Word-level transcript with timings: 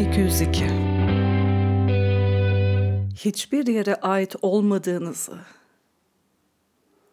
Hayatta 0.00 0.12
kalma 0.12 0.30
202. 0.30 0.64
Hiçbir 3.16 3.66
yere 3.66 3.94
ait 3.94 4.36
olmadığınızı, 4.42 5.38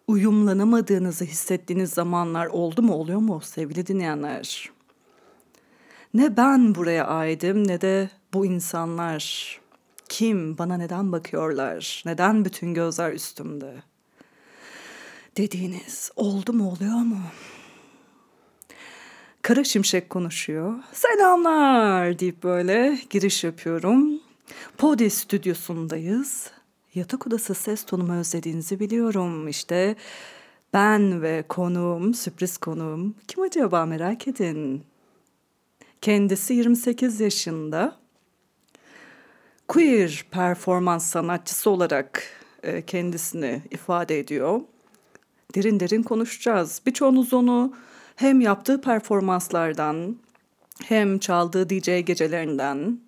uyumlanamadığınızı 0.08 1.26
hissettiğiniz 1.26 1.90
zamanlar 1.90 2.48
oldu 2.48 2.82
mu 2.82 2.94
oluyor 2.94 3.20
mu 3.20 3.42
sevgili 3.44 3.88
dinleyenler? 3.88 4.70
Ne 6.14 6.38
ben 6.38 6.76
buraya 6.76 7.08
aidim 7.08 7.68
ne 7.68 7.82
de 7.82 8.10
bu 8.34 8.46
insanlar. 8.46 9.60
Kim 10.10 10.58
bana 10.58 10.78
neden 10.78 11.12
bakıyorlar? 11.12 12.04
Neden 12.06 12.46
bütün 12.46 12.74
gözler 12.74 13.14
üstümde? 13.14 13.74
Dediğiniz 15.38 16.12
oldu 16.16 16.54
mu 16.54 16.72
oluyor 16.72 16.98
mu? 16.98 17.22
Kara 19.48 19.64
Şimşek 19.64 20.10
konuşuyor. 20.10 20.74
Selamlar 20.94 22.20
deyip 22.20 22.44
böyle 22.44 23.00
giriş 23.10 23.44
yapıyorum. 23.44 24.20
Podi 24.78 25.10
stüdyosundayız. 25.10 26.52
Yatak 26.96 27.28
odası 27.28 27.56
ses 27.56 27.86
tonumu 27.86 28.14
özlediğinizi 28.14 28.80
biliyorum. 28.80 29.48
İşte 29.48 29.96
ben 30.74 31.22
ve 31.22 31.44
konuğum, 31.50 32.14
sürpriz 32.14 32.58
konuğum. 32.58 33.16
Kim 33.28 33.44
acaba 33.44 33.86
merak 33.86 34.28
edin. 34.28 34.84
Kendisi 36.02 36.54
28 36.54 37.20
yaşında. 37.20 37.96
Queer 39.68 40.26
performans 40.32 41.10
sanatçısı 41.10 41.70
olarak 41.70 42.24
e, 42.64 42.82
kendisini 42.82 43.62
ifade 43.72 44.20
ediyor. 44.20 44.62
Derin 45.56 45.80
derin 45.80 46.04
konuşacağız. 46.04 46.82
Birçoğunuz 46.86 47.34
onu 47.34 47.74
hem 48.18 48.42
yaptığı 48.42 48.82
performanslardan 48.82 50.16
hem 50.84 51.20
çaldığı 51.20 51.70
DJ 51.70 51.86
gecelerinden 52.06 53.00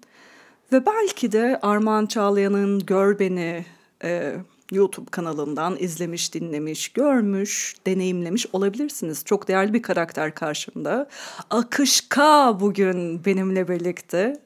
ve 0.71 0.85
belki 0.85 1.31
de 1.31 1.59
Armağan 1.61 2.05
Çağlayan'ın 2.05 2.79
Gör 2.79 3.19
Beni 3.19 3.66
e, 4.03 4.35
YouTube 4.71 5.09
kanalından 5.11 5.77
izlemiş, 5.79 6.33
dinlemiş, 6.33 6.89
görmüş, 6.89 7.75
deneyimlemiş 7.88 8.47
olabilirsiniz. 8.53 9.25
Çok 9.25 9.47
değerli 9.47 9.73
bir 9.73 9.81
karakter 9.81 10.35
karşımda. 10.35 11.09
Akışka 11.49 12.59
bugün 12.59 13.25
benimle 13.25 13.67
birlikte. 13.67 14.41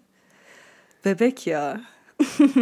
Bebek 1.05 1.47
ya. 1.47 1.81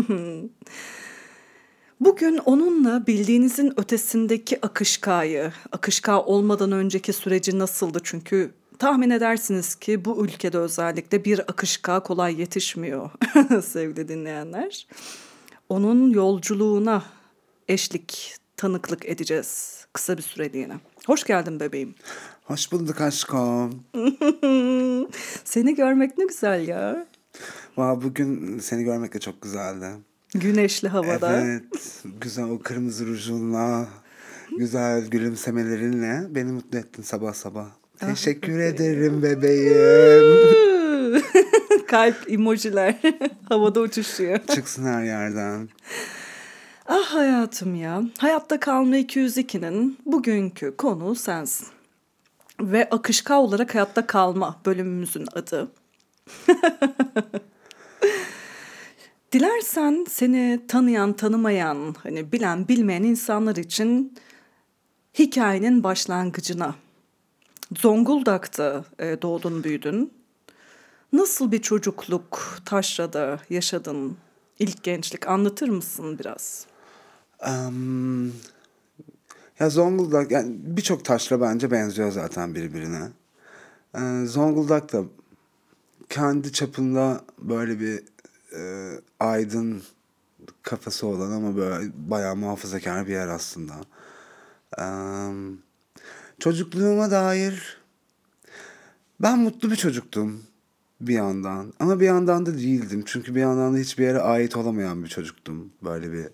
Bugün 2.02 2.38
onunla 2.38 3.08
bildiğinizin 3.08 3.74
ötesindeki 3.80 4.66
akışkayı, 4.66 5.54
akışka 5.72 6.22
olmadan 6.22 6.72
önceki 6.72 7.14
süreci 7.14 7.60
nasıldı? 7.60 8.00
Çünkü 8.04 8.52
tahmin 8.80 9.10
edersiniz 9.10 9.76
ki 9.76 10.06
bu 10.06 10.26
ülkede 10.26 10.58
özellikle 10.58 11.26
bir 11.26 11.40
akışka 11.40 12.00
kolay 12.00 12.40
yetişmiyor 12.40 13.10
sevgili 13.64 14.08
dinleyenler. 14.08 14.88
Onun 15.70 16.10
yolculuğuna 16.10 17.04
eşlik, 17.68 18.36
tanıklık 18.58 19.06
edeceğiz 19.06 19.86
kısa 19.94 20.18
bir 20.18 20.24
süreliğine. 20.24 20.74
Hoş 21.08 21.24
geldin 21.24 21.60
bebeğim. 21.60 21.96
Hoş 22.44 22.72
bulduk 22.72 23.02
aşkım. 23.02 23.84
Seni 25.44 25.76
görmek 25.76 26.18
ne 26.18 26.26
güzel 26.26 26.68
ya. 26.68 27.08
Valla 27.78 28.02
bugün 28.02 28.60
seni 28.60 28.84
görmek 28.84 29.14
de 29.14 29.20
çok 29.20 29.42
güzeldi. 29.42 29.88
Güneşli 30.36 30.88
havada. 30.88 31.42
Evet. 31.42 31.64
Güzel 32.22 32.46
o 32.46 32.60
kırmızı 32.60 33.08
rujunla, 33.08 33.88
güzel 34.58 35.06
gülümsemelerinle 35.06 36.36
beni 36.36 36.52
mutlu 36.52 36.78
ettin 36.78 37.04
sabah 37.04 37.34
sabah. 37.34 37.68
Ah, 38.02 38.08
Teşekkür 38.10 38.60
ederim 38.60 39.24
bebeğim. 39.24 40.42
Kalp 41.88 42.32
emojiler 42.32 42.96
havada 43.50 43.80
uçuşuyor. 43.80 44.40
Çıksın 44.56 44.86
her 44.86 45.04
yerden. 45.04 45.70
Ah 46.88 47.14
hayatım 47.16 47.76
ya. 47.76 48.04
Hayatta 48.18 48.60
Kalma 48.60 48.98
202'nin 48.98 49.98
bugünkü 50.06 50.78
konu 50.78 51.16
sensin. 51.16 51.68
Ve 52.62 52.90
akışka 52.90 53.40
olarak 53.42 53.76
hayatta 53.76 54.08
kalma 54.08 54.62
bölümümüzün 54.66 55.28
adı. 55.34 55.72
Dilersen 59.32 60.06
seni 60.10 60.62
tanıyan, 60.68 61.14
tanımayan, 61.14 61.96
hani 62.04 62.32
bilen, 62.32 62.68
bilmeyen 62.68 63.04
insanlar 63.04 63.56
için 63.56 64.18
hikayenin 65.20 65.84
başlangıcına. 65.84 66.76
Zonguldak'ta 67.78 68.86
e, 69.00 69.22
doğdun, 69.22 69.64
büyüdün. 69.64 70.14
Nasıl 71.14 71.52
bir 71.52 71.62
çocukluk 71.62 72.58
Taşra'da 72.66 73.40
yaşadın? 73.50 74.18
İlk 74.60 74.84
gençlik 74.84 75.28
anlatır 75.28 75.70
mısın 75.70 76.20
biraz? 76.20 76.66
Um, 77.48 78.28
ya 79.60 79.70
Zonguldak 79.70 80.32
yani 80.32 80.56
birçok 80.60 81.06
taşla 81.06 81.42
bence 81.42 81.72
benziyor 81.72 82.12
zaten 82.12 82.56
birbirine. 82.56 83.10
Ee, 83.96 84.26
Zonguldak 84.26 84.94
da 84.94 85.04
kendi 86.10 86.52
çapında 86.52 87.22
böyle 87.38 87.80
bir 87.80 88.04
e, 88.56 88.92
aydın 89.20 89.84
kafası 90.64 91.08
olan 91.08 91.32
ama 91.32 91.58
böyle 91.58 91.92
bayağı 91.96 92.36
muhafazakar 92.36 93.08
bir 93.08 93.12
yer 93.12 93.28
aslında. 93.28 93.74
Ee, 94.80 94.84
çocukluğuma 96.40 97.12
dair 97.12 97.78
ben 99.20 99.40
mutlu 99.40 99.72
bir 99.72 99.76
çocuktum 99.76 100.44
bir 101.02 101.14
yandan 101.14 101.74
ama 101.80 102.00
bir 102.00 102.06
yandan 102.06 102.46
da 102.46 102.54
değildim. 102.54 103.04
Çünkü 103.06 103.36
bir 103.36 103.42
yandan 103.42 103.74
da 103.74 103.78
hiçbir 103.78 104.04
yere 104.04 104.20
ait 104.20 104.56
olamayan 104.56 105.04
bir 105.04 105.10
çocuktum. 105.10 105.72
Böyle 105.84 106.12
bir, 106.12 106.28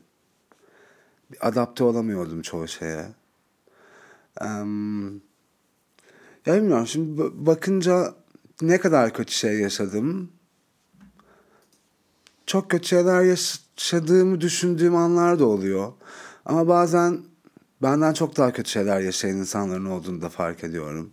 bir 1.31 1.47
adapte 1.47 1.83
olamıyordum 1.83 2.41
çoğu 2.41 2.67
şeye. 2.67 3.09
Ee, 4.41 4.45
ya 6.45 6.55
bilmiyorum 6.55 6.87
şimdi 6.87 7.21
bakınca 7.45 8.13
ne 8.61 8.79
kadar 8.79 9.13
kötü 9.13 9.33
şey 9.33 9.59
yaşadım 9.59 10.31
çok 12.47 12.69
kötü 12.69 12.87
şeyler 12.87 13.21
yaşadığımı 13.21 14.41
düşündüğüm 14.41 14.95
anlar 14.95 15.39
da 15.39 15.45
oluyor. 15.45 15.93
Ama 16.45 16.67
bazen 16.67 17.21
benden 17.81 18.13
çok 18.13 18.37
daha 18.37 18.53
kötü 18.53 18.69
şeyler 18.69 18.99
yaşayan 18.99 19.37
insanların 19.37 19.85
olduğunu 19.85 20.21
da 20.21 20.29
fark 20.29 20.63
ediyorum. 20.63 21.11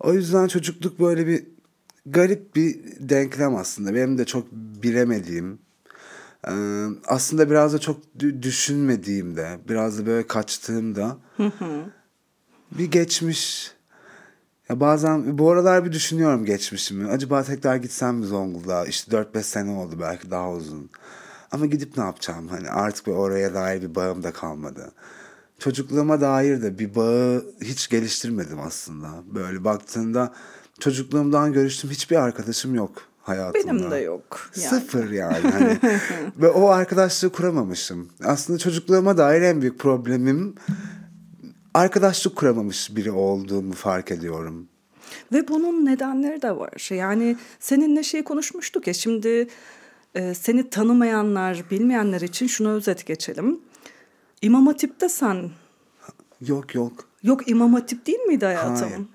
O 0.00 0.12
yüzden 0.12 0.48
çocukluk 0.48 1.00
böyle 1.00 1.26
bir 1.26 1.44
garip 2.06 2.56
bir 2.56 2.78
denklem 2.98 3.56
aslında. 3.56 3.94
Benim 3.94 4.18
de 4.18 4.24
çok 4.24 4.52
bilemediğim, 4.52 5.58
aslında 7.06 7.50
biraz 7.50 7.72
da 7.72 7.78
çok 7.78 7.96
düşünmediğimde, 8.18 9.58
biraz 9.68 9.98
da 9.98 10.06
böyle 10.06 10.26
kaçtığımda 10.26 11.16
bir 12.78 12.90
geçmiş 12.90 13.72
ya 14.72 14.80
bazen 14.80 15.38
bu 15.38 15.50
aralar 15.50 15.84
bir 15.84 15.92
düşünüyorum 15.92 16.44
geçmişimi. 16.44 17.10
Acaba 17.10 17.42
tekrar 17.42 17.76
gitsem 17.76 18.16
mi 18.16 18.26
Zonguldak'a? 18.26 18.84
İşte 18.84 19.16
4-5 19.16 19.42
sene 19.42 19.70
oldu 19.70 19.96
belki 20.00 20.30
daha 20.30 20.50
uzun. 20.50 20.90
Ama 21.50 21.66
gidip 21.66 21.96
ne 21.96 22.04
yapacağım? 22.04 22.48
Hani 22.48 22.70
artık 22.70 23.06
bir 23.06 23.12
oraya 23.12 23.54
dair 23.54 23.82
bir 23.82 23.94
bağım 23.94 24.22
da 24.22 24.32
kalmadı. 24.32 24.92
Çocukluğuma 25.58 26.20
dair 26.20 26.62
de 26.62 26.78
bir 26.78 26.94
bağı 26.94 27.44
hiç 27.60 27.88
geliştirmedim 27.88 28.60
aslında. 28.60 29.08
Böyle 29.34 29.64
baktığında 29.64 30.32
çocukluğumdan 30.80 31.52
görüştüm 31.52 31.90
hiçbir 31.90 32.16
arkadaşım 32.16 32.74
yok 32.74 33.02
hayatımda. 33.22 33.68
Benim 33.68 33.90
de 33.90 33.96
yok. 33.96 34.50
Yani. 34.56 34.68
Sıfır 34.68 35.10
yani. 35.10 35.50
Hani. 35.50 35.78
Ve 36.36 36.48
o 36.48 36.68
arkadaşlığı 36.68 37.32
kuramamışım. 37.32 38.08
Aslında 38.24 38.58
çocukluğuma 38.58 39.16
dair 39.16 39.42
en 39.42 39.60
büyük 39.60 39.78
problemim 39.78 40.54
arkadaşlık 41.74 42.36
kuramamış 42.36 42.96
biri 42.96 43.10
olduğumu 43.10 43.72
fark 43.72 44.10
ediyorum. 44.10 44.68
Ve 45.32 45.48
bunun 45.48 45.86
nedenleri 45.86 46.42
de 46.42 46.56
var. 46.56 46.90
Yani 46.90 47.36
seninle 47.60 48.02
şey 48.02 48.24
konuşmuştuk 48.24 48.86
ya 48.86 48.94
şimdi 48.94 49.48
e, 50.14 50.34
seni 50.34 50.70
tanımayanlar, 50.70 51.64
bilmeyenler 51.70 52.20
için 52.20 52.46
şunu 52.46 52.70
özet 52.70 53.06
geçelim. 53.06 53.60
İmam 54.42 54.66
Hatip'te 54.66 55.08
sen... 55.08 55.50
Yok 56.46 56.74
yok. 56.74 57.08
Yok 57.22 57.48
İmam 57.48 57.74
Hatip 57.74 58.06
değil 58.06 58.18
miydi 58.18 58.44
hayatım? 58.44 58.88
Hayır. 58.90 59.06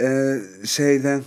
Ee, 0.00 0.66
şeyden 0.66 1.22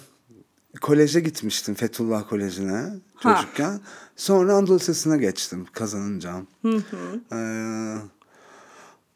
koleje 0.82 1.20
gitmiştim 1.20 1.76
Fethullah 1.76 2.30
Koleji'ne 2.30 2.84
çocukken. 3.24 3.72
Ha. 3.72 3.80
Sonra 4.16 4.54
Anadolu 4.54 4.76
Lisesi'ne 4.76 5.18
geçtim 5.18 5.66
kazanınca. 5.72 6.34
Hı 6.62 6.78
hı. 6.78 7.36
Ee, 7.36 7.96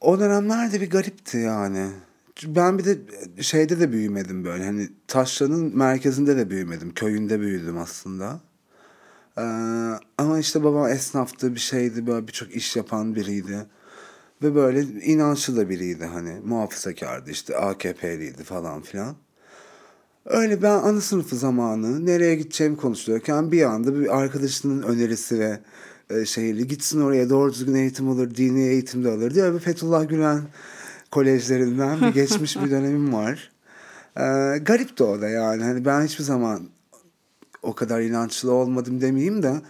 o 0.03 0.19
dönemlerde 0.19 0.81
bir 0.81 0.89
garipti 0.89 1.37
yani. 1.37 1.89
Ben 2.45 2.77
bir 2.77 2.85
de 2.85 2.97
şeyde 3.43 3.79
de 3.79 3.91
büyümedim 3.91 4.45
böyle. 4.45 4.65
Hani 4.65 4.89
Taşra'nın 5.07 5.77
merkezinde 5.77 6.37
de 6.37 6.49
büyümedim. 6.49 6.93
Köyünde 6.93 7.39
büyüdüm 7.39 7.77
aslında. 7.77 8.39
Ee, 9.37 9.41
ama 10.17 10.39
işte 10.39 10.63
babam 10.63 10.87
esnaftı 10.87 11.55
bir 11.55 11.59
şeydi. 11.59 12.07
Böyle 12.07 12.27
birçok 12.27 12.55
iş 12.55 12.75
yapan 12.75 13.15
biriydi. 13.15 13.65
Ve 14.43 14.55
böyle 14.55 14.81
inançlı 14.81 15.57
da 15.57 15.69
biriydi 15.69 16.05
hani. 16.05 16.39
Muhafazakardı 16.45 17.31
işte 17.31 17.57
AKP'liydi 17.57 18.43
falan 18.43 18.81
filan. 18.81 19.15
Öyle 20.25 20.61
ben 20.61 20.69
ana 20.69 21.01
sınıfı 21.01 21.35
zamanı 21.35 22.05
nereye 22.05 22.35
gideceğimi 22.35 22.77
konuşuyorken 22.77 23.51
bir 23.51 23.63
anda 23.63 23.99
bir 23.99 24.17
arkadaşının 24.17 24.83
önerisi 24.83 25.39
ve 25.39 25.59
e, 26.21 26.25
şeyli 26.25 26.67
gitsin 26.67 27.01
oraya 27.01 27.29
doğru 27.29 27.53
düzgün 27.53 27.75
eğitim 27.75 28.09
alır, 28.09 28.35
dini 28.35 28.63
eğitim 28.63 29.03
de 29.03 29.09
alır 29.09 29.33
diye 29.33 29.53
bir 29.53 29.59
Fethullah 29.59 30.09
Gülen 30.09 30.41
kolejlerinden 31.11 32.01
bir 32.01 32.07
geçmiş 32.13 32.61
bir 32.61 32.71
dönemim 32.71 33.13
var. 33.13 33.51
E, 34.17 34.23
garip 34.57 34.99
de 34.99 35.03
o 35.03 35.21
da 35.21 35.29
yani. 35.29 35.63
Hani 35.63 35.85
ben 35.85 36.01
hiçbir 36.01 36.23
zaman 36.23 36.69
o 37.63 37.75
kadar 37.75 38.01
inançlı 38.01 38.51
olmadım 38.51 39.01
demeyeyim 39.01 39.43
de 39.43 39.61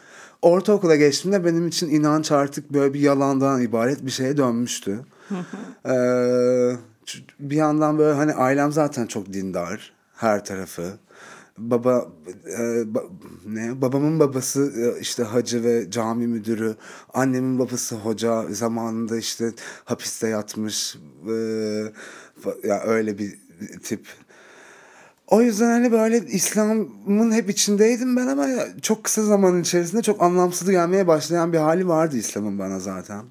ortaokula 0.41 0.95
geçtiğimde 0.95 1.45
benim 1.45 1.67
için 1.67 1.89
inanç 1.89 2.31
artık 2.31 2.73
böyle 2.73 2.93
bir 2.93 2.99
yalandan 2.99 3.61
ibaret 3.61 4.05
bir 4.05 4.11
şeye 4.11 4.37
dönmüştü. 4.37 4.99
ee, 5.85 6.71
bir 7.39 7.55
yandan 7.55 7.97
böyle 7.97 8.13
hani 8.15 8.33
ailem 8.33 8.71
zaten 8.71 9.05
çok 9.05 9.33
dindar 9.33 9.93
her 10.15 10.45
tarafı. 10.45 10.97
Baba 11.57 12.07
e, 12.59 12.93
ba, 12.93 13.03
ne 13.45 13.81
babamın 13.81 14.19
babası 14.19 14.73
e, 14.77 14.99
işte 15.01 15.23
hacı 15.23 15.63
ve 15.63 15.91
cami 15.91 16.27
müdürü, 16.27 16.75
annemin 17.13 17.59
babası 17.59 17.95
hoca 17.95 18.45
zamanında 18.49 19.17
işte 19.17 19.51
hapiste 19.85 20.27
yatmış. 20.27 20.97
E, 21.29 21.33
ya 22.63 22.83
öyle 22.83 23.17
bir 23.17 23.39
tip. 23.83 24.07
O 25.27 25.41
yüzden 25.41 25.69
hani 25.69 25.91
böyle 25.91 26.17
İslam'ın 26.17 27.31
hep 27.31 27.49
içindeydim 27.49 28.15
ben 28.17 28.27
ama 28.27 28.47
çok 28.81 29.03
kısa 29.03 29.23
zaman 29.23 29.61
içerisinde 29.61 30.01
çok 30.01 30.21
anlamsız 30.21 30.69
gelmeye 30.69 31.07
başlayan 31.07 31.53
bir 31.53 31.57
hali 31.57 31.87
vardı 31.87 32.17
İslam'ın 32.17 32.59
bana 32.59 32.79
zaten. 32.79 33.25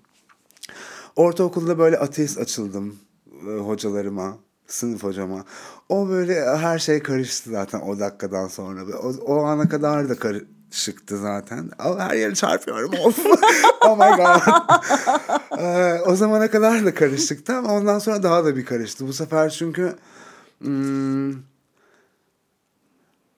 Ortaokulda 1.17 1.79
böyle 1.79 1.99
ateist 1.99 2.39
açıldım 2.39 2.97
e, 3.49 3.51
hocalarıma, 3.51 4.39
sınıf 4.73 5.03
hocama. 5.03 5.45
O 5.89 6.09
böyle 6.09 6.57
her 6.57 6.79
şey 6.79 7.03
karıştı 7.03 7.51
zaten 7.51 7.81
o 7.81 7.99
dakikadan 7.99 8.49
sonra. 8.49 8.99
O, 8.99 9.13
o 9.25 9.45
ana 9.45 9.69
kadar 9.69 10.09
da 10.09 10.19
karışıktı 10.19 11.19
zaten. 11.19 11.71
Her 11.99 12.15
yeri 12.15 12.35
çarpıyorum. 12.35 12.91
oh 13.87 13.99
my 13.99 14.17
god. 14.17 14.41
ee, 15.59 16.01
o 16.07 16.17
zamana 16.17 16.51
kadar 16.51 16.85
da 16.85 16.95
karışıktı 16.95 17.55
ama 17.55 17.75
ondan 17.75 17.99
sonra 17.99 18.23
daha 18.23 18.45
da 18.45 18.57
bir 18.57 18.65
karıştı. 18.65 19.09
Bu 19.09 19.13
sefer 19.13 19.51
çünkü... 19.51 19.97
Hmm, 20.59 21.33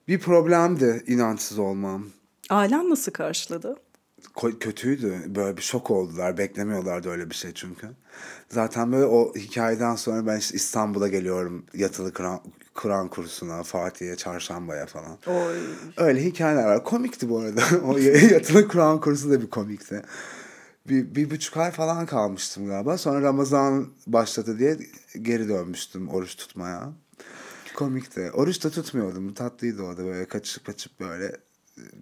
bir 0.09 0.19
problemdi 0.19 1.05
inançsız 1.07 1.59
olmam. 1.59 2.07
Ailen 2.51 2.91
nasıl 2.91 3.13
karşıladı? 3.13 3.77
Kötüydü. 4.61 5.15
Böyle 5.27 5.57
bir 5.57 5.63
şok 5.63 5.91
oldular. 5.91 6.39
Beklemiyorlardı 6.39 7.11
öyle 7.11 7.31
bir 7.31 7.35
şey 7.35 7.53
çünkü. 7.55 7.89
Zaten 8.49 8.93
böyle 8.93 9.05
o 9.05 9.35
hikayeden 9.35 9.95
sonra 9.95 10.27
ben 10.27 10.39
işte 10.39 10.57
İstanbul'a 10.57 11.09
geliyorum. 11.09 11.65
Yatılı 11.75 12.13
Kur'an, 12.13 12.41
Kur'an 12.75 13.09
kursuna, 13.09 13.63
Fatih'e, 13.63 14.17
Çarşamba'ya 14.17 14.87
falan. 14.87 15.19
Oy. 15.27 15.57
Öyle 15.97 16.25
hikayeler 16.25 16.65
var. 16.65 16.85
Komikti 16.85 17.29
bu 17.29 17.39
arada. 17.39 17.63
o 17.85 17.99
yatılı 17.99 18.69
Kur'an 18.69 19.01
kursu 19.01 19.31
da 19.31 19.43
bir 19.43 19.51
komikti. 19.51 20.03
Bir, 20.89 21.15
bir 21.15 21.31
buçuk 21.31 21.57
ay 21.57 21.71
falan 21.71 22.07
kalmıştım 22.07 22.67
galiba. 22.67 22.99
Sonra 22.99 23.23
Ramazan 23.23 23.89
başladı 24.07 24.59
diye 24.59 24.79
geri 25.23 25.49
dönmüştüm 25.49 26.09
oruç 26.09 26.37
tutmaya. 26.37 26.93
Komikti. 27.75 28.31
Oruç 28.31 28.65
da 28.65 28.71
tutmuyordum. 28.71 29.35
Tatlıydı 29.35 29.83
o 29.83 29.97
da 29.97 30.05
böyle 30.05 30.29
kaçıp 30.29 30.67
kaçıp 30.67 31.01
böyle 31.01 31.37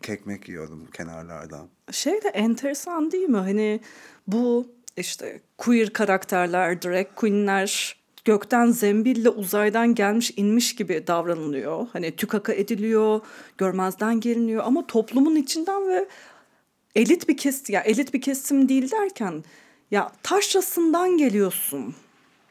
kekmek 0.02 0.48
yiyordum 0.48 0.88
kenarlardan. 0.92 1.68
Şey 1.90 2.22
de 2.22 2.28
enteresan 2.28 3.12
değil 3.12 3.28
mi? 3.28 3.36
Hani 3.36 3.80
bu 4.26 4.66
işte 4.96 5.40
queer 5.58 5.90
karakterler, 5.90 6.82
drag 6.82 7.06
queenler 7.16 7.96
gökten 8.24 8.70
zembille 8.70 9.28
uzaydan 9.28 9.94
gelmiş 9.94 10.32
inmiş 10.36 10.74
gibi 10.74 11.06
davranılıyor. 11.06 11.86
Hani 11.92 12.16
tükaka 12.16 12.52
ediliyor, 12.52 13.20
görmezden 13.58 14.20
geliniyor 14.20 14.64
ama 14.64 14.86
toplumun 14.86 15.36
içinden 15.36 15.88
ve 15.88 16.08
elit 16.94 17.28
bir 17.28 17.36
kesim 17.36 17.74
ya 17.74 17.80
elit 17.80 18.14
bir 18.14 18.20
kesim 18.20 18.68
değil 18.68 18.90
derken 18.90 19.44
ya 19.90 20.12
taşrasından 20.22 21.16
geliyorsun. 21.16 21.94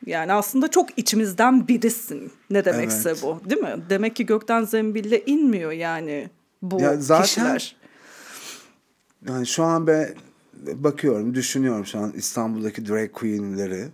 Yani 0.05 0.33
aslında 0.33 0.67
çok 0.67 0.97
içimizden 0.97 1.67
birisin. 1.67 2.31
Ne 2.49 2.65
demekse 2.65 3.09
evet. 3.09 3.23
bu 3.23 3.49
değil 3.49 3.61
mi? 3.61 3.75
Demek 3.89 4.15
ki 4.15 4.25
gökten 4.25 4.63
zembille 4.63 5.25
inmiyor 5.25 5.71
yani 5.71 6.29
bu 6.61 6.81
ya 6.81 6.97
zaten, 6.97 7.23
kişiler. 7.23 7.75
Yani 9.27 9.47
şu 9.47 9.63
an 9.63 9.87
ben 9.87 10.15
bakıyorum, 10.73 11.35
düşünüyorum 11.35 11.85
şu 11.85 11.99
an 11.99 12.11
İstanbul'daki 12.11 12.87
drag 12.87 13.11
queen'leri 13.11 13.87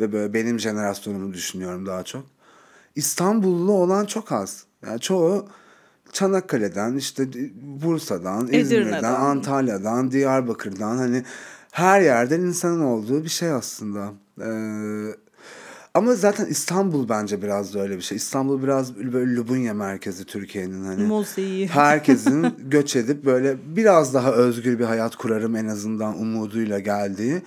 ve 0.00 0.12
böyle 0.12 0.34
benim 0.34 0.60
jenerasyonumu 0.60 1.32
düşünüyorum 1.32 1.86
daha 1.86 2.02
çok. 2.02 2.24
İstanbullu 2.94 3.72
olan 3.72 4.04
çok 4.04 4.32
az. 4.32 4.64
Yani 4.86 5.00
çoğu 5.00 5.48
Çanakkale'den, 6.12 6.96
işte 6.96 7.28
Bursa'dan, 7.62 8.48
İzmir'den, 8.52 9.02
Antalya'dan, 9.14 10.10
Diyarbakır'dan 10.10 10.96
hani 10.96 11.24
her 11.70 12.00
yerden 12.00 12.40
insanın 12.40 12.80
olduğu 12.80 13.24
bir 13.24 13.28
şey 13.28 13.50
aslında. 13.50 14.12
Ee, 14.40 15.23
ama 15.94 16.14
zaten 16.14 16.46
İstanbul 16.46 17.08
bence 17.08 17.42
biraz 17.42 17.74
da 17.74 17.80
öyle 17.80 17.96
bir 17.96 18.02
şey. 18.02 18.16
İstanbul 18.16 18.62
biraz 18.62 18.96
böyle 18.96 19.36
Lubunya 19.36 19.74
merkezi 19.74 20.24
Türkiye'nin 20.24 20.84
hani. 20.84 21.02
Mozeyi. 21.02 21.68
Herkesin 21.68 22.54
göç 22.58 22.96
edip 22.96 23.24
böyle 23.24 23.56
biraz 23.76 24.14
daha 24.14 24.32
özgür 24.32 24.78
bir 24.78 24.84
hayat 24.84 25.16
kurarım 25.16 25.56
en 25.56 25.66
azından 25.66 26.20
umuduyla 26.20 26.78
geldiği 26.78 27.42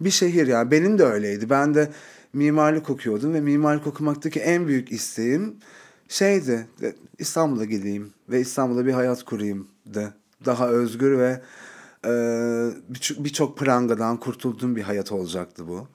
bir 0.00 0.10
şehir. 0.10 0.46
Yani 0.46 0.70
benim 0.70 0.98
de 0.98 1.04
öyleydi. 1.04 1.50
Ben 1.50 1.74
de 1.74 1.90
mimarlık 2.32 2.90
okuyordum 2.90 3.34
ve 3.34 3.40
mimarlık 3.40 3.86
okumaktaki 3.86 4.40
en 4.40 4.68
büyük 4.68 4.92
isteğim 4.92 5.54
şeydi. 6.08 6.66
İstanbul'a 7.18 7.64
gideyim 7.64 8.10
ve 8.28 8.40
İstanbul'da 8.40 8.86
bir 8.86 8.92
hayat 8.92 9.22
kurayım 9.22 9.68
da. 9.94 10.12
Daha 10.44 10.68
özgür 10.68 11.18
ve 11.18 11.40
e, 12.06 12.12
birçok 13.18 13.58
prangadan 13.58 14.16
kurtulduğum 14.16 14.76
bir 14.76 14.82
hayat 14.82 15.12
olacaktı 15.12 15.68
bu. 15.68 15.88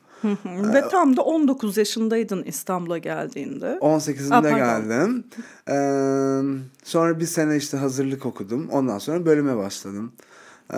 Ve 0.46 0.90
tam 0.90 1.18
da 1.18 1.22
19 1.22 1.78
yaşındaydın 1.78 2.44
İstanbul'a 2.44 2.98
geldiğinde. 2.98 3.78
18'inde 3.82 4.56
geldim. 4.56 5.24
Ee, 5.70 6.42
sonra 6.84 7.20
bir 7.20 7.26
sene 7.26 7.58
işte 7.58 7.78
hazırlık 7.78 8.26
okudum. 8.26 8.70
Ondan 8.70 8.98
sonra 8.98 9.26
bölüme 9.26 9.58
başladım. 9.58 10.12
Ee, 10.74 10.78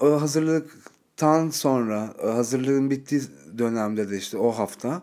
o 0.00 0.20
hazırlıktan 0.20 1.50
sonra 1.50 2.14
hazırlığın 2.22 2.90
bittiği 2.90 3.22
dönemde 3.58 4.10
de 4.10 4.16
işte 4.16 4.38
o 4.38 4.50
hafta 4.50 5.02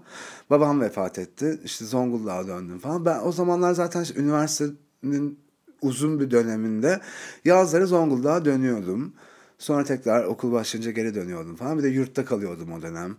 babam 0.49 0.81
vefat 0.81 1.19
etti. 1.19 1.59
İşte 1.63 1.85
Zonguldak'a 1.85 2.47
döndüm 2.47 2.79
falan. 2.79 3.05
Ben 3.05 3.19
o 3.23 3.31
zamanlar 3.31 3.73
zaten 3.73 4.01
işte 4.03 4.19
üniversitenin 4.19 5.39
uzun 5.81 6.19
bir 6.19 6.31
döneminde 6.31 6.99
yazları 7.45 7.87
Zonguldak'a 7.87 8.45
dönüyordum. 8.45 9.13
Sonra 9.57 9.83
tekrar 9.83 10.23
okul 10.25 10.51
başlayınca 10.51 10.91
geri 10.91 11.15
dönüyordum 11.15 11.55
falan. 11.55 11.77
Bir 11.77 11.83
de 11.83 11.87
yurtta 11.87 12.25
kalıyordum 12.25 12.71
o 12.71 12.81
dönem. 12.81 13.15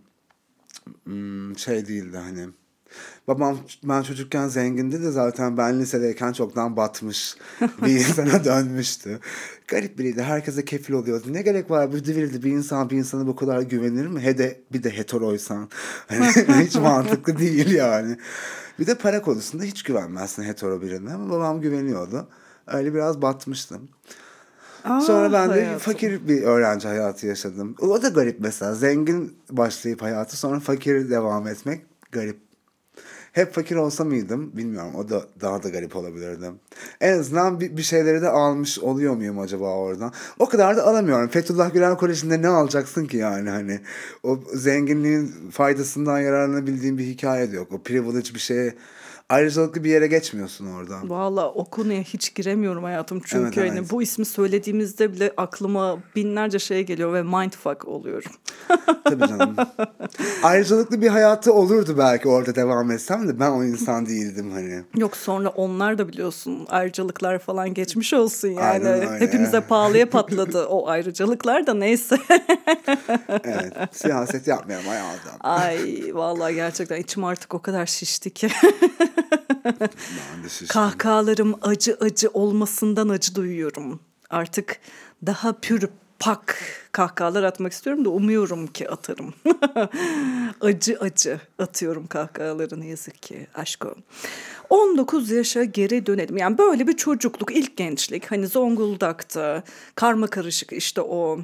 Hmm, 1.04 1.59
şey 1.59 1.87
değildi 1.87 2.16
hani. 2.16 2.49
Babam 3.28 3.59
ben 3.85 4.02
çocukken 4.02 4.49
zengindi 4.49 5.02
de 5.02 5.11
zaten 5.11 5.57
ben 5.57 5.80
lisedeyken 5.80 6.33
çoktan 6.33 6.76
batmış 6.76 7.37
bir 7.85 7.90
insana 7.90 8.45
dönmüştü. 8.45 9.21
Garip 9.68 9.99
biriydi. 9.99 10.23
Herkese 10.23 10.64
kefil 10.64 10.95
oluyordu. 10.95 11.25
Ne 11.28 11.42
gerek 11.42 11.71
var 11.71 11.92
bu 11.92 12.04
divildi 12.04 12.42
bir 12.42 12.52
insan 12.52 12.90
bir 12.90 12.97
insana 12.97 13.26
bu 13.26 13.37
kadar 13.37 13.62
güvenir 13.62 14.07
mi? 14.07 14.21
He 14.21 14.38
de 14.38 14.61
bir 14.73 14.83
de 14.83 14.97
heteroysan. 14.97 15.68
Hani 16.07 16.26
hiç 16.64 16.75
mantıklı 16.75 17.38
değil 17.38 17.71
yani. 17.71 18.16
Bir 18.78 18.87
de 18.87 18.95
para 18.95 19.23
konusunda 19.23 19.64
hiç 19.64 19.83
güvenmezsin 19.83 20.42
hetero 20.42 20.83
birine 20.83 21.12
ama 21.14 21.30
babam 21.30 21.61
güveniyordu. 21.61 22.28
Öyle 22.66 22.95
biraz 22.95 23.23
batmıştım. 23.23 23.88
Aa, 24.88 25.00
Sonra 25.00 25.33
ben 25.33 25.49
de 25.49 25.52
hayatım. 25.52 25.78
fakir 25.78 26.28
bir 26.28 26.42
öğrenci 26.42 26.88
hayatı 26.88 27.26
yaşadım. 27.26 27.75
O 27.80 28.02
da 28.02 28.09
garip 28.09 28.40
mesela. 28.40 28.75
Zengin 28.75 29.37
başlayıp 29.50 30.02
hayatı 30.02 30.37
sonra 30.37 30.61
fakir 30.61 31.11
devam 31.11 31.47
etmek 31.49 31.80
garip. 32.12 32.37
Hep 33.33 33.54
fakir 33.54 33.76
olsa 33.76 34.04
mıydım 34.04 34.57
bilmiyorum. 34.57 34.95
O 34.95 35.09
da 35.09 35.23
daha 35.40 35.62
da 35.62 35.68
garip 35.68 35.97
olabilirdi. 35.97 36.50
En 37.00 37.18
azından 37.18 37.61
bir, 37.61 37.76
bir 37.76 37.83
şeyleri 37.83 38.23
de 38.23 38.28
almış 38.28 38.78
oluyor 38.78 39.14
muyum 39.16 39.38
acaba 39.38 39.75
oradan? 39.76 40.12
O 40.38 40.49
kadar 40.49 40.76
da 40.76 40.87
alamıyorum. 40.87 41.28
Fethullah 41.28 41.73
Gülen 41.73 41.97
Koleji'nde 41.97 42.42
ne 42.42 42.49
alacaksın 42.49 43.07
ki 43.07 43.16
yani 43.16 43.50
hani? 43.50 43.80
O 44.23 44.38
zenginliğin 44.54 45.50
faydasından 45.50 46.21
yararlanabildiğin 46.21 46.99
bir 46.99 47.04
hikaye 47.04 47.52
de 47.52 47.57
yok. 47.57 47.73
O 47.73 47.83
privilege 47.83 48.35
bir 48.35 48.38
şeye 48.40 48.75
ayrıcalıklı 49.28 49.85
bir 49.85 49.90
yere 49.90 50.06
geçmiyorsun 50.06 50.66
oradan. 50.66 51.11
Valla 51.11 51.52
o 51.52 51.64
konuya 51.64 52.00
hiç 52.00 52.35
giremiyorum 52.35 52.85
hayatım. 52.85 53.20
Çünkü 53.25 53.44
evet, 53.44 53.58
evet. 53.58 53.70
hani 53.70 53.90
bu 53.90 54.02
ismi 54.02 54.25
söylediğimizde 54.25 55.12
bile 55.12 55.32
aklıma 55.37 55.99
binlerce 56.16 56.58
şey 56.58 56.87
geliyor 56.87 57.12
ve 57.12 57.23
mindfuck 57.23 57.88
oluyorum. 57.88 58.32
Tabii 59.04 59.28
canım. 59.28 59.56
ayrıcalıklı 60.42 61.02
bir 61.02 61.08
hayatı 61.08 61.52
olurdu 61.52 61.94
belki 61.99 62.28
orada 62.28 62.54
devam 62.54 62.90
etsem 62.90 63.28
de 63.28 63.40
ben 63.40 63.50
o 63.50 63.64
insan 63.64 64.06
değildim 64.06 64.50
hani. 64.50 64.82
Yok 64.97 65.16
sonra 65.16 65.49
onlar 65.49 65.99
da 65.99 66.08
biliyorsun 66.08 66.66
ayrıcalıklar 66.70 67.38
falan 67.38 67.75
geçmiş 67.75 68.14
olsun 68.14 68.49
yani. 68.49 69.08
Hepimize 69.18 69.61
pahalıya 69.61 70.11
patladı 70.11 70.66
o 70.66 70.88
ayrıcalıklar 70.88 71.66
da 71.66 71.75
neyse. 71.75 72.16
evet 73.44 73.73
siyaset 73.92 74.47
yapmayalım 74.47 74.87
hayatım. 74.87 75.32
Ay 75.40 76.02
vallahi 76.12 76.54
gerçekten 76.54 77.00
içim 77.00 77.25
artık 77.25 77.54
o 77.54 77.62
kadar 77.62 77.87
şişti 77.87 78.30
ki. 78.30 78.49
Kahkahalarım 80.69 81.55
acı 81.63 81.97
acı 82.01 82.29
olmasından 82.29 83.09
acı 83.09 83.35
duyuyorum. 83.35 84.01
Artık 84.31 84.81
daha 85.27 85.53
pür 85.53 85.89
pak 86.19 86.59
kahkahalar 86.93 87.43
atmak 87.43 87.73
istiyorum 87.73 88.05
da 88.05 88.11
umuyorum 88.11 88.67
ki 88.67 88.91
atarım. 88.91 89.35
acı 90.61 90.99
acı 91.01 91.41
atıyorum 91.59 92.07
kahkahaları 92.07 92.81
ne 92.81 92.87
yazık 92.87 93.23
ki 93.23 93.47
aşko. 93.55 93.95
19 94.71 95.31
yaşa 95.31 95.65
geri 95.65 96.07
dönelim. 96.07 96.37
Yani 96.37 96.59
böyle 96.59 96.87
bir 96.87 96.97
çocukluk, 96.97 97.57
ilk 97.57 97.77
gençlik. 97.77 98.31
Hani 98.31 98.47
Zonguldak'ta 98.47 99.63
karma 99.95 100.27
karışık 100.27 100.73
işte 100.73 101.01
o 101.01 101.39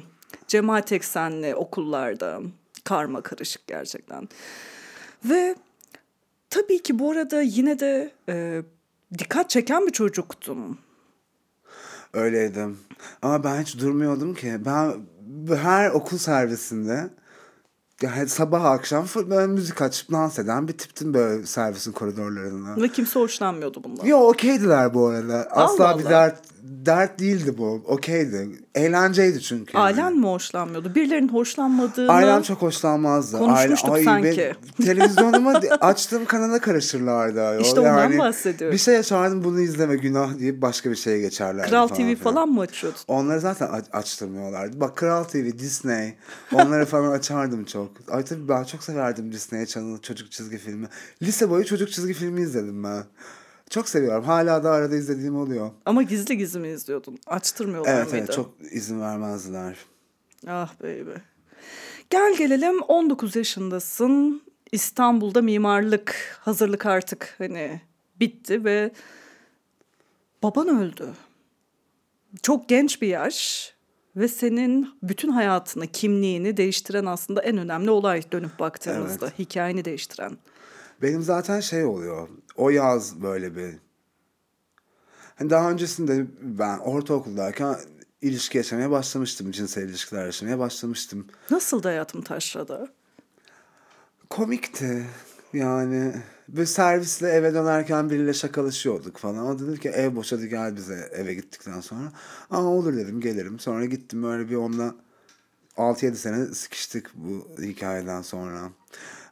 cemaat 0.47 0.91
eksenli 0.91 1.55
okullarda 1.55 2.41
karma 2.83 3.21
karışık 3.21 3.67
gerçekten. 3.67 4.29
Ve 5.25 5.55
tabii 6.55 6.83
ki 6.83 6.99
bu 6.99 7.11
arada 7.11 7.41
yine 7.41 7.79
de 7.79 8.11
e, 8.29 8.61
dikkat 9.17 9.49
çeken 9.49 9.87
bir 9.87 9.91
çocuktum. 9.91 10.77
Öyleydim. 12.13 12.77
Ama 13.21 13.43
ben 13.43 13.61
hiç 13.61 13.79
durmuyordum 13.79 14.33
ki. 14.33 14.57
Ben 14.65 14.93
her 15.55 15.89
okul 15.89 16.17
servisinde 16.17 17.09
yani 18.01 18.27
sabah 18.29 18.63
akşam 18.63 19.05
böyle 19.15 19.47
müzik 19.47 19.81
açıp 19.81 20.11
dans 20.11 20.39
eden 20.39 20.67
bir 20.67 20.77
tiptim 20.77 21.13
böyle 21.13 21.45
servisin 21.45 21.91
koridorlarında. 21.91 22.81
Ve 22.81 22.89
kimse 22.89 23.19
hoşlanmıyordu 23.19 23.83
bundan. 23.83 24.05
Yo 24.05 24.17
okeydiler 24.17 24.93
bu 24.93 25.07
arada. 25.07 25.47
Asla 25.51 25.87
Allah 25.87 25.99
bir 25.99 26.03
Allah. 26.03 26.09
dert 26.09 26.41
dert 26.65 27.19
değildi 27.19 27.57
bu. 27.57 27.83
Okeydi. 27.85 28.49
Eğlenceydi 28.75 29.41
çünkü. 29.41 29.77
yani. 29.77 29.83
Ailen 29.85 30.15
mi 30.17 30.25
hoşlanmıyordu? 30.25 30.95
Birilerinin 30.95 31.27
hoşlanmadığını... 31.27 32.11
Ailem 32.11 32.41
çok 32.41 32.61
hoşlanmazdı. 32.61 33.37
Konuşmuştuk 33.37 33.89
Aile- 33.89 34.03
sanki. 34.05 34.53
ben 34.79 34.85
televizyonuma 34.85 35.53
açtığım 35.81 36.25
kanala 36.25 36.59
karışırlardı. 36.59 37.61
İşte 37.61 37.79
ondan 37.79 38.17
bahsediyorum. 38.17 38.73
Bir 38.73 38.79
şey 38.81 38.97
açardım 38.97 39.43
bunu 39.43 39.61
izleme 39.61 39.95
günah 39.95 40.39
deyip 40.39 40.61
başka 40.61 40.91
bir 40.91 40.95
şeye 40.95 41.19
geçerlerdi. 41.19 41.69
Kral 41.69 41.87
falan 41.87 41.97
TV 41.97 42.03
filan. 42.03 42.15
falan 42.15 42.49
mı 42.49 42.61
açıyordun? 42.61 42.99
Onları 43.07 43.39
zaten 43.39 43.67
aç- 43.67 43.89
açtırmıyorlardı. 43.93 44.79
Bak 44.79 44.97
Kral 44.97 45.23
TV, 45.23 45.57
Disney 45.59 46.13
onları 46.53 46.85
falan 46.85 47.11
açardım 47.11 47.65
çok. 47.65 47.91
Ay 48.09 48.23
tabii 48.25 48.49
ben 48.49 48.63
çok 48.63 48.83
severdim 48.83 49.31
Disney 49.31 49.65
Channel 49.65 49.97
çocuk 50.01 50.31
çizgi 50.31 50.57
filmi. 50.57 50.87
Lise 51.21 51.49
boyu 51.49 51.65
çocuk 51.65 51.91
çizgi 51.91 52.13
filmi 52.13 52.41
izledim 52.41 52.83
ben. 52.83 53.03
Çok 53.75 53.89
seviyorum. 53.89 54.23
Hala 54.23 54.63
da 54.63 54.71
arada 54.71 54.95
izlediğim 54.95 55.35
oluyor. 55.35 55.71
Ama 55.85 56.03
gizli 56.03 56.37
gizli 56.37 56.59
mi 56.59 56.67
izliyordun? 56.67 57.17
Açtırmıyorlar 57.27 57.93
Evet 57.93 58.11
mıydı? 58.11 58.17
evet 58.25 58.35
çok 58.35 58.51
izin 58.71 59.01
vermezdiler. 59.01 59.77
Ah 60.47 60.73
baby. 60.83 61.11
Gel 62.09 62.35
gelelim 62.37 62.81
19 62.81 63.35
yaşındasın. 63.35 64.41
İstanbul'da 64.71 65.41
mimarlık 65.41 66.37
hazırlık 66.41 66.85
artık 66.85 67.35
hani 67.37 67.81
bitti 68.19 68.63
ve 68.65 68.91
baban 70.43 70.67
öldü. 70.67 71.07
Çok 72.41 72.69
genç 72.69 73.01
bir 73.01 73.07
yaş 73.07 73.73
ve 74.15 74.27
senin 74.27 74.89
bütün 75.03 75.29
hayatını, 75.29 75.87
kimliğini 75.87 76.57
değiştiren 76.57 77.05
aslında 77.05 77.41
en 77.41 77.57
önemli 77.57 77.89
olay 77.89 78.31
dönüp 78.31 78.59
baktığımızda. 78.59 79.31
Hikayeni 79.39 79.85
değiştiren. 79.85 80.37
Benim 81.01 81.21
zaten 81.21 81.59
şey 81.59 81.85
oluyor. 81.85 82.27
O 82.55 82.69
yaz 82.69 83.21
böyle 83.21 83.55
bir... 83.55 83.73
Hani 85.35 85.49
daha 85.49 85.71
öncesinde 85.71 86.25
ben 86.41 86.77
ortaokuldayken 86.77 87.75
ilişki 88.21 88.57
yaşamaya 88.57 88.91
başlamıştım. 88.91 89.51
Cinsel 89.51 89.89
ilişkiler 89.89 90.25
yaşamaya 90.25 90.59
başlamıştım. 90.59 91.27
Nasıldı 91.51 91.87
hayatım 91.87 92.21
taşrada? 92.21 92.87
Komikti. 94.29 95.05
Yani 95.53 96.13
bir 96.47 96.65
servisle 96.65 97.29
eve 97.29 97.53
dönerken 97.53 98.09
biriyle 98.09 98.33
şakalaşıyorduk 98.33 99.17
falan. 99.17 99.47
O 99.47 99.59
dedi 99.59 99.79
ki 99.79 99.89
ev 99.89 100.15
boş 100.15 100.31
hadi 100.31 100.49
gel 100.49 100.75
bize 100.75 101.09
eve 101.13 101.33
gittikten 101.33 101.81
sonra. 101.81 102.11
Aa 102.51 102.63
olur 102.63 102.97
dedim 102.97 103.21
gelirim. 103.21 103.59
Sonra 103.59 103.85
gittim 103.85 104.23
öyle 104.23 104.49
bir 104.49 104.55
onunla 104.55 104.95
6-7 105.77 106.15
sene 106.15 106.45
sıkıştık 106.45 107.11
bu 107.15 107.47
hikayeden 107.61 108.21
sonra. 108.21 108.69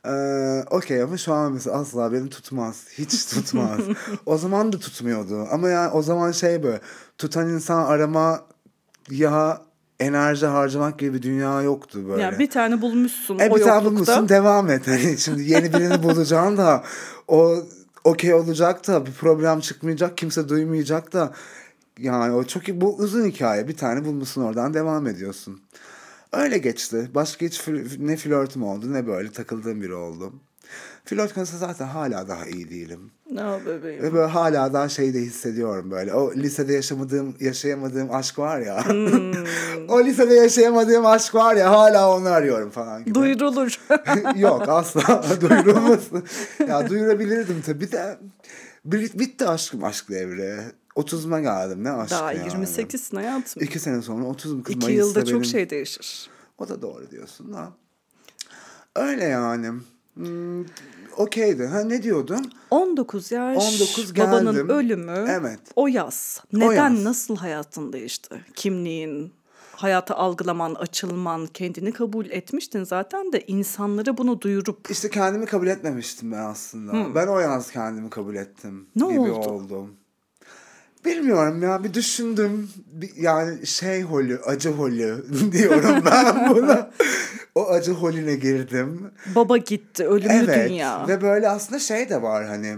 Ee, 0.07 0.63
Okey 0.71 1.01
ama 1.01 1.17
şu 1.17 1.33
an 1.33 1.51
mesela 1.51 1.75
asla 1.77 2.13
beni 2.13 2.29
tutmaz. 2.29 2.85
Hiç 2.97 3.25
tutmaz. 3.25 3.79
o 4.25 4.37
zaman 4.37 4.73
da 4.73 4.79
tutmuyordu. 4.79 5.47
Ama 5.51 5.69
yani 5.69 5.91
o 5.91 6.01
zaman 6.01 6.31
şey 6.31 6.63
böyle 6.63 6.79
tutan 7.17 7.49
insan 7.49 7.85
arama 7.85 8.41
ya 9.09 9.61
enerji 9.99 10.45
harcamak 10.45 10.99
gibi 10.99 11.13
bir 11.13 11.21
dünya 11.21 11.61
yoktu 11.61 12.09
böyle. 12.09 12.21
Yani 12.21 12.39
bir 12.39 12.49
tane 12.49 12.81
bulmuşsun 12.81 13.39
E 13.39 13.49
o 13.49 13.55
bir 13.55 13.61
tane 13.61 13.73
yoklukta. 13.75 13.85
bulmuşsun 13.85 14.29
devam 14.29 14.69
et. 14.69 14.87
Hani 14.87 15.17
şimdi 15.17 15.43
yeni 15.43 15.73
birini 15.73 16.03
bulacaksın 16.03 16.57
da 16.57 16.83
o 17.27 17.55
okey 18.03 18.33
olacak 18.33 18.87
da 18.87 19.05
bir 19.05 19.11
problem 19.11 19.59
çıkmayacak 19.59 20.17
kimse 20.17 20.49
duymayacak 20.49 21.13
da 21.13 21.33
yani 21.99 22.33
o 22.33 22.43
çok 22.43 22.67
bu 22.67 22.95
uzun 22.95 23.25
hikaye 23.25 23.67
bir 23.67 23.77
tane 23.77 24.05
bulmuşsun 24.05 24.41
oradan 24.41 24.73
devam 24.73 25.07
ediyorsun. 25.07 25.61
Öyle 26.33 26.57
geçti. 26.57 27.09
Başka 27.15 27.45
hiç 27.45 27.61
ne 27.99 28.17
flörtüm 28.17 28.63
oldu 28.63 28.93
ne 28.93 29.07
böyle 29.07 29.31
takıldığım 29.31 29.81
biri 29.81 29.93
oldu. 29.93 30.33
Flört 31.05 31.33
konusunda 31.33 31.59
zaten 31.67 31.87
hala 31.87 32.27
daha 32.27 32.45
iyi 32.45 32.69
değilim. 32.69 33.11
Ne 33.31 33.41
bebeğim. 33.65 34.03
Ve 34.03 34.13
böyle 34.13 34.27
hala 34.31 34.73
daha 34.73 34.89
şey 34.89 35.13
de 35.13 35.19
hissediyorum 35.19 35.91
böyle. 35.91 36.13
O 36.13 36.33
lisede 36.33 36.73
yaşamadığım, 36.73 37.35
yaşayamadığım 37.39 38.13
aşk 38.13 38.39
var 38.39 38.59
ya. 38.59 38.85
Hmm. 38.87 39.33
o 39.89 40.03
lisede 40.03 40.33
yaşayamadığım 40.33 41.05
aşk 41.05 41.35
var 41.35 41.55
ya 41.55 41.71
hala 41.71 42.11
onu 42.17 42.27
arıyorum 42.27 42.69
falan 42.69 43.05
gibi. 43.05 43.15
Duyurulur. 43.15 43.79
Yok 44.35 44.69
asla 44.69 45.23
duyurulmasın. 45.41 46.23
ya 46.67 46.89
duyurabilirdim 46.89 47.61
tabii 47.65 47.91
de. 47.91 48.17
Bit- 48.85 49.19
Bitti 49.19 49.47
aşkım 49.47 49.83
aşk 49.83 50.09
devri. 50.09 50.59
30'uma 50.95 51.41
geldim 51.41 51.83
ne 51.83 51.91
aşk 51.91 52.11
Daha 52.11 52.33
yani. 52.33 52.47
28'sin 52.47 53.17
hayatım. 53.17 53.63
İki 53.63 53.79
sene 53.79 54.01
sonra 54.01 54.23
30'um 54.25 54.63
kız 54.63 54.75
İki 54.75 54.85
Mayıs'ta 54.85 54.91
yılda 54.91 55.25
çok 55.25 55.33
benim- 55.33 55.45
şey 55.45 55.69
değişir. 55.69 56.29
O 56.57 56.69
da 56.69 56.81
doğru 56.81 57.11
diyorsun 57.11 57.53
da. 57.53 57.73
Öyle 58.95 59.23
yani. 59.23 59.71
Hmm, 60.13 60.65
okeydi. 61.17 61.65
Ha 61.65 61.79
ne 61.79 62.03
diyordum? 62.03 62.41
19 62.71 63.31
yaş 63.31 63.57
19 63.57 64.15
babanın 64.17 64.51
geldim. 64.53 64.69
ölümü 64.69 65.25
Evet. 65.29 65.59
o 65.75 65.87
yaz. 65.87 66.43
Neden 66.53 66.89
yaz. 66.89 67.03
nasıl 67.03 67.35
hayatın 67.35 67.93
değişti? 67.93 68.45
Kimliğin, 68.55 69.33
hayatı 69.75 70.13
algılaman, 70.13 70.75
açılman, 70.75 71.45
kendini 71.47 71.91
kabul 71.91 72.25
etmiştin 72.25 72.83
zaten 72.83 73.31
de 73.33 73.41
insanlara 73.47 74.17
bunu 74.17 74.41
duyurup 74.41 74.91
İşte 74.91 75.09
kendimi 75.09 75.45
kabul 75.45 75.67
etmemiştim 75.67 76.31
ben 76.31 76.37
aslında. 76.45 77.15
Ben 77.15 77.27
o 77.27 77.39
yaz 77.39 77.71
kendimi 77.71 78.09
kabul 78.09 78.35
ettim. 78.35 78.87
Ne 78.95 79.07
gibi 79.07 79.19
oldu? 79.19 79.49
oldu. 79.49 79.87
Bilmiyorum 81.05 81.63
ya 81.63 81.83
bir 81.83 81.93
düşündüm. 81.93 82.69
Bir, 82.91 83.15
yani 83.15 83.67
şey 83.67 84.01
holü, 84.01 84.41
acı 84.45 84.69
holü 84.69 85.25
diyorum 85.51 86.03
ben 86.05 86.49
buna. 86.55 86.91
o 87.55 87.67
acı 87.69 87.91
holüne 87.91 88.35
girdim. 88.35 89.11
baba 89.35 89.57
gitti, 89.57 90.07
ölümlü 90.07 90.33
Evet 90.33 90.69
dünya. 90.69 91.07
ve 91.07 91.21
böyle 91.21 91.49
aslında 91.49 91.79
şey 91.79 92.09
de 92.09 92.21
var 92.21 92.45
hani. 92.45 92.77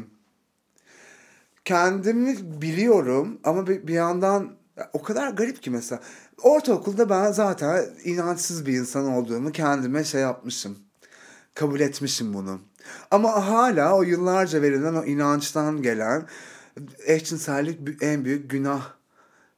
Kendimi 1.65 2.62
biliyorum 2.62 3.39
ama 3.44 3.67
bir, 3.67 3.88
bir 3.88 3.94
yandan 3.94 4.51
o 4.94 5.01
kadar 5.01 5.29
garip 5.29 5.63
ki 5.63 5.70
mesela. 5.70 6.01
Ortaokulda 6.44 7.10
ben 7.10 7.32
zaten 7.32 7.86
inançsız 8.03 8.65
bir 8.65 8.74
insan 8.74 9.05
olduğumu 9.08 9.51
kendime 9.51 10.03
şey 10.03 10.22
yapmışım. 10.22 10.77
Kabul 11.53 11.79
etmişim 11.79 12.34
bunu. 12.34 12.60
Ama 13.12 13.50
hala 13.50 13.96
o 13.98 14.03
yıllarca 14.03 14.62
verilen 14.62 14.94
o 14.94 15.03
inançtan 15.05 15.82
gelen 15.82 16.25
eşcinsellik 17.05 18.03
en 18.03 18.25
büyük 18.25 18.51
günah 18.51 18.94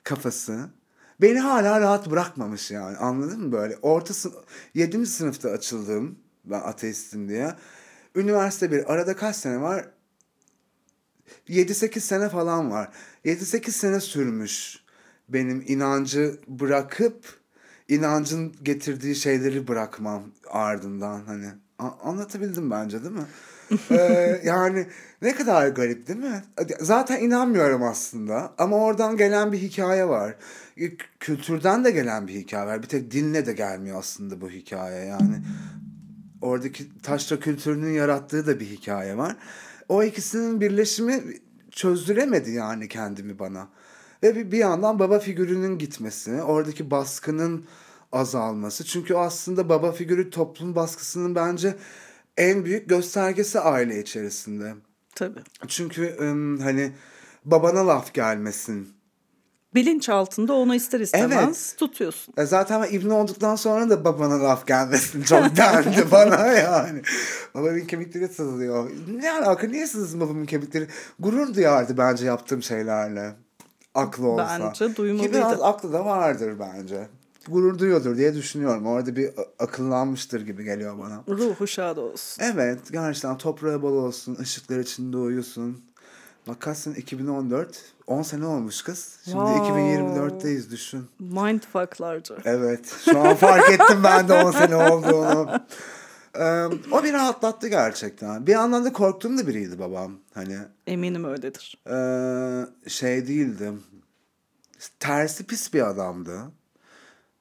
kafası. 0.04 0.70
Beni 1.22 1.40
hala 1.40 1.82
rahat 1.82 2.10
bırakmamış 2.10 2.72
yani 2.72 2.98
anladın 2.98 3.42
mı 3.42 3.52
böyle? 3.52 3.78
Orta 3.82 4.14
sınıf 4.14 4.36
7. 4.74 5.06
sınıfta 5.06 5.50
açıldım 5.50 6.20
ben 6.46 6.60
ateistim 6.60 7.30
diye. 7.30 7.56
Üniversite 8.16 8.72
bir 8.72 8.94
arada 8.94 9.16
kaç 9.16 9.36
sene 9.36 9.62
var? 9.62 9.90
7-8 11.48 12.00
sene 12.00 12.30
falan 12.30 12.72
var. 12.72 12.90
7-8 13.26 13.72
sene 13.72 14.00
sürmüş 14.00 14.84
benim 15.30 15.64
inancı 15.68 16.40
bırakıp 16.48 17.40
inancın 17.88 18.56
getirdiği 18.64 19.16
şeyleri 19.16 19.68
bırakmam 19.68 20.24
ardından 20.50 21.22
hani. 21.26 21.48
A- 21.80 22.10
anlatabildim 22.10 22.72
bence 22.72 23.04
değil 23.04 23.16
mi? 23.16 23.26
Ee, 23.92 24.42
yani 24.46 24.88
ne 25.22 25.36
kadar 25.36 25.68
garip 25.68 26.08
değil 26.08 26.20
mi? 26.20 26.44
Zaten 26.80 27.22
inanmıyorum 27.22 27.84
aslında 27.84 28.54
ama 28.58 28.78
oradan 28.78 29.18
gelen 29.18 29.52
bir 29.52 29.58
hikaye 29.58 30.08
var. 30.08 30.36
K- 30.78 30.88
Kültürden 31.20 31.84
de 31.86 31.92
gelen 31.92 32.28
bir 32.28 32.34
hikaye 32.34 32.66
var. 32.68 32.84
Bir 32.84 32.88
tek 32.88 33.12
dinle 33.12 33.46
de 33.46 33.54
gelmiyor 33.54 34.00
aslında 34.00 34.42
bu 34.42 34.50
hikaye 34.50 35.06
yani. 35.06 35.36
Oradaki 36.42 37.02
taşra 37.02 37.40
kültürünün 37.40 37.92
yarattığı 37.94 38.48
da 38.48 38.60
bir 38.60 38.66
hikaye 38.66 39.18
var. 39.18 39.36
O 39.90 40.04
ikisinin 40.04 40.62
birleşimi 40.62 41.24
çözdüremedi 41.72 42.52
yani 42.52 42.88
kendimi 42.88 43.40
bana. 43.40 43.68
Ve 44.24 44.36
bir, 44.36 44.52
bir 44.52 44.58
yandan 44.58 45.00
baba 45.00 45.20
figürünün 45.20 45.78
gitmesi, 45.78 46.42
oradaki 46.42 46.92
baskının 46.92 47.66
azalması. 48.12 48.86
Çünkü 48.86 49.16
aslında 49.16 49.70
baba 49.70 49.92
figürü 49.92 50.30
toplum 50.30 50.76
baskısının 50.76 51.36
bence 51.36 51.76
en 52.38 52.66
büyük 52.66 52.90
göstergesi 52.90 53.60
aile 53.60 54.00
içerisinde. 54.02 54.74
Tabii. 55.16 55.40
Çünkü 55.68 56.16
hani 56.64 56.92
babana 57.46 57.88
laf 57.88 58.14
gelmesin. 58.14 58.98
Bilinç 59.76 60.10
altında 60.10 60.54
onu 60.54 60.76
ister 60.76 61.00
istemez 61.00 61.44
Evet. 61.48 61.76
tutuyorsun. 61.80 62.34
E 62.38 62.46
zaten 62.46 62.82
ben 62.82 62.94
ibne 62.94 63.14
olduktan 63.14 63.56
sonra 63.56 63.90
da 63.90 64.06
babana 64.06 64.44
laf 64.44 64.68
gelmesin 64.68 65.24
çok 65.24 65.44
dendi 65.58 66.12
bana 66.12 66.48
yani. 66.48 67.02
Babamın 67.56 67.80
kemikleri 67.86 68.28
sızlıyor. 68.28 68.92
Ne 69.22 69.32
alaka 69.32 69.68
niye 69.68 69.88
sızsın 69.88 70.20
babamın 70.20 70.46
kemikleri? 70.46 70.88
Gurur 71.20 71.54
duyardı 71.56 71.98
bence 71.98 72.26
yaptığım 72.26 72.64
şeylerle. 72.64 73.34
Aklı 73.96 74.28
olsa. 74.28 74.60
Bence 74.60 74.88
Ki 74.88 74.96
duymalıydı. 74.96 75.34
biraz 75.34 75.62
aklı 75.62 75.94
da 75.94 76.06
vardır 76.06 76.56
bence. 76.60 77.08
Gurur 77.48 77.80
duyuyordur 77.80 78.18
diye 78.18 78.36
düşünüyorum. 78.36 78.86
Orada 78.86 79.16
bir 79.16 79.30
akıllanmıştır 79.60 80.42
gibi 80.46 80.64
geliyor 80.64 81.00
bana. 81.00 81.24
Ruhu 81.28 81.68
şad 81.68 81.98
olsun. 81.98 82.44
Evet 82.44 82.80
gerçekten 82.92 83.38
toprağı 83.38 83.82
bol 83.82 83.94
olsun, 83.94 84.38
ışıklar 84.42 84.80
içinde 84.80 85.18
uyusun. 85.18 85.82
Bak 86.48 86.60
kaç 86.60 86.78
sene 86.78 86.98
2014, 86.98 87.82
10 88.08 88.22
sene 88.22 88.46
olmuş 88.46 88.82
kız. 88.82 89.20
Şimdi 89.26 89.36
Wow. 89.38 89.68
2024'teyiz 89.72 90.72
düşün. 90.72 91.06
Mindfucklarca. 91.20 92.36
Evet 92.46 92.96
şu 93.06 93.20
an 93.20 93.36
fark 93.36 93.70
ettim 93.70 94.04
ben 94.04 94.28
de 94.30 94.34
10 94.34 94.52
sene 94.52 94.76
olduğunu. 94.76 95.50
O 96.92 97.04
beni 97.04 97.14
rahatlattı 97.14 97.68
gerçekten. 97.68 98.48
Bir 98.48 98.52
yandan 98.52 98.86
da 98.86 98.94
korktuğum 98.94 99.38
da 99.38 99.48
biriydi 99.48 99.80
babam. 99.80 100.12
Hani 100.34 100.58
Eminim 100.88 101.24
öyledir. 101.26 101.78
ee, 101.90 102.90
şey 102.90 103.28
değildi. 103.28 103.72
Tersi 105.00 105.44
pis 105.48 105.74
bir 105.74 105.88
adamdı. 105.90 106.40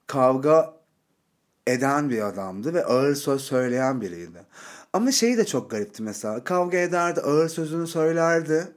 Kavga 0.07 0.75
eden 1.67 2.11
bir 2.11 2.23
adamdı 2.23 2.75
ve 2.75 2.85
ağır 2.85 3.15
söz 3.15 3.41
söyleyen 3.41 4.01
biriydi. 4.01 4.43
Ama 4.93 5.13
şey 5.13 5.37
de 5.37 5.47
çok 5.47 5.71
garipti 5.71 6.03
mesela. 6.03 6.45
Kavga 6.45 6.79
ederdi, 6.79 7.21
ağır 7.21 7.49
sözünü 7.49 7.87
söylerdi. 7.87 8.69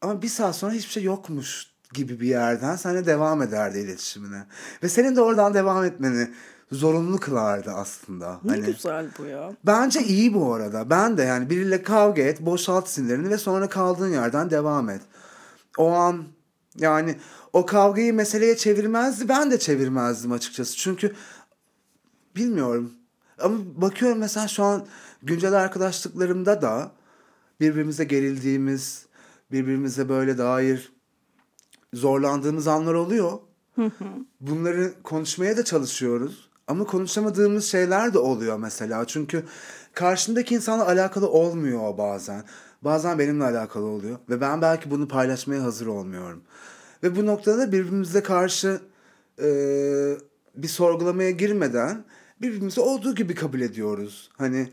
Ama 0.00 0.22
bir 0.22 0.28
saat 0.28 0.56
sonra 0.56 0.72
hiçbir 0.72 0.92
şey 0.92 1.02
yokmuş 1.02 1.66
gibi 1.94 2.20
bir 2.20 2.28
yerden 2.28 2.76
seninle 2.76 3.06
devam 3.06 3.42
ederdi 3.42 3.78
iletişimine. 3.78 4.46
Ve 4.82 4.88
senin 4.88 5.16
de 5.16 5.20
oradan 5.20 5.54
devam 5.54 5.84
etmeni 5.84 6.28
zorunlu 6.72 7.20
kılardı 7.20 7.70
aslında. 7.70 8.40
Ne 8.44 8.50
Hani 8.50 8.66
güzel 8.66 9.06
bu 9.18 9.24
ya. 9.24 9.52
Bence 9.66 10.00
iyi 10.02 10.34
bu 10.34 10.54
arada. 10.54 10.90
Ben 10.90 11.18
de 11.18 11.22
yani 11.22 11.50
biriyle 11.50 11.82
kavga 11.82 12.22
et, 12.22 12.40
boşalt 12.40 12.88
sinirlerini 12.88 13.30
ve 13.30 13.38
sonra 13.38 13.68
kaldığın 13.68 14.12
yerden 14.12 14.50
devam 14.50 14.90
et. 14.90 15.00
O 15.78 15.90
an 15.90 16.24
yani 16.76 17.18
o 17.52 17.66
kavgayı 17.66 18.14
meseleye 18.14 18.56
çevirmezdi. 18.56 19.28
Ben 19.28 19.50
de 19.50 19.58
çevirmezdim 19.58 20.32
açıkçası. 20.32 20.76
Çünkü 20.76 21.14
bilmiyorum. 22.36 22.92
Ama 23.38 23.58
bakıyorum 23.76 24.18
mesela 24.18 24.48
şu 24.48 24.64
an 24.64 24.86
güncel 25.22 25.52
arkadaşlıklarımda 25.52 26.62
da 26.62 26.92
birbirimize 27.60 28.04
gerildiğimiz, 28.04 29.06
birbirimize 29.52 30.08
böyle 30.08 30.38
dair 30.38 30.92
zorlandığımız 31.94 32.68
anlar 32.68 32.94
oluyor. 32.94 33.38
Bunları 34.40 34.94
konuşmaya 35.02 35.56
da 35.56 35.64
çalışıyoruz. 35.64 36.48
Ama 36.66 36.84
konuşamadığımız 36.84 37.64
şeyler 37.64 38.14
de 38.14 38.18
oluyor 38.18 38.58
mesela. 38.58 39.04
Çünkü 39.06 39.44
karşımdaki 39.92 40.54
insanla 40.54 40.86
alakalı 40.86 41.28
olmuyor 41.28 41.98
bazen. 41.98 42.44
Bazen 42.82 43.18
benimle 43.18 43.44
alakalı 43.44 43.84
oluyor. 43.84 44.18
Ve 44.30 44.40
ben 44.40 44.62
belki 44.62 44.90
bunu 44.90 45.08
paylaşmaya 45.08 45.62
hazır 45.62 45.86
olmuyorum. 45.86 46.42
Ve 47.02 47.16
bu 47.16 47.26
noktada 47.26 47.58
da 47.58 47.72
birbirimize 47.72 48.22
karşı 48.22 48.80
e, 49.42 49.48
bir 50.54 50.68
sorgulamaya 50.68 51.30
girmeden 51.30 52.04
birbirimizi 52.42 52.80
olduğu 52.80 53.14
gibi 53.14 53.34
kabul 53.34 53.60
ediyoruz. 53.60 54.30
Hani 54.38 54.68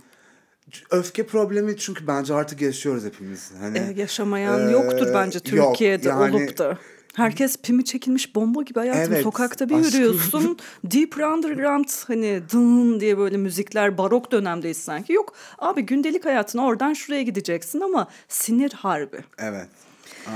öfke 0.92 1.26
problemi 1.26 1.78
çünkü 1.78 2.08
bence 2.08 2.34
artık 2.34 2.62
yaşıyoruz 2.62 3.06
hepimiz. 3.06 3.52
Hani 3.60 3.78
Ee, 3.78 3.94
yaşamayan 4.02 4.68
Ee, 4.68 4.72
yoktur 4.72 5.08
bence 5.14 5.40
yok, 5.52 5.70
Türkiye'de 5.72 6.08
yani- 6.10 6.36
olup 6.36 6.58
da. 6.58 6.78
Herkes 7.16 7.58
pimi 7.58 7.86
çekilmiş 7.86 8.36
bomba 8.36 8.62
gibi 8.62 8.80
hayatım. 8.80 9.14
Evet, 9.14 9.24
Sokakta 9.24 9.70
bir 9.70 9.76
aşkım. 9.76 9.92
yürüyorsun. 10.02 10.58
Deep 10.84 11.18
Underground 11.18 11.90
hani 12.08 12.42
dın 12.54 13.00
diye 13.00 13.18
böyle 13.18 13.38
müzikler 13.38 13.98
barok 13.98 14.32
dönemdeyiz 14.32 14.78
sanki. 14.78 15.14
Yok 15.14 15.34
abi 15.60 15.82
gündelik 15.82 16.26
hayatına 16.26 16.66
oradan 16.66 16.94
şuraya 16.94 17.22
gideceksin 17.22 17.82
ama 17.82 18.08
sinir 18.28 18.72
harbi. 18.72 19.18
evet. 19.38 19.68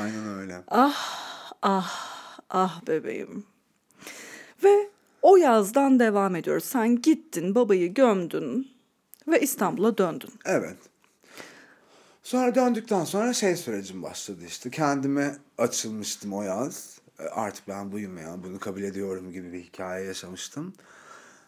Aynen 0.01 0.39
öyle. 0.39 0.61
Ah 0.67 1.19
ah 1.61 2.81
bebeğim. 2.87 3.43
Ve 4.63 4.89
o 5.21 5.37
yazdan 5.37 5.99
devam 5.99 6.35
ediyoruz. 6.35 6.63
Sen 6.63 7.01
gittin 7.01 7.55
babayı 7.55 7.93
gömdün 7.93 8.71
ve 9.27 9.41
İstanbul'a 9.41 9.97
döndün. 9.97 10.29
Evet. 10.45 10.77
Sonra 12.23 12.55
döndükten 12.55 13.03
sonra 13.03 13.33
şey 13.33 13.55
sürecim 13.55 14.03
başladı 14.03 14.41
işte. 14.47 14.69
Kendime 14.69 15.37
açılmıştım 15.57 16.33
o 16.33 16.41
yaz. 16.41 16.99
Artık 17.31 17.67
ben 17.67 17.91
buyum 17.91 18.17
ya 18.17 18.43
bunu 18.43 18.59
kabul 18.59 18.83
ediyorum 18.83 19.31
gibi 19.31 19.53
bir 19.53 19.63
hikaye 19.63 20.05
yaşamıştım. 20.05 20.73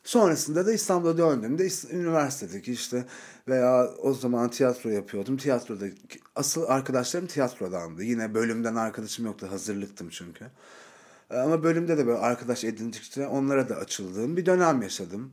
Sonrasında 0.03 0.65
da 0.65 0.73
İstanbul'a 0.73 1.17
döndüğümde 1.17 1.67
üniversitedeki 1.91 2.71
işte 2.71 3.05
veya 3.47 3.87
o 4.01 4.13
zaman 4.13 4.49
tiyatro 4.49 4.89
yapıyordum. 4.89 5.37
Tiyatroda 5.37 5.85
asıl 6.35 6.63
arkadaşlarım 6.67 7.27
tiyatrodandı. 7.27 8.03
Yine 8.03 8.33
bölümden 8.33 8.75
arkadaşım 8.75 9.25
yoktu. 9.25 9.47
Hazırlıktım 9.51 10.09
çünkü. 10.09 10.45
E, 11.31 11.37
Ama 11.37 11.63
bölümde 11.63 11.97
de 11.97 12.07
böyle 12.07 12.17
arkadaş 12.19 12.63
edindikçe 12.63 13.27
onlara 13.27 13.69
da 13.69 13.75
açıldığım 13.75 14.37
bir 14.37 14.45
dönem 14.45 14.81
yaşadım. 14.81 15.31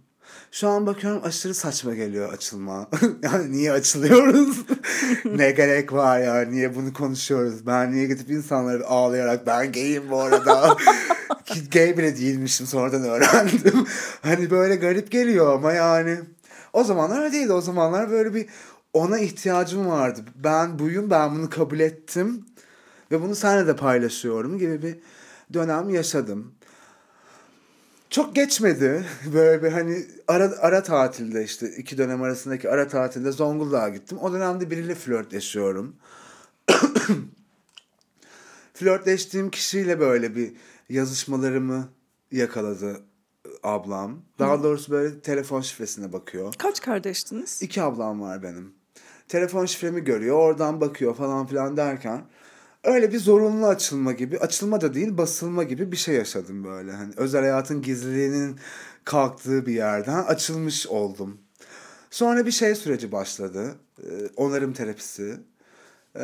Şu 0.52 0.68
an 0.68 0.86
bakıyorum 0.86 1.20
aşırı 1.24 1.54
saçma 1.54 1.94
geliyor 1.94 2.32
açılma. 2.32 2.88
yani 3.22 3.52
niye 3.52 3.72
açılıyoruz? 3.72 4.56
ne 5.24 5.50
gerek 5.50 5.92
var 5.92 6.20
ya? 6.20 6.40
Niye 6.40 6.74
bunu 6.74 6.92
konuşuyoruz? 6.92 7.66
Ben 7.66 7.92
niye 7.92 8.06
gidip 8.06 8.30
insanlara 8.30 8.84
ağlayarak 8.84 9.46
ben 9.46 9.72
gayim 9.72 10.10
bu 10.10 10.20
arada. 10.20 10.76
Ki 11.48 11.70
gay 11.70 11.98
bile 11.98 12.16
değilmişim 12.16 12.66
sonradan 12.66 13.02
öğrendim. 13.02 13.86
hani 14.22 14.50
böyle 14.50 14.76
garip 14.76 15.10
geliyor 15.10 15.54
ama 15.54 15.72
yani. 15.72 16.18
O 16.72 16.84
zamanlar 16.84 17.22
öyle 17.22 17.32
değildi. 17.32 17.52
O 17.52 17.60
zamanlar 17.60 18.10
böyle 18.10 18.34
bir 18.34 18.46
ona 18.92 19.18
ihtiyacım 19.18 19.86
vardı. 19.86 20.20
Ben 20.34 20.78
buyum 20.78 21.10
ben 21.10 21.34
bunu 21.34 21.50
kabul 21.50 21.80
ettim. 21.80 22.44
Ve 23.10 23.22
bunu 23.22 23.34
seninle 23.34 23.66
de 23.66 23.76
paylaşıyorum 23.76 24.58
gibi 24.58 24.82
bir 24.82 24.98
dönem 25.54 25.90
yaşadım. 25.90 26.52
Çok 28.10 28.34
geçmedi. 28.34 29.04
Böyle 29.34 29.62
bir 29.62 29.72
hani 29.72 30.06
ara, 30.28 30.44
ara 30.60 30.82
tatilde 30.82 31.44
işte 31.44 31.68
iki 31.76 31.98
dönem 31.98 32.22
arasındaki 32.22 32.70
ara 32.70 32.88
tatilde 32.88 33.32
Zonguldak'a 33.32 33.88
gittim. 33.88 34.18
O 34.18 34.32
dönemde 34.32 34.70
biriyle 34.70 34.94
flörtleşiyorum. 34.94 35.96
Flörtleştiğim 38.74 39.50
kişiyle 39.50 40.00
böyle 40.00 40.36
bir 40.36 40.52
yazışmalarımı 40.88 41.88
yakaladı 42.32 43.00
ablam. 43.62 44.22
Daha 44.38 44.62
doğrusu 44.62 44.92
böyle 44.92 45.20
telefon 45.20 45.60
şifresine 45.60 46.12
bakıyor. 46.12 46.54
Kaç 46.58 46.80
kardeştiniz? 46.80 47.62
İki 47.62 47.82
ablam 47.82 48.20
var 48.20 48.42
benim. 48.42 48.74
Telefon 49.28 49.66
şifremi 49.66 50.04
görüyor, 50.04 50.36
oradan 50.36 50.80
bakıyor 50.80 51.14
falan 51.14 51.46
filan 51.46 51.76
derken 51.76 52.24
öyle 52.84 53.12
bir 53.12 53.18
zorunlu 53.18 53.66
açılma 53.66 54.12
gibi, 54.12 54.38
açılma 54.38 54.80
da 54.80 54.94
değil 54.94 55.18
basılma 55.18 55.62
gibi 55.62 55.92
bir 55.92 55.96
şey 55.96 56.14
yaşadım 56.14 56.64
böyle. 56.64 56.92
Hani 56.92 57.12
özel 57.16 57.40
hayatın 57.40 57.82
gizliliğinin 57.82 58.58
kalktığı 59.04 59.66
bir 59.66 59.72
yerden 59.72 60.24
açılmış 60.24 60.86
oldum. 60.86 61.38
Sonra 62.10 62.46
bir 62.46 62.50
şey 62.50 62.74
süreci 62.74 63.12
başladı. 63.12 63.74
Onarım 64.36 64.72
terapisi. 64.72 65.40
Ee, 66.18 66.22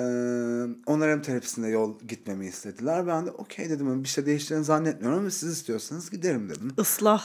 onarım 0.87 1.23
terapisinde 1.23 1.69
yol 1.69 1.99
gitmemi 2.01 2.47
istediler. 2.47 3.07
Ben 3.07 3.27
de 3.27 3.31
okey 3.31 3.71
dedim 3.71 4.05
bir 4.05 4.09
şey 4.09 4.27
değiştiğini 4.27 4.65
zannetmiyorum 4.65 5.19
ama 5.19 5.31
siz 5.31 5.53
istiyorsanız 5.53 6.11
giderim 6.11 6.49
dedim. 6.49 6.73
Islah. 6.79 7.25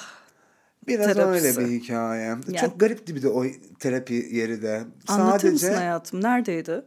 Biraz 0.87 1.13
Terapisi. 1.13 1.47
öyle 1.47 1.59
bir 1.59 1.79
hikaye. 1.81 2.23
Yani- 2.23 2.57
Çok 2.57 2.79
garipti 2.79 3.15
bir 3.15 3.21
de 3.21 3.29
o 3.29 3.45
terapi 3.79 4.13
yeri 4.31 4.61
de. 4.61 4.83
Anlatır 5.07 5.51
mısın 5.51 5.73
hayatım? 5.73 6.23
Neredeydi? 6.23 6.83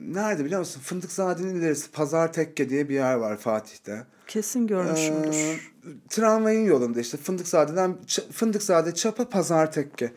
nerede 0.00 0.44
biliyor 0.44 0.60
musun? 0.60 0.80
Fındıkzade'nin 0.80 1.54
ilerisi 1.54 1.90
Pazar 1.90 2.32
Tekke 2.32 2.68
diye 2.68 2.88
bir 2.88 2.94
yer 2.94 3.14
var 3.14 3.36
Fatih'te. 3.36 4.06
Kesin 4.26 4.66
görmüşümdür. 4.66 5.34
Ee, 5.34 5.56
tramvayın 6.08 6.64
yolunda 6.64 7.00
işte 7.00 7.16
Fındıkzade'den 7.16 7.96
Fındıkzade 8.32 8.94
Çapa 8.94 9.28
Pazar 9.28 9.72
Tekke. 9.72 10.12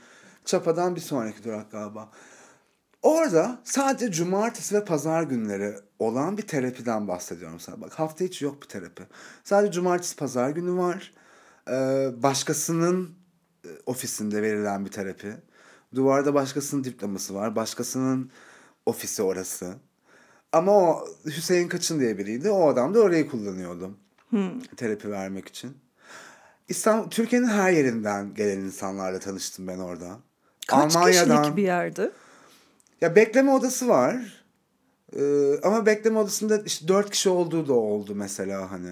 Çapa'dan 0.46 0.96
bir 0.96 1.02
sonraki 1.02 1.44
durak 1.44 1.72
galiba. 1.72 2.10
Orada 3.02 3.60
sadece 3.64 4.12
cumartesi 4.12 4.76
ve 4.76 4.86
pazar 4.86 5.24
günleri 5.24 5.76
olan 6.00 6.38
bir 6.38 6.42
terapiden 6.48 7.08
bahsediyorum 7.08 7.60
sana. 7.60 7.82
Bak 7.82 7.94
hafta 7.94 8.24
içi 8.24 8.46
yok 8.46 8.62
bir 8.62 8.68
terapi. 8.68 9.04
Sadece 9.44 9.72
cumartesi 9.72 10.16
pazar 10.16 10.50
günü 10.50 10.78
var. 10.78 11.14
Ee, 11.70 12.10
başkasının 12.18 13.16
e, 13.66 13.70
ofisinde 13.86 14.42
verilen 14.42 14.86
bir 14.86 14.92
terapi. 14.92 15.34
Duvarda 15.96 16.34
başkasının 16.34 16.84
diploması 16.84 17.36
var. 17.36 17.56
Başkasının 17.56 18.32
ofisi 18.86 19.24
orası. 19.24 19.74
Ama 20.52 20.72
o 20.72 21.08
Hüseyin 21.26 21.68
Kaçın 21.68 22.00
diye 22.00 22.18
biriydi. 22.18 22.50
O 22.50 22.68
adam 22.68 22.94
da 22.94 23.00
orayı 23.00 23.30
kullanıyordu. 23.30 23.98
Terapi 24.78 25.12
vermek 25.12 25.48
için. 25.48 25.78
İstanbul, 26.68 27.10
Türkiye'nin 27.10 27.48
her 27.48 27.72
yerinden 27.72 28.34
gelen 28.34 28.60
insanlarla 28.60 29.20
tanıştım 29.20 29.68
ben 29.68 29.80
orada. 29.80 30.18
Kaç 30.68 30.96
kişilik 31.08 31.58
bir 31.58 31.64
yerdi? 31.64 32.12
Ya 33.02 33.16
bekleme 33.16 33.52
odası 33.52 33.88
var. 33.88 34.44
Ee, 35.16 35.60
ama 35.64 35.86
bekleme 35.86 36.20
odasında 36.20 36.58
işte 36.66 36.88
dört 36.88 37.10
kişi 37.10 37.30
olduğu 37.30 37.68
da 37.68 37.74
oldu 37.74 38.16
mesela 38.16 38.72
hani. 38.72 38.92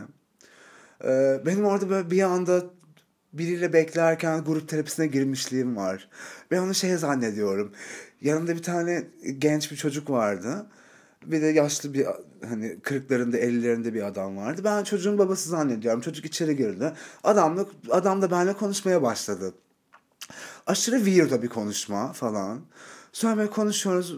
Ee, 1.04 1.42
benim 1.46 1.66
orada 1.66 1.90
böyle 1.90 2.12
bir 2.12 2.22
anda 2.22 2.64
biriyle 3.34 3.74
beklerken 3.74 4.44
grup 4.44 4.70
terapisine 4.70 5.08
girmişliğim 5.08 5.76
var. 5.78 6.10
Ben 6.52 6.58
onu 6.58 6.74
şey 6.76 6.98
zannediyorum. 6.98 7.72
Yanımda 8.22 8.56
bir 8.56 8.64
tane 8.64 9.08
genç 9.38 9.72
bir 9.72 9.76
çocuk 9.78 10.10
vardı. 10.10 10.66
Bir 11.26 11.42
de 11.42 11.46
yaşlı 11.48 11.94
bir 11.94 12.08
hani 12.50 12.80
kırklarında 12.80 13.38
ellilerinde 13.38 13.94
bir 13.94 14.04
adam 14.04 14.38
vardı. 14.38 14.62
Ben 14.64 14.84
çocuğun 14.84 15.18
babası 15.18 15.50
zannediyorum. 15.50 16.02
Çocuk 16.02 16.26
içeri 16.26 16.56
girdi. 16.56 16.94
Adamla, 17.24 17.66
adam 17.90 18.22
da 18.22 18.32
benimle 18.32 18.54
konuşmaya 18.54 19.02
başladı. 19.02 19.54
Aşırı 20.68 20.98
weird 20.98 21.44
bir 21.44 21.50
konuşma 21.50 22.14
falan. 22.14 22.62
Sonra 23.18 23.38
böyle 23.38 23.50
konuşuyoruz. 23.50 24.16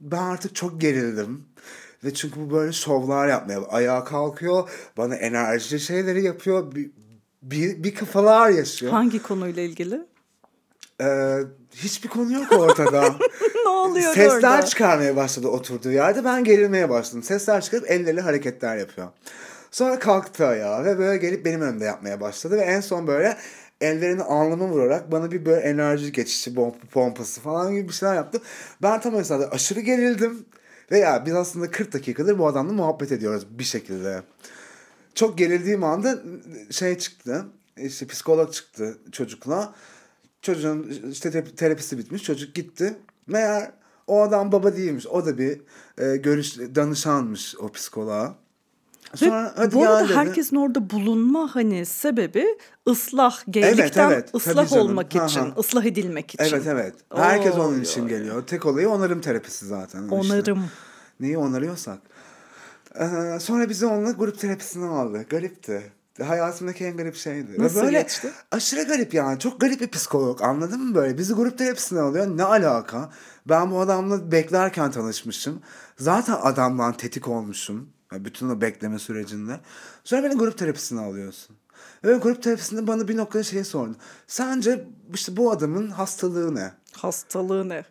Ben 0.00 0.22
artık 0.22 0.54
çok 0.54 0.80
gerildim. 0.80 1.44
Ve 2.04 2.14
çünkü 2.14 2.40
bu 2.40 2.50
böyle 2.50 2.72
şovlar 2.72 3.28
yapmaya 3.28 3.62
ayağa 3.62 4.04
kalkıyor. 4.04 4.68
Bana 4.96 5.14
enerji 5.14 5.80
şeyleri 5.80 6.24
yapıyor. 6.24 6.74
Bir, 6.74 6.90
bir, 7.42 7.84
bir 7.84 7.94
kafalar 7.94 8.50
yaşıyor. 8.50 8.92
Hangi 8.92 9.22
konuyla 9.22 9.62
ilgili? 9.62 10.06
Ee, 11.00 11.38
hiçbir 11.74 12.08
konu 12.08 12.32
yok 12.32 12.52
ortada. 12.52 13.14
ne 13.64 13.68
oluyor 13.68 14.14
Sesler 14.14 14.36
orada? 14.36 14.62
çıkarmaya 14.62 15.16
başladı 15.16 15.48
oturduğu 15.48 15.90
yerde. 15.90 16.24
Ben 16.24 16.44
gerilmeye 16.44 16.90
başladım. 16.90 17.22
Sesler 17.22 17.60
çıkarıp 17.60 17.90
elleriyle 17.90 18.20
hareketler 18.20 18.76
yapıyor. 18.76 19.08
Sonra 19.70 19.98
kalktı 19.98 20.46
ayağa 20.46 20.84
ve 20.84 20.98
böyle 20.98 21.18
gelip 21.18 21.44
benim 21.44 21.60
önümde 21.60 21.84
yapmaya 21.84 22.20
başladı. 22.20 22.56
Ve 22.56 22.62
en 22.62 22.80
son 22.80 23.06
böyle 23.06 23.36
ellerini 23.80 24.22
alnıma 24.22 24.68
vurarak 24.68 25.12
bana 25.12 25.30
bir 25.30 25.46
böyle 25.46 25.60
enerji 25.60 26.12
geçişi, 26.12 26.50
pomp- 26.50 26.86
pompası 26.90 27.40
falan 27.40 27.74
gibi 27.74 27.88
bir 27.88 27.92
şeyler 27.92 28.14
yaptı. 28.14 28.40
Ben 28.82 29.00
tam 29.00 29.14
esnada 29.14 29.50
aşırı 29.50 29.80
gerildim. 29.80 30.46
Ve 30.90 30.98
ya 30.98 31.26
biz 31.26 31.34
aslında 31.34 31.70
40 31.70 31.92
dakikadır 31.92 32.38
bu 32.38 32.46
adamla 32.46 32.72
muhabbet 32.72 33.12
ediyoruz 33.12 33.46
bir 33.50 33.64
şekilde. 33.64 34.22
Çok 35.14 35.38
gerildiğim 35.38 35.84
anda 35.84 36.18
şey 36.70 36.98
çıktı. 36.98 37.46
İşte 37.76 38.06
psikolog 38.06 38.52
çıktı 38.52 38.98
çocukla. 39.12 39.74
Çocuğun 40.42 41.10
işte 41.10 41.30
te- 41.30 41.54
terapisi 41.54 41.98
bitmiş. 41.98 42.22
Çocuk 42.22 42.54
gitti. 42.54 42.96
Meğer 43.26 43.70
o 44.06 44.22
adam 44.22 44.52
baba 44.52 44.76
değilmiş. 44.76 45.06
O 45.06 45.26
da 45.26 45.38
bir 45.38 45.60
e, 45.98 46.16
görüş 46.16 46.58
danışanmış 46.58 47.56
o 47.58 47.72
psikoloğa. 47.72 48.34
Sonra 49.14 49.44
Ve 49.44 49.50
hadi 49.56 49.74
bu 49.74 49.82
arada 49.88 50.16
herkesin 50.16 50.56
orada 50.56 50.90
bulunma 50.90 51.54
hani 51.54 51.86
sebebi 51.86 52.46
ıslah, 52.88 53.42
geylikten 53.50 54.10
evet, 54.10 54.34
ıslah 54.34 54.54
tabii 54.54 54.68
canım. 54.68 54.86
olmak 54.86 55.14
Ha, 55.14 55.26
için, 55.26 55.40
ha. 55.40 55.54
ıslah 55.58 55.84
edilmek 55.84 56.34
için. 56.34 56.44
Evet 56.44 56.66
evet. 56.66 56.94
Herkes 57.14 57.54
Oo, 57.54 57.62
onun 57.62 57.80
için 57.80 58.08
geliyor. 58.08 58.46
Tek 58.46 58.66
olayı 58.66 58.88
onarım 58.88 59.20
terapisi 59.20 59.66
zaten. 59.66 60.08
o 60.08 60.20
işte. 60.20 60.34
Onarım. 60.34 60.64
Neyi 61.20 61.38
onarıyorsak. 61.38 61.98
Ee, 63.00 63.38
sonra 63.40 63.68
bizi 63.68 63.86
onunla 63.86 64.10
grup 64.12 64.38
terapisine 64.38 64.84
aldı. 64.86 65.26
Garipti. 65.30 65.92
Hayatımdaki 66.22 66.84
en 66.84 66.96
garip 66.96 67.16
şeydi. 67.16 67.54
Nasıl 67.58 67.80
böyle 67.82 68.02
geçti? 68.02 68.30
Aşırı 68.52 68.82
garip 68.82 69.14
yani. 69.14 69.38
Çok 69.38 69.60
garip 69.60 69.80
bir 69.80 69.88
psikolog. 69.90 70.42
Anladın 70.42 70.80
mı 70.80 70.94
böyle? 70.94 71.18
Bizi 71.18 71.34
grup 71.34 71.58
terapisine 71.58 72.00
alıyor. 72.00 72.26
Ne 72.26 72.44
alaka? 72.44 73.10
Ben 73.48 73.70
bu 73.70 73.80
adamla 73.80 74.32
beklerken 74.32 74.90
tanışmışım. 74.90 75.60
Zaten 75.98 76.36
adamdan 76.42 76.92
tetik 76.92 77.28
olmuşum. 77.28 77.88
Yani 78.12 78.24
bütün 78.24 78.48
o 78.48 78.60
bekleme 78.60 78.98
sürecinde. 78.98 79.60
Sonra 80.04 80.22
beni 80.22 80.34
grup 80.34 80.58
terapisine 80.58 81.00
alıyorsun. 81.00 81.56
Ve 82.04 82.14
grup 82.14 82.42
terapisinde 82.42 82.86
bana 82.86 83.08
bir 83.08 83.16
noktada 83.16 83.42
şey 83.42 83.64
sordu. 83.64 83.96
Sence 84.26 84.84
işte 85.14 85.36
bu 85.36 85.50
adamın 85.50 85.90
hastalığı 85.90 86.54
ne? 86.54 86.72
Hastalığı 86.92 87.68
ne? 87.68 87.84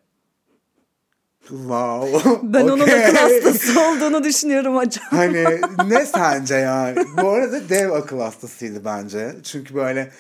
Wow. 1.48 2.40
Ben 2.44 2.64
onun 2.64 2.80
okey. 2.80 3.06
akıl 3.06 3.16
hastası 3.16 3.82
olduğunu 3.82 4.24
düşünüyorum 4.24 4.76
hocam. 4.76 5.06
Hani 5.10 5.44
ne 5.88 6.06
sence 6.06 6.56
yani? 6.56 7.06
Bu 7.22 7.30
arada 7.30 7.70
dev 7.70 7.92
akıl 7.92 8.20
hastasıydı 8.20 8.86
bence. 8.86 9.36
Çünkü 9.44 9.76
böyle 9.76 10.12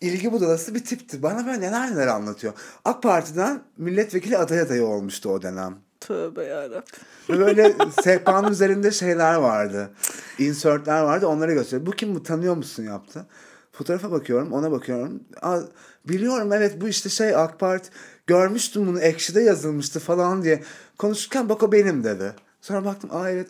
ilgi 0.00 0.32
budalası 0.32 0.74
bir 0.74 0.84
tipti. 0.84 1.22
Bana 1.22 1.46
böyle 1.46 1.60
neler 1.60 1.90
neler 1.90 2.06
anlatıyor. 2.06 2.52
AK 2.84 3.02
Parti'den 3.02 3.60
milletvekili 3.76 4.38
aday 4.38 4.60
adayı 4.60 4.84
olmuştu 4.84 5.30
o 5.30 5.42
dönem. 5.42 5.78
Tövbe 6.08 6.44
yarabbim. 6.44 6.82
Böyle 7.28 7.74
sehpanın 8.02 8.52
üzerinde 8.52 8.90
şeyler 8.90 9.34
vardı. 9.34 9.90
Insertler 10.38 11.02
vardı 11.02 11.26
onları 11.26 11.52
gösteriyor. 11.52 11.86
Bu 11.86 11.90
kim 11.90 12.14
bu 12.14 12.22
tanıyor 12.22 12.56
musun 12.56 12.82
yaptı. 12.82 13.26
Fotoğrafa 13.72 14.10
bakıyorum 14.10 14.52
ona 14.52 14.70
bakıyorum. 14.70 15.22
Aa, 15.42 15.60
biliyorum 16.04 16.52
evet 16.52 16.80
bu 16.80 16.88
işte 16.88 17.08
şey 17.08 17.36
AK 17.36 17.60
Parti 17.60 17.90
görmüştüm 18.26 18.86
bunu 18.86 19.00
ekşide 19.00 19.40
yazılmıştı 19.40 20.00
falan 20.00 20.42
diye. 20.42 20.62
Konuşurken 20.98 21.48
bak 21.48 21.62
o 21.62 21.72
benim 21.72 22.04
dedi. 22.04 22.34
Sonra 22.60 22.84
baktım 22.84 23.10
aa 23.12 23.30
evet 23.30 23.48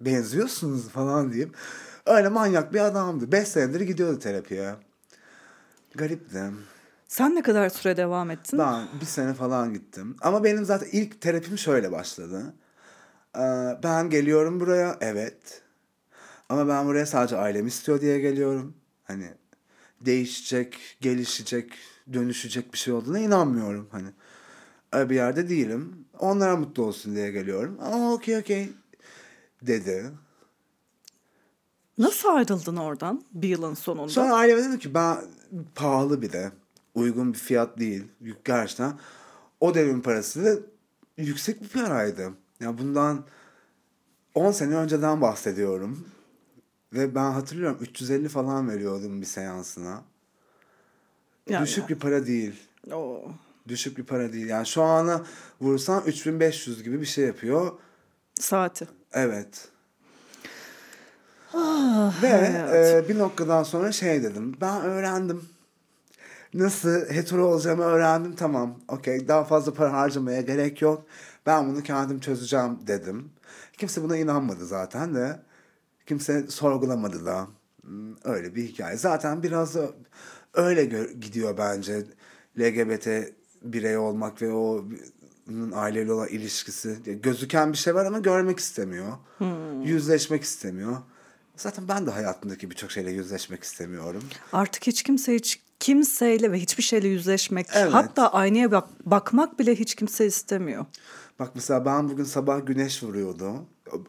benziyorsunuz 0.00 0.88
falan 0.88 1.32
diyeyim. 1.32 1.52
Öyle 2.06 2.28
manyak 2.28 2.74
bir 2.74 2.80
adamdı. 2.80 3.32
Beş 3.32 3.48
senedir 3.48 3.80
gidiyordu 3.80 4.18
terapiye. 4.18 4.74
Garipti. 5.94 6.42
Sen 7.08 7.34
ne 7.34 7.42
kadar 7.42 7.68
süre 7.68 7.96
devam 7.96 8.30
ettin? 8.30 8.58
Ben 8.58 8.86
bir 9.00 9.06
sene 9.06 9.34
falan 9.34 9.74
gittim. 9.74 10.16
Ama 10.20 10.44
benim 10.44 10.64
zaten 10.64 10.88
ilk 10.92 11.20
terapim 11.20 11.58
şöyle 11.58 11.92
başladı. 11.92 12.54
Ee, 13.36 13.40
ben 13.82 14.10
geliyorum 14.10 14.60
buraya, 14.60 14.96
evet. 15.00 15.62
Ama 16.48 16.68
ben 16.68 16.86
buraya 16.86 17.06
sadece 17.06 17.36
ailem 17.36 17.66
istiyor 17.66 18.00
diye 18.00 18.18
geliyorum. 18.20 18.74
Hani 19.04 19.34
değişecek, 20.00 20.96
gelişecek, 21.00 21.72
dönüşecek 22.12 22.72
bir 22.72 22.78
şey 22.78 22.94
olduğuna 22.94 23.18
inanmıyorum. 23.18 23.88
Hani 23.92 24.08
öyle 24.92 25.10
bir 25.10 25.14
yerde 25.14 25.48
değilim. 25.48 26.06
Onlara 26.18 26.56
mutlu 26.56 26.84
olsun 26.84 27.14
diye 27.14 27.30
geliyorum. 27.30 27.78
Ama 27.82 28.12
okey 28.12 28.36
okey 28.38 28.72
dedi. 29.62 30.10
Nasıl 31.98 32.28
ayrıldın 32.28 32.76
oradan 32.76 33.24
bir 33.32 33.48
yılın 33.48 33.74
sonunda? 33.74 34.08
Sonra 34.08 34.34
aileme 34.34 34.64
dedim 34.64 34.78
ki 34.78 34.94
ben 34.94 35.16
pahalı 35.74 36.22
bir 36.22 36.32
de 36.32 36.52
uygun 36.96 37.32
bir 37.32 37.38
fiyat 37.38 37.78
değil. 37.78 38.04
Gerçekten 38.44 38.92
o 39.60 39.74
devrin 39.74 40.00
parası 40.00 40.44
da 40.44 40.50
yüksek 41.16 41.62
bir 41.62 41.68
paraydı. 41.68 42.30
Ya 42.60 42.78
bundan 42.78 43.24
10 44.34 44.52
sene 44.52 44.74
önceden 44.76 45.20
bahsediyorum. 45.20 46.08
Ve 46.92 47.14
ben 47.14 47.30
hatırlıyorum 47.30 47.78
350 47.80 48.28
falan 48.28 48.68
veriyordum 48.70 49.20
bir 49.20 49.26
seansına. 49.26 50.02
Yani- 51.48 51.64
Düşük 51.66 51.88
bir 51.88 51.94
para 51.98 52.26
değil. 52.26 52.54
Oo. 52.92 53.22
Düşük 53.68 53.98
bir 53.98 54.04
para 54.04 54.32
değil. 54.32 54.46
Yani 54.46 54.66
şu 54.66 54.82
ana 54.82 55.22
vursan 55.60 56.02
3500 56.06 56.82
gibi 56.82 57.00
bir 57.00 57.06
şey 57.06 57.26
yapıyor. 57.26 57.72
Saati. 58.34 58.88
Evet. 59.12 59.68
Ah, 61.54 62.22
Ve 62.22 62.28
hayat. 62.30 62.74
e, 62.74 63.08
bir 63.08 63.18
noktadan 63.18 63.62
sonra 63.62 63.92
şey 63.92 64.22
dedim. 64.22 64.56
Ben 64.60 64.82
öğrendim. 64.82 65.48
Nasıl 66.56 67.08
hetero 67.10 67.44
olacağımı 67.46 67.82
öğrendim. 67.82 68.34
Tamam. 68.36 68.80
Okey. 68.88 69.28
Daha 69.28 69.44
fazla 69.44 69.74
para 69.74 69.92
harcamaya 69.92 70.40
gerek 70.40 70.82
yok. 70.82 71.06
Ben 71.46 71.68
bunu 71.68 71.82
kendim 71.82 72.20
çözeceğim 72.20 72.78
dedim. 72.86 73.30
Kimse 73.78 74.02
buna 74.02 74.16
inanmadı 74.16 74.66
zaten 74.66 75.14
de. 75.14 75.40
Kimse 76.06 76.46
sorgulamadı 76.48 77.26
da. 77.26 77.48
Hmm, 77.82 78.14
Öyle 78.24 78.54
bir 78.54 78.64
hikaye. 78.64 78.96
Zaten 78.96 79.42
biraz 79.42 79.74
da 79.74 79.90
öyle 80.54 80.84
gidiyor 81.20 81.58
bence. 81.58 82.04
LGBT 82.58 83.08
birey 83.62 83.96
olmak 83.98 84.42
ve 84.42 84.52
o 84.52 84.84
onun 85.50 85.72
aileyle 85.74 86.12
olan 86.12 86.28
ilişkisi. 86.28 86.98
Gözüken 87.22 87.72
bir 87.72 87.78
şey 87.78 87.94
var 87.94 88.06
ama 88.06 88.18
görmek 88.18 88.58
istemiyor. 88.58 89.12
Yüzleşmek 89.84 90.42
istemiyor. 90.42 90.96
Zaten 91.56 91.88
ben 91.88 92.06
de 92.06 92.10
hayatımdaki 92.10 92.70
birçok 92.70 92.90
şeyle 92.90 93.10
yüzleşmek 93.10 93.62
istemiyorum. 93.64 94.22
Artık 94.52 94.86
hiç 94.86 95.02
kimse 95.02 95.34
hiç 95.34 95.62
kimseyle 95.80 96.52
ve 96.52 96.58
hiçbir 96.60 96.82
şeyle 96.82 97.08
yüzleşmek, 97.08 97.66
Evet. 97.74 97.94
hatta 97.94 98.28
aynaya 98.32 98.70
bak 98.72 98.84
bakmak 99.04 99.58
bile 99.58 99.74
hiç 99.74 99.94
kimse 99.94 100.26
istemiyor. 100.26 100.84
Bak 101.38 101.50
mesela 101.54 101.84
ben 101.84 102.08
bugün 102.08 102.24
sabah 102.24 102.66
güneş 102.66 103.02
vuruyordu. 103.02 103.52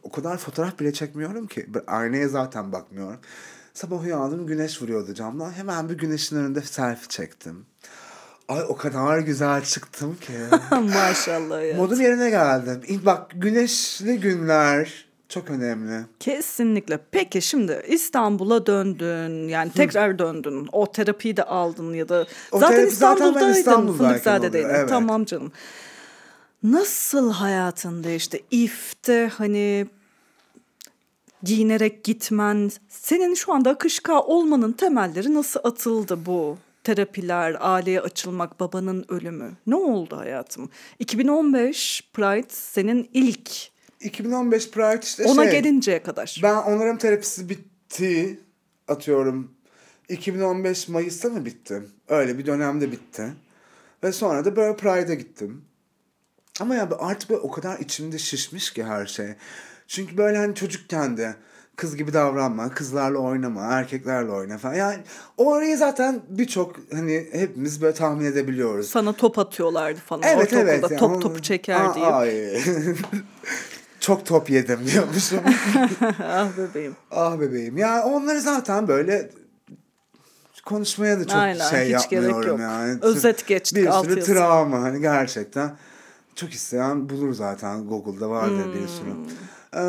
O- 0.03 0.11
kadar 0.11 0.37
fotoğraf 0.37 0.79
bile 0.79 0.93
çekmiyorum 0.93 1.47
ki. 1.47 1.67
Aynaya 1.87 2.27
zaten 2.27 2.71
bakmıyorum. 2.71 3.19
Sabah 3.73 4.03
uyandım 4.03 4.47
güneş 4.47 4.81
vuruyordu 4.81 5.13
camdan. 5.13 5.51
Hemen 5.51 5.89
bir 5.89 5.97
güneşin 5.97 6.35
önünde 6.35 6.61
selfie 6.61 7.07
çektim. 7.09 7.65
Ay 8.47 8.63
o 8.69 8.75
kadar 8.77 9.19
güzel 9.19 9.63
çıktım 9.63 10.15
ki. 10.15 10.33
Maşallah 10.71 11.67
ya. 11.69 11.75
Modum 11.77 12.01
yerine 12.01 12.29
geldim. 12.29 13.01
Bak 13.05 13.31
güneşli 13.35 14.19
günler 14.19 15.06
çok 15.29 15.49
önemli. 15.49 16.05
Kesinlikle. 16.19 16.99
Peki 17.11 17.41
şimdi 17.41 17.83
İstanbul'a 17.87 18.65
döndün. 18.65 19.47
Yani 19.47 19.71
tekrar 19.71 20.19
döndün. 20.19 20.69
O 20.71 20.91
terapiyi 20.91 21.37
de 21.37 21.43
aldın 21.43 21.93
ya 21.93 22.09
da 22.09 22.25
O 22.51 22.59
zaten 22.59 22.75
terapi 22.75 22.95
zaten 22.95 23.15
İstanbul'daydın. 23.25 23.59
İstanbul'dayken 23.59 24.07
Fındıkzade'deydin. 24.07 24.69
evet. 24.69 24.89
Tamam 24.89 25.25
canım. 25.25 25.51
Nasıl 26.63 27.31
hayatın 27.31 28.03
değişti? 28.03 28.43
İF'te 28.51 29.31
hani 29.37 29.87
giyinerek 31.43 32.03
gitmen, 32.03 32.71
senin 32.89 33.33
şu 33.33 33.53
anda 33.53 33.69
akışka 33.69 34.21
olmanın 34.21 34.71
temelleri 34.71 35.33
nasıl 35.33 35.59
atıldı 35.63 36.25
bu? 36.25 36.57
Terapiler, 36.83 37.57
aileye 37.59 38.01
açılmak, 38.01 38.59
babanın 38.59 39.05
ölümü. 39.09 39.51
Ne 39.67 39.75
oldu 39.75 40.17
hayatım? 40.17 40.69
2015 40.99 42.03
Pride 42.13 42.47
senin 42.49 43.09
ilk 43.13 43.51
2015 43.99 44.71
Pride 44.71 44.99
işte 45.03 45.25
Ona 45.25 45.43
şey. 45.43 45.51
gelinceye 45.51 46.03
kadar. 46.03 46.39
Ben 46.43 46.55
onarım 46.55 46.97
terapisi 46.97 47.49
bitti. 47.49 48.39
Atıyorum 48.87 49.51
2015 50.09 50.87
Mayıs'ta 50.87 51.29
mı 51.29 51.45
bitti? 51.45 51.83
Öyle 52.07 52.37
bir 52.37 52.45
dönemde 52.45 52.91
bitti. 52.91 53.33
Ve 54.03 54.11
sonra 54.11 54.45
da 54.45 54.55
böyle 54.55 54.75
Pride'a 54.75 55.13
gittim. 55.13 55.61
Ama 56.59 56.75
ya 56.75 56.89
artık 56.99 57.29
böyle 57.29 57.41
o 57.41 57.51
kadar 57.51 57.79
içimde 57.79 58.17
şişmiş 58.17 58.73
ki 58.73 58.83
her 58.83 59.05
şey. 59.05 59.27
Çünkü 59.87 60.17
böyle 60.17 60.37
hani 60.37 60.55
çocukken 60.55 61.17
de 61.17 61.35
kız 61.75 61.95
gibi 61.95 62.13
davranma, 62.13 62.69
kızlarla 62.69 63.17
oynama, 63.17 63.61
erkeklerle 63.61 64.31
oyna 64.31 64.57
falan. 64.57 64.73
Yani 64.73 64.97
orayı 65.37 65.77
zaten 65.77 66.21
birçok 66.29 66.75
hani 66.93 67.27
hepimiz 67.31 67.81
böyle 67.81 67.93
tahmin 67.93 68.25
edebiliyoruz. 68.25 68.89
Sana 68.89 69.13
top 69.13 69.39
atıyorlardı 69.39 69.99
falan. 69.99 70.23
Evet 70.23 70.37
Ortaokulda 70.37 70.71
evet. 70.71 70.91
yani 70.91 70.99
top 70.99 71.21
topu 71.21 71.41
çeker 71.41 71.81
ay. 71.95 72.31
Çok 74.07 74.25
top 74.25 74.49
yedim 74.49 74.79
diyormuşum. 74.91 75.39
ah 76.23 76.49
bebeğim. 76.57 76.95
ah 77.11 77.39
bebeğim. 77.39 77.77
Ya 77.77 78.03
onları 78.05 78.41
zaten 78.41 78.87
böyle 78.87 79.29
konuşmaya 80.65 81.19
da 81.19 81.27
çok 81.27 81.35
Aynen, 81.35 81.69
şey 81.69 81.79
hiç 81.95 82.09
gerek 82.09 82.23
yapmıyorum 82.23 82.49
yok. 82.49 82.59
yani. 82.59 82.99
Özet 83.01 83.47
geçtik, 83.47 83.77
Bir 83.85 83.91
sürü 83.91 84.23
travma 84.23 84.81
hani 84.81 85.01
gerçekten. 85.01 85.77
Çok 86.35 86.53
isteyen 86.53 87.09
bulur 87.09 87.33
zaten. 87.33 87.87
Google'da 87.87 88.29
vardır 88.29 88.65
Hmm. 88.65 88.73
bir 88.73 88.87
sürü. 88.87 89.13
Ee, 89.73 89.81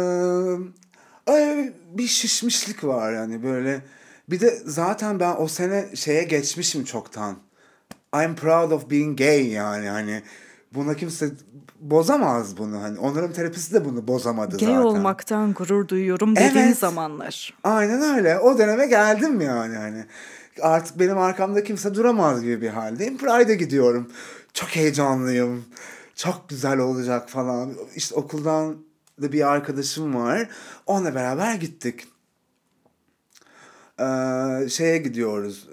öyle 1.33 1.73
bir 1.95 2.07
şişmişlik 2.07 2.85
var 2.85 3.13
yani 3.13 3.43
böyle. 3.43 3.81
Bir 4.31 4.41
de 4.41 4.59
zaten 4.65 5.21
ben 5.21 5.35
o 5.39 5.49
sene 5.49 5.97
şeye 5.97 6.23
geçmişim 6.23 6.85
çoktan. 6.85 7.37
I'm 8.15 8.35
proud 8.37 8.71
of 8.71 8.91
being 8.91 9.19
gay 9.19 9.47
yani 9.47 9.89
hani 9.89 10.23
buna 10.75 10.95
kimse 10.95 11.31
bozamaz 11.81 12.57
bunu 12.57 12.83
hani 12.83 12.99
onların 12.99 13.33
terapisi 13.33 13.75
de 13.75 13.85
bunu 13.85 14.09
bozamadı 14.09 14.57
Gay 14.57 14.67
zaten. 14.69 14.81
olmaktan 14.83 15.53
gurur 15.53 15.89
duyuyorum 15.89 16.37
dediğin 16.37 16.67
Evet. 16.67 16.79
zamanlar. 16.79 17.55
Aynen 17.65 18.03
öyle. 18.17 18.39
O 18.39 18.59
döneme 18.59 18.87
geldim 18.87 19.41
yani 19.41 19.77
hani. 19.77 20.05
Artık 20.63 20.99
benim 20.99 21.19
arkamda 21.19 21.65
kimse 21.65 21.95
duramaz 21.95 22.43
gibi 22.43 22.61
bir 22.63 22.69
haldeyim. 22.69 23.19
Pride'e 23.19 23.55
gidiyorum. 23.55 24.11
Çok 24.55 24.69
heyecanlıyım. 24.69 25.65
Çok 26.15 26.49
güzel 26.49 26.79
olacak 26.79 27.29
falan. 27.31 27.75
İşte 27.97 28.15
okuldan 28.15 28.77
da 29.23 29.33
bir 29.33 29.49
arkadaşım 29.53 30.15
var. 30.15 30.49
Onunla 30.87 31.15
beraber 31.15 31.55
gittik. 31.55 32.09
Ee, 34.01 34.69
şeye 34.69 34.99
gidiyoruz. 34.99 35.69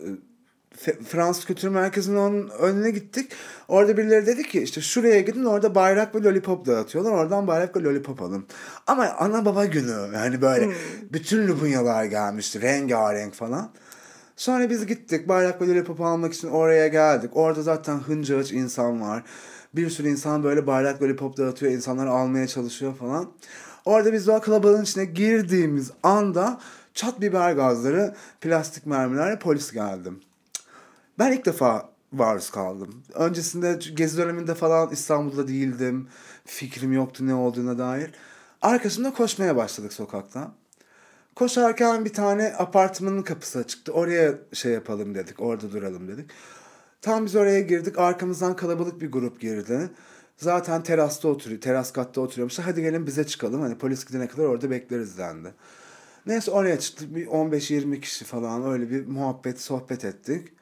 Fransız 0.93 1.45
Kültür 1.45 1.69
Merkezi'nin 1.69 2.17
onun 2.17 2.49
önüne 2.49 2.91
gittik. 2.91 3.31
Orada 3.67 3.97
birileri 3.97 4.25
dedi 4.25 4.43
ki 4.43 4.61
işte 4.61 4.81
şuraya 4.81 5.21
gidin 5.21 5.45
orada 5.45 5.75
bayrak 5.75 6.15
ve 6.15 6.23
lollipop 6.23 6.65
dağıtıyorlar. 6.65 7.11
Oradan 7.11 7.47
bayrak 7.47 7.77
ve 7.77 7.83
lollipop 7.83 8.21
alın. 8.21 8.45
Ama 8.87 9.09
ana 9.19 9.45
baba 9.45 9.65
günü 9.65 10.15
yani 10.15 10.41
böyle 10.41 10.69
bütün 11.13 11.47
Lubunyalar 11.47 12.05
gelmişti. 12.05 12.61
Rengarenk 12.61 13.33
falan. 13.33 13.71
Sonra 14.35 14.69
biz 14.69 14.85
gittik 14.85 15.27
bayrak 15.27 15.61
ve 15.61 15.67
lollipop 15.67 16.01
almak 16.01 16.33
için 16.33 16.47
oraya 16.47 16.87
geldik. 16.87 17.31
Orada 17.33 17.61
zaten 17.61 17.97
hınca 17.97 18.35
hınç 18.35 18.51
insan 18.51 19.01
var. 19.01 19.23
Bir 19.75 19.89
sürü 19.89 20.09
insan 20.09 20.43
böyle 20.43 20.67
bayrak 20.67 21.01
lollipop 21.01 21.37
dağıtıyor. 21.37 21.71
insanlar 21.71 22.07
almaya 22.07 22.47
çalışıyor 22.47 22.95
falan. 22.95 23.31
Orada 23.85 24.13
biz 24.13 24.29
o 24.29 24.41
kalabalığın 24.41 24.83
içine 24.83 25.05
girdiğimiz 25.05 25.91
anda 26.03 26.59
çat 26.93 27.21
biber 27.21 27.53
gazları, 27.53 28.15
plastik 28.41 28.85
mermilerle 28.85 29.39
polis 29.39 29.71
geldi. 29.71 30.09
Ben 31.19 31.31
ilk 31.31 31.45
defa 31.45 31.89
maruz 32.11 32.49
kaldım. 32.49 33.03
Öncesinde 33.13 33.79
gezi 33.93 34.17
döneminde 34.17 34.55
falan 34.55 34.89
İstanbul'da 34.91 35.47
değildim. 35.47 36.07
Fikrim 36.45 36.93
yoktu 36.93 37.27
ne 37.27 37.33
olduğuna 37.33 37.77
dair. 37.77 38.11
Arkasında 38.61 39.13
koşmaya 39.13 39.55
başladık 39.55 39.93
sokakta. 39.93 40.51
Koşarken 41.35 42.05
bir 42.05 42.13
tane 42.13 42.53
apartmanın 42.57 43.21
kapısı 43.21 43.59
açıktı. 43.59 43.91
Oraya 43.91 44.33
şey 44.53 44.71
yapalım 44.71 45.15
dedik. 45.15 45.41
Orada 45.41 45.71
duralım 45.71 46.07
dedik. 46.07 46.31
Tam 47.01 47.25
biz 47.25 47.35
oraya 47.35 47.61
girdik. 47.61 47.99
Arkamızdan 47.99 48.55
kalabalık 48.55 49.01
bir 49.01 49.11
grup 49.11 49.41
girdi. 49.41 49.89
Zaten 50.37 50.83
terasta 50.83 51.27
oturuyor. 51.27 51.61
Teras 51.61 51.93
katta 51.93 52.21
oturuyormuşlar. 52.21 52.65
Hadi 52.65 52.81
gelin 52.81 53.07
bize 53.07 53.27
çıkalım. 53.27 53.61
Hani 53.61 53.77
polis 53.77 54.05
gidene 54.05 54.27
kadar 54.27 54.43
orada 54.43 54.69
bekleriz 54.71 55.17
dendi. 55.17 55.53
Neyse 56.25 56.51
oraya 56.51 56.79
çıktık. 56.79 57.15
Bir 57.15 57.27
15-20 57.27 58.01
kişi 58.01 58.25
falan 58.25 58.71
öyle 58.71 58.89
bir 58.89 59.07
muhabbet, 59.07 59.61
sohbet 59.61 60.05
ettik. 60.05 60.55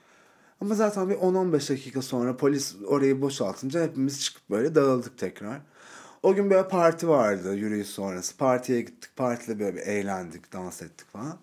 Ama 0.63 0.75
zaten 0.75 1.09
bir 1.09 1.15
10-15 1.15 1.69
dakika 1.69 2.01
sonra 2.01 2.37
polis 2.37 2.75
orayı 2.87 3.21
boşaltınca 3.21 3.83
hepimiz 3.83 4.21
çıkıp 4.21 4.49
böyle 4.49 4.75
dağıldık 4.75 5.17
tekrar. 5.17 5.61
O 6.23 6.35
gün 6.35 6.49
böyle 6.49 6.67
parti 6.67 7.07
vardı 7.07 7.55
yürüyüş 7.55 7.87
sonrası. 7.87 8.37
Partiye 8.37 8.81
gittik. 8.81 9.15
Partide 9.15 9.59
böyle 9.59 9.75
bir 9.75 9.81
eğlendik, 9.81 10.53
dans 10.53 10.81
ettik 10.81 11.07
falan. 11.13 11.37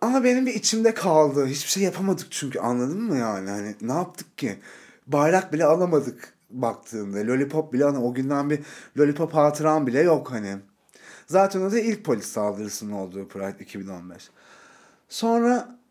Ama 0.00 0.24
benim 0.24 0.46
bir 0.46 0.54
içimde 0.54 0.94
kaldı. 0.94 1.46
Hiçbir 1.46 1.70
şey 1.70 1.82
yapamadık 1.82 2.26
çünkü 2.30 2.58
anladın 2.58 3.02
mı 3.02 3.16
yani? 3.16 3.50
Hani 3.50 3.74
ne 3.80 3.92
yaptık 3.92 4.38
ki? 4.38 4.58
Bayrak 5.06 5.52
bile 5.52 5.64
alamadık 5.64 6.34
baktığında. 6.50 7.18
Lollipop 7.18 7.72
bile 7.72 7.84
hani 7.84 7.98
o 7.98 8.14
günden 8.14 8.50
bir 8.50 8.60
lollipop 8.98 9.34
hatıram 9.34 9.86
bile 9.86 10.02
yok 10.02 10.30
hani. 10.30 10.56
Zaten 11.26 11.60
o 11.60 11.72
da 11.72 11.78
ilk 11.78 12.04
polis 12.04 12.26
saldırısının 12.26 12.92
olduğu 12.92 13.28
Pride 13.28 13.64
2015. 13.64 14.30
Sonra 15.08 15.83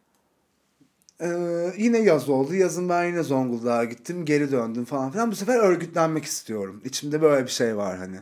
ee, 1.21 1.73
yine 1.77 1.97
yaz 1.97 2.29
oldu. 2.29 2.55
Yazın 2.55 2.89
ben 2.89 3.05
yine 3.05 3.23
Zonguldak'a 3.23 3.85
gittim. 3.85 4.25
Geri 4.25 4.51
döndüm 4.51 4.85
falan 4.85 5.11
filan. 5.11 5.31
Bu 5.31 5.35
sefer 5.35 5.59
örgütlenmek 5.59 6.25
istiyorum. 6.25 6.81
İçimde 6.85 7.21
böyle 7.21 7.45
bir 7.45 7.51
şey 7.51 7.77
var 7.77 7.97
hani. 7.97 8.19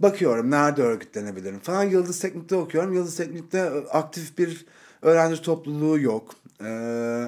Bakıyorum 0.00 0.50
nerede 0.50 0.82
örgütlenebilirim 0.82 1.58
falan. 1.58 1.82
Yıldız 1.82 2.20
Teknik'te 2.20 2.56
okuyorum. 2.56 2.92
Yıldız 2.92 3.16
Teknik'te 3.16 3.62
aktif 3.92 4.38
bir 4.38 4.66
öğrenci 5.02 5.42
topluluğu 5.42 6.00
yok. 6.00 6.34
Ee, 6.62 7.24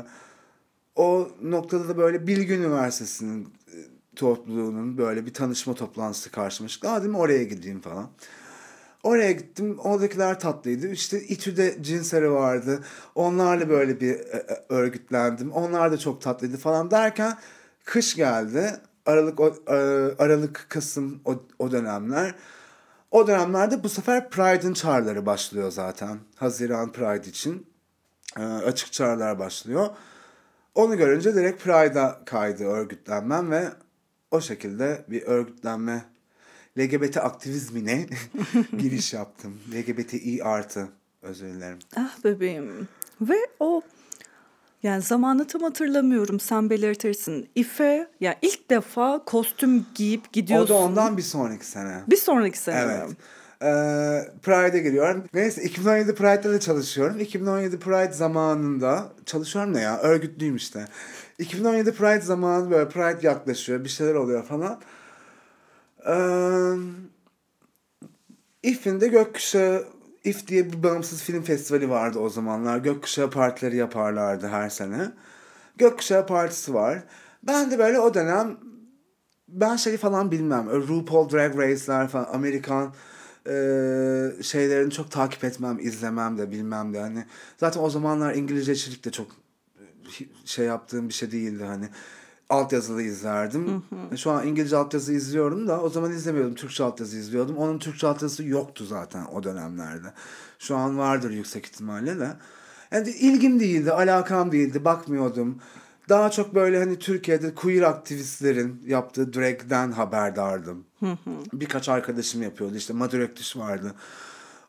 o 0.96 1.28
noktada 1.42 1.88
da 1.88 1.96
böyle 1.98 2.26
Bilgi 2.26 2.54
Üniversitesi'nin 2.54 3.44
e, 3.44 3.76
topluluğunun 4.16 4.98
böyle 4.98 5.26
bir 5.26 5.34
tanışma 5.34 5.74
toplantısı 5.74 6.30
karşıma 6.30 6.68
çıktı. 6.68 6.90
Aa 6.90 7.00
oraya 7.16 7.44
gideyim 7.44 7.80
falan. 7.80 8.08
Oraya 9.02 9.32
gittim. 9.32 9.78
Oradakiler 9.78 10.40
tatlıydı. 10.40 10.88
İşte 10.88 11.20
İTÜ'de 11.22 11.82
cinseri 11.82 12.32
vardı. 12.32 12.84
Onlarla 13.14 13.68
böyle 13.68 14.00
bir 14.00 14.14
e, 14.14 14.36
e, 14.36 14.64
örgütlendim. 14.68 15.52
Onlar 15.52 15.92
da 15.92 15.98
çok 15.98 16.22
tatlıydı 16.22 16.56
falan 16.56 16.90
derken 16.90 17.38
kış 17.84 18.16
geldi. 18.16 18.80
Aralık 19.06 19.40
e, 19.40 19.74
Aralık 20.22 20.66
Kasım 20.68 21.20
o, 21.24 21.42
o 21.58 21.70
dönemler. 21.70 22.34
O 23.10 23.26
dönemlerde 23.26 23.84
bu 23.84 23.88
sefer 23.88 24.30
Pride'ın 24.30 24.74
çağrıları 24.74 25.26
başlıyor 25.26 25.70
zaten. 25.70 26.18
Haziran 26.36 26.92
Pride 26.92 27.28
için. 27.28 27.66
Açık 28.64 28.92
çağrılar 28.92 29.38
başlıyor. 29.38 29.88
Onu 30.74 30.96
görünce 30.96 31.34
direkt 31.34 31.62
Pride'a 31.64 32.24
kaydı 32.24 32.64
örgütlenmem 32.64 33.50
ve 33.50 33.68
o 34.30 34.40
şekilde 34.40 35.04
bir 35.08 35.22
örgütlenme 35.22 36.04
LGBT 36.78 37.16
aktivizmine 37.16 38.06
giriş 38.78 39.12
yaptım. 39.14 39.58
LGBTİ 39.74 40.44
artı 40.44 40.88
özür 41.22 41.46
dilerim. 41.46 41.78
Ah 41.96 42.24
bebeğim. 42.24 42.88
Ve 43.20 43.36
o 43.60 43.82
yani 44.82 45.02
zamanı 45.02 45.46
tam 45.46 45.62
hatırlamıyorum 45.62 46.40
sen 46.40 46.70
belirtirsin. 46.70 47.48
İfe 47.54 48.08
yani 48.20 48.36
ilk 48.42 48.70
defa 48.70 49.24
kostüm 49.24 49.86
giyip 49.94 50.20
O 50.28 50.32
gidiyorsun. 50.32 50.68
da 50.68 50.74
ondan 50.74 51.16
bir 51.16 51.22
sonraki 51.22 51.66
sene. 51.66 52.00
Bir 52.10 52.16
sonraki 52.16 52.58
sene 52.58 52.76
Evet. 52.80 53.10
Ee, 53.62 54.32
Pride'e 54.42 54.78
giriyorum. 54.82 55.24
Neyse 55.34 55.62
2017 55.62 56.14
Pride'de 56.14 56.52
de 56.52 56.60
çalışıyorum. 56.60 57.20
2017 57.20 57.78
Pride 57.78 58.12
zamanında 58.12 59.12
çalışıyorum 59.26 59.74
ne 59.74 59.80
ya 59.80 59.98
örgütlüyüm 59.98 60.56
işte. 60.56 60.84
2017 61.38 61.92
Pride 61.92 62.20
zamanı 62.20 62.70
böyle 62.70 62.88
Pride 62.88 63.26
yaklaşıyor 63.26 63.84
bir 63.84 63.88
şeyler 63.88 64.14
oluyor 64.14 64.44
falan. 64.44 64.80
İF'in 68.62 69.00
de 69.00 69.08
Gökkuşağı 69.08 69.84
İF 70.24 70.46
diye 70.46 70.72
bir 70.72 70.82
bağımsız 70.82 71.22
film 71.22 71.42
festivali 71.42 71.90
vardı 71.90 72.18
o 72.18 72.28
zamanlar. 72.28 72.78
Gökkuşağı 72.78 73.30
partileri 73.30 73.76
yaparlardı 73.76 74.46
her 74.46 74.68
sene. 74.68 75.12
Gökkuşağı 75.76 76.26
partisi 76.26 76.74
var. 76.74 77.02
Ben 77.42 77.70
de 77.70 77.78
böyle 77.78 78.00
o 78.00 78.14
dönem 78.14 78.56
ben 79.48 79.76
şeyi 79.76 79.96
falan 79.96 80.30
bilmem. 80.30 80.68
RuPaul 80.88 81.30
Drag 81.30 81.58
Race'ler 81.58 82.08
falan 82.08 82.28
Amerikan 82.32 82.94
e, 83.46 83.52
şeylerini 84.42 84.90
çok 84.90 85.10
takip 85.10 85.44
etmem, 85.44 85.78
izlemem 85.78 86.38
de 86.38 86.50
bilmem 86.50 86.94
de 86.94 87.00
hani. 87.00 87.24
Zaten 87.56 87.80
o 87.80 87.90
zamanlar 87.90 88.34
İngilizceçilik 88.34 89.04
de 89.04 89.10
çok 89.10 89.26
şey 90.44 90.66
yaptığım 90.66 91.08
bir 91.08 91.14
şey 91.14 91.32
değildi 91.32 91.64
hani. 91.64 91.88
Altyazılı 92.48 93.02
izlerdim. 93.02 93.82
Şu 94.16 94.30
an 94.30 94.46
İngilizce 94.46 94.76
altyazı 94.76 95.12
izliyorum 95.12 95.68
da 95.68 95.80
o 95.82 95.88
zaman 95.88 96.12
izlemiyordum. 96.12 96.54
Türkçe 96.54 96.84
altyazı 96.84 97.16
izliyordum. 97.16 97.56
Onun 97.56 97.78
Türkçe 97.78 98.06
altyazısı 98.06 98.44
yoktu 98.44 98.84
zaten 98.84 99.24
o 99.24 99.42
dönemlerde. 99.42 100.12
Şu 100.58 100.76
an 100.76 100.98
vardır 100.98 101.30
yüksek 101.30 101.66
ihtimalle 101.66 102.18
de. 102.18 102.28
Yani 102.90 103.10
ilgim 103.10 103.60
değildi, 103.60 103.92
alakam 103.92 104.52
değildi, 104.52 104.84
bakmıyordum. 104.84 105.58
Daha 106.08 106.30
çok 106.30 106.54
böyle 106.54 106.78
hani 106.78 106.98
Türkiye'de 106.98 107.54
queer 107.54 107.82
aktivistlerin 107.82 108.82
yaptığı 108.86 109.32
drag'den 109.32 109.92
haberdardım. 109.92 110.84
Birkaç 111.52 111.88
arkadaşım 111.88 112.42
yapıyordu. 112.42 112.76
İşte 112.76 112.94
Öktiş 113.02 113.56
vardı. 113.56 113.94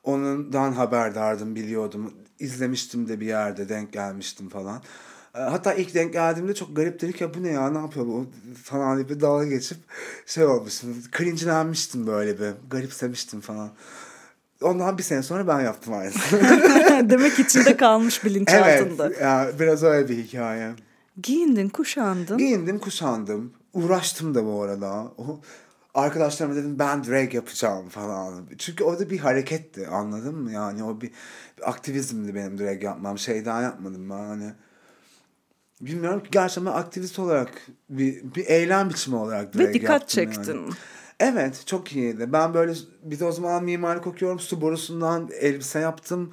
Onundan 0.04 0.72
haberdardım, 0.72 1.56
biliyordum. 1.56 2.14
İzlemiştim 2.40 3.10
de 3.10 3.20
bir 3.20 3.26
yerde 3.26 3.70
denk 3.70 3.94
gelmiştim 3.94 4.50
falan. 4.50 4.82
E, 5.36 5.40
Hatta 5.40 5.74
ilk 5.74 5.96
denk 5.96 6.14
geldiğimde 6.14 6.56
çok 6.56 6.76
garip 6.76 7.02
dedik 7.02 7.22
ya 7.22 7.34
bu 7.34 7.44
ne 7.44 7.50
ya 7.50 7.70
ne 7.70 7.78
yapıyor 7.78 8.06
bu 8.06 8.26
falan 8.64 8.98
diye 8.98 9.10
bir 9.10 9.22
dalga 9.22 9.46
geçip 9.46 9.78
şey 10.26 10.46
olmuştum. 10.46 11.04
Cringe'lenmiştim 11.18 12.08
böyle 12.08 12.40
bir. 12.40 12.54
Garipsemiştim 12.70 13.42
falan. 13.42 13.70
Ondan 14.62 14.98
bir 14.98 15.04
sene 15.04 15.24
sonra 15.24 15.48
ben 15.48 15.62
yaptım 15.62 15.94
aynısını. 15.94 16.40
Demek 17.10 17.40
içinde 17.40 17.78
kalmış 17.78 18.20
evet. 18.24 18.32
bilinçaltında. 18.32 19.12
Ya, 19.22 19.50
biraz 19.60 19.84
öyle 19.84 20.10
bir 20.10 20.18
hikaye. 20.18 20.72
Giyindin, 21.24 21.70
kuşandın. 21.70 22.38
Giyindim, 22.38 22.80
kuşandım. 22.80 23.54
Uğraştım 23.74 24.36
da 24.36 24.46
bu 24.46 24.64
arada. 24.64 25.04
O, 25.18 25.42
arkadaşlarıma 25.94 26.56
dedim 26.56 26.80
ben 26.80 27.04
drag 27.04 27.34
yapacağım 27.34 27.90
falan. 27.90 28.46
Çünkü 28.58 28.84
o 28.84 29.00
da 29.00 29.10
bir 29.10 29.20
hareketti 29.20 29.88
anladın 29.88 30.36
mı? 30.36 30.52
Yani 30.52 30.84
o 30.84 31.02
bir, 31.02 31.12
bir 31.58 31.70
aktivizmdi 31.70 32.36
benim 32.36 32.58
drag 32.58 32.84
yapmam. 32.84 33.18
Şeyden 33.18 33.62
yapmadım 33.62 34.10
ben 34.10 34.16
hani. 34.16 34.54
Bilmiyorum 35.82 36.24
ki 36.24 36.30
gerçekten 36.32 36.72
aktivist 36.72 37.20
olarak 37.20 37.50
bir, 37.90 38.36
bir 38.36 38.46
eylem 38.46 38.90
biçimi 38.90 39.16
olarak 39.16 39.56
Ve 39.56 39.74
dikkat 39.74 40.18
yaptım 40.18 40.24
yani. 40.24 40.36
çektin. 40.36 40.74
Evet 41.20 41.64
çok 41.66 41.96
iyiydi. 41.96 42.34
Ben 42.34 42.54
böyle 42.54 42.74
bir 43.04 43.20
de 43.20 43.26
o 43.26 43.32
zaman 43.32 43.64
mimarlık 43.64 44.08
okuyorum. 44.08 44.40
Su 44.40 44.62
borusundan 44.62 45.30
elbise 45.40 45.80
yaptım. 45.80 46.32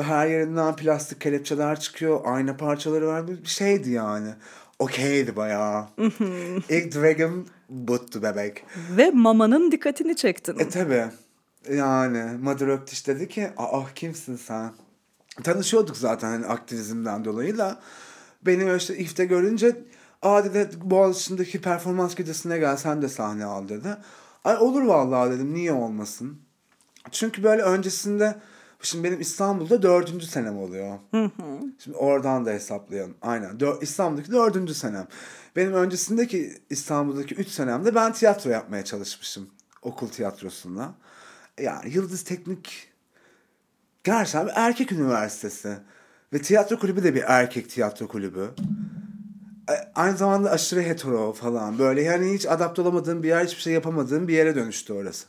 Her 0.00 0.26
yerinden 0.26 0.76
plastik 0.76 1.20
kelepçeler 1.20 1.80
çıkıyor. 1.80 2.20
Ayna 2.24 2.56
parçaları 2.56 3.06
var. 3.06 3.28
Bir 3.28 3.44
şeydi 3.44 3.90
yani. 3.90 4.28
Okeydi 4.78 5.36
bayağı. 5.36 5.86
İlk 6.68 6.94
drag'im 6.94 7.46
buttu 7.68 8.22
bebek. 8.22 8.64
Ve 8.96 9.10
mamanın 9.10 9.72
dikkatini 9.72 10.16
çektin. 10.16 10.58
E 10.58 10.68
tabi. 10.68 11.04
Yani 11.72 12.38
Mother 12.38 12.68
Öktiş 12.68 13.06
dedi 13.06 13.28
ki 13.28 13.50
aa 13.56 13.82
kimsin 13.94 14.36
sen? 14.36 14.72
Tanışıyorduk 15.44 15.96
zaten 15.96 16.28
hani 16.28 16.46
aktivizmden 16.46 17.24
dolayı 17.24 17.58
da. 17.58 17.80
Beni 18.46 18.76
işte 18.76 18.96
ifte 18.96 19.24
görünce 19.24 19.84
aa 20.22 20.44
dedi 20.44 20.68
Boğaziçi'ndeki 20.82 21.60
performans 21.60 22.14
gecesine 22.14 22.58
gel 22.58 22.76
sen 22.76 23.02
de 23.02 23.08
sahne 23.08 23.44
al 23.44 23.68
dedi. 23.68 23.96
Ay 24.44 24.56
olur 24.56 24.82
vallahi 24.82 25.30
dedim 25.30 25.54
niye 25.54 25.72
olmasın. 25.72 26.38
Çünkü 27.10 27.42
böyle 27.42 27.62
öncesinde 27.62 28.36
şimdi 28.82 29.04
benim 29.04 29.20
İstanbul'da 29.20 29.82
dördüncü 29.82 30.26
senem 30.26 30.58
oluyor. 30.58 30.98
Şimdi 31.78 31.96
oradan 31.96 32.46
da 32.46 32.50
hesaplayalım. 32.50 33.14
Aynen. 33.22 33.60
Dör, 33.60 33.82
İstanbul'daki 33.82 34.32
dördüncü 34.32 34.74
senem. 34.74 35.06
Benim 35.56 35.72
öncesindeki 35.72 36.62
İstanbul'daki 36.70 37.34
üç 37.34 37.48
senemde 37.48 37.94
ben 37.94 38.12
tiyatro 38.12 38.50
yapmaya 38.50 38.84
çalışmışım. 38.84 39.50
Okul 39.82 40.08
tiyatrosunda. 40.08 40.94
Yani 41.60 41.90
Yıldız 41.94 42.24
Teknik 42.24 42.92
gerçekten 44.04 44.46
bir 44.46 44.52
erkek 44.54 44.92
üniversitesi. 44.92 45.78
Ve 46.32 46.38
tiyatro 46.42 46.78
kulübü 46.78 47.02
de 47.04 47.14
bir 47.14 47.22
erkek 47.26 47.70
tiyatro 47.70 48.08
kulübü. 48.08 48.50
E, 49.70 49.74
Aynı 49.94 50.16
zamanda 50.16 50.50
aşırı 50.50 50.80
hetero 50.82 51.32
falan. 51.32 51.78
Böyle 51.78 52.02
yani 52.02 52.32
hiç 52.34 52.46
adapte 52.46 52.82
olamadığım 52.82 53.22
bir 53.22 53.28
yer, 53.28 53.44
hiçbir 53.44 53.60
şey 53.62 53.72
yapamadığım 53.72 54.28
bir 54.28 54.34
yere 54.34 54.54
dönüştü 54.54 54.92
orası. 54.92 55.26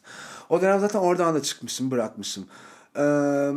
O 0.50 0.62
dönem 0.62 0.80
zaten 0.80 1.00
oradan 1.00 1.36
da 1.36 1.42
çıkmışım, 1.42 1.92
bırakmışım. 1.92 2.46
Ee, 2.98 3.50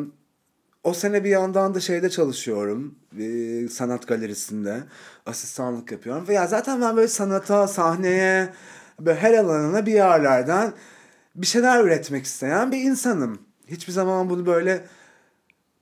o 0.84 0.94
sene 0.94 1.24
bir 1.24 1.30
yandan 1.30 1.74
da 1.74 1.80
şeyde 1.80 2.10
çalışıyorum. 2.10 2.94
e, 3.18 3.68
sanat 3.68 4.06
galerisinde. 4.06 4.82
Asistanlık 5.26 5.92
yapıyorum. 5.92 6.28
Ve 6.28 6.34
ya 6.34 6.46
zaten 6.46 6.80
ben 6.80 6.96
böyle 6.96 7.08
sanata, 7.08 7.68
sahneye, 7.68 8.48
böyle 9.00 9.20
her 9.20 9.34
alanına 9.34 9.86
bir 9.86 9.92
yerlerden 9.92 10.72
bir 11.36 11.46
şeyler 11.46 11.84
üretmek 11.84 12.24
isteyen 12.24 12.72
bir 12.72 12.78
insanım. 12.78 13.38
Hiçbir 13.66 13.92
zaman 13.92 14.30
bunu 14.30 14.46
böyle 14.46 14.84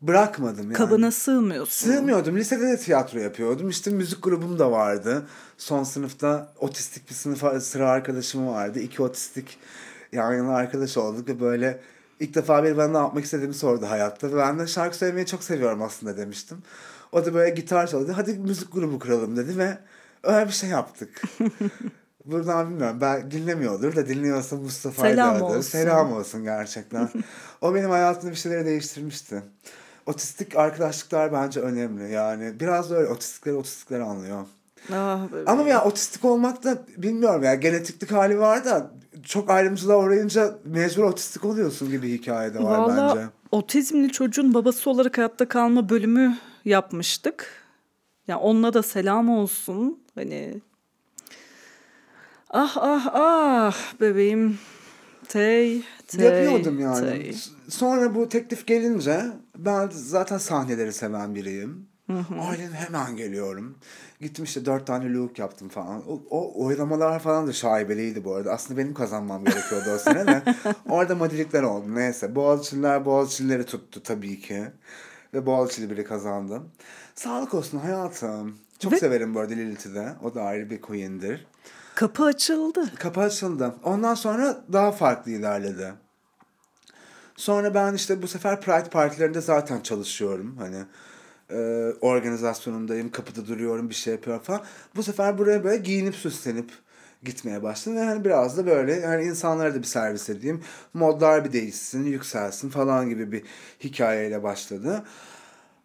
bırakmadım 0.07 0.65
yani. 0.65 0.73
Kabına 0.73 1.11
sığmıyorsun. 1.11 1.91
Sığmıyordum. 1.91 2.37
Lisede 2.37 2.67
de 2.67 2.77
tiyatro 2.77 3.19
yapıyordum. 3.19 3.69
İşte 3.69 3.91
müzik 3.91 4.23
grubum 4.23 4.59
da 4.59 4.73
vardı. 4.73 5.27
Son 5.59 5.85
sınıfta 5.85 6.53
otistik 6.59 7.09
bir 7.09 7.15
sınıf 7.15 7.63
sıra 7.63 7.91
arkadaşım 7.91 8.47
vardı. 8.47 8.81
İki 8.81 9.03
otistik 9.03 9.59
yan 10.13 10.35
yana 10.35 10.55
arkadaş 10.55 10.97
olduk 10.97 11.29
ve 11.29 11.41
böyle 11.41 11.81
ilk 12.21 12.35
defa 12.35 12.65
biri 12.65 12.77
bana 12.77 12.89
ne 12.89 12.99
yapmak 12.99 13.25
istediğimi 13.25 13.55
sordu 13.55 13.87
hayatta. 13.87 14.33
Ve 14.33 14.37
ben 14.37 14.59
de 14.59 14.67
şarkı 14.67 14.97
söylemeyi 14.97 15.27
çok 15.27 15.45
seviyorum 15.45 15.83
aslında 15.83 16.17
demiştim. 16.17 16.59
O 17.13 17.27
da 17.27 17.35
böyle 17.35 17.55
gitar 17.55 17.87
çaldı. 17.87 18.13
Hadi 18.13 18.33
müzik 18.33 18.73
grubu 18.73 18.99
kuralım 18.99 19.37
dedi 19.37 19.59
ve 19.59 19.79
öyle 20.23 20.47
bir 20.47 20.53
şey 20.53 20.71
yaptık. 20.71 21.23
Buradan 22.25 22.71
bilmiyorum. 22.71 22.99
Ben 23.01 23.31
dinlemiyordur 23.31 23.97
da 23.97 24.09
dinliyorsa 24.09 24.57
Mustafa 24.57 25.03
Selam 25.03 25.43
olsun. 25.43 25.61
Selam 25.61 26.13
olsun 26.13 26.43
gerçekten. 26.43 27.09
o 27.61 27.75
benim 27.75 27.91
hayatımda 27.91 28.33
bir 28.33 28.37
şeyleri 28.37 28.67
değiştirmişti. 28.67 29.43
Otistik 30.07 30.57
arkadaşlıklar 30.57 31.33
bence 31.33 31.61
önemli. 31.61 32.13
Yani 32.13 32.61
biraz 32.61 32.91
da 32.91 32.97
öyle 32.97 33.09
otistikler 33.09 33.53
otistikler 33.53 34.01
anlıyor. 34.01 34.47
Ah. 34.93 35.21
Ama 35.47 35.69
ya 35.69 35.85
otistik 35.85 36.25
olmak 36.25 36.65
da 36.65 36.79
bilmiyorum 36.97 37.43
ya 37.43 37.55
genetiklik 37.55 38.13
hali 38.13 38.39
var 38.39 38.65
da 38.65 38.91
çok 39.23 39.51
ayrımcılığa 39.51 39.99
uğrayınca 39.99 40.59
mecbur 40.65 41.03
otistik 41.03 41.45
oluyorsun 41.45 41.91
gibi 41.91 42.13
hikaye 42.13 42.55
de 42.55 42.59
var 42.63 42.79
Valla 42.79 43.15
bence. 43.15 43.27
otizmli 43.51 44.13
çocuğun 44.13 44.55
babası 44.55 44.91
olarak 44.91 45.19
hayatta 45.19 45.49
kalma 45.49 45.89
bölümü 45.89 46.37
yapmıştık. 46.65 47.65
Yani 48.29 48.41
onunla 48.41 48.75
da 48.75 48.83
selam 48.83 49.31
olsun. 49.31 50.03
Hani 50.15 50.61
ah 52.51 52.77
ah 52.77 53.11
ah 53.13 54.01
bebeğim. 54.01 54.59
Tey 55.29 55.83
tey. 56.07 56.25
Yapıyordum 56.25 56.81
yani. 56.81 57.01
tey. 57.11 57.37
Sonra 57.69 58.15
bu 58.15 58.29
teklif 58.29 58.67
gelince 58.67 59.23
ben 59.59 59.89
zaten 59.93 60.39
sahneleri 60.39 60.93
seven 60.93 61.35
biriyim. 61.35 61.87
Aynen 62.41 62.73
hemen 62.73 63.17
geliyorum. 63.17 63.79
Gittim 64.21 64.45
işte 64.45 64.65
dört 64.65 64.87
tane 64.87 65.13
look 65.15 65.39
yaptım 65.39 65.69
falan. 65.69 66.03
O, 66.11 66.23
o 66.31 66.65
oylamalar 66.65 67.19
falan 67.21 67.47
da 67.47 67.53
şaibeliydi 67.53 68.25
bu 68.25 68.35
arada. 68.35 68.53
Aslında 68.53 68.81
benim 68.81 68.95
kazanmam 68.95 69.45
gerekiyordu 69.45 69.91
o 69.95 69.99
sene 69.99 70.27
de. 70.27 70.43
Orada 70.89 71.15
madilikler 71.15 71.63
oldu. 71.63 71.95
Neyse. 71.95 72.35
Boğaziçi'liler 72.35 73.05
Boğaziçi'lileri 73.05 73.65
tuttu 73.67 74.03
tabii 74.03 74.41
ki. 74.41 74.65
Ve 75.35 75.47
Boğaziçi'li 75.47 75.91
biri 75.91 76.05
kazandım. 76.05 76.71
Sağlık 77.15 77.55
olsun 77.55 77.79
hayatım. 77.79 78.59
Çok 78.79 78.93
Ve- 78.93 78.99
severim 78.99 79.35
bu 79.35 79.41
arada 79.41 79.55
Lilith'i 79.55 79.95
de. 79.95 80.13
O 80.23 80.35
da 80.35 80.43
ayrı 80.43 80.71
bir 80.71 80.81
queen'dir. 80.81 81.47
Kapı 81.95 82.25
açıldı. 82.25 82.91
Kapı 82.99 83.21
açıldı. 83.21 83.75
Ondan 83.85 84.15
sonra 84.15 84.65
daha 84.73 84.93
farklı 84.93 85.31
ilerledi. 85.31 85.93
Sonra 87.37 87.75
ben 87.75 87.95
işte 87.95 88.23
bu 88.23 88.29
sefer 88.29 88.61
Pride 88.61 88.91
partilerinde 88.91 89.41
zaten 89.41 89.81
çalışıyorum. 89.81 90.57
Hani 90.59 90.85
e, 91.51 91.91
organizasyonundayım, 92.01 93.11
kapıda 93.11 93.47
duruyorum, 93.47 93.91
bir 93.91 93.95
şey 93.95 94.15
yapıyorum 94.15 94.43
falan. 94.43 94.63
Bu 94.97 95.03
sefer 95.03 95.39
buraya 95.39 95.65
böyle 95.65 95.77
giyinip 95.77 96.15
süslenip 96.15 96.71
gitmeye 97.23 97.63
başladım. 97.63 97.99
Ve 97.99 98.05
hani 98.05 98.25
biraz 98.25 98.57
da 98.59 98.67
böyle 98.67 98.93
yani 98.93 99.25
insanlara 99.25 99.75
da 99.75 99.79
bir 99.79 99.87
servis 99.87 100.31
edeyim. 100.31 100.63
Modlar 100.95 101.45
bir 101.45 101.53
değişsin, 101.53 102.05
yükselsin 102.05 102.69
falan 102.71 103.09
gibi 103.09 103.33
bir 103.33 103.43
hikayeyle 103.85 104.43
başladı. 104.43 105.05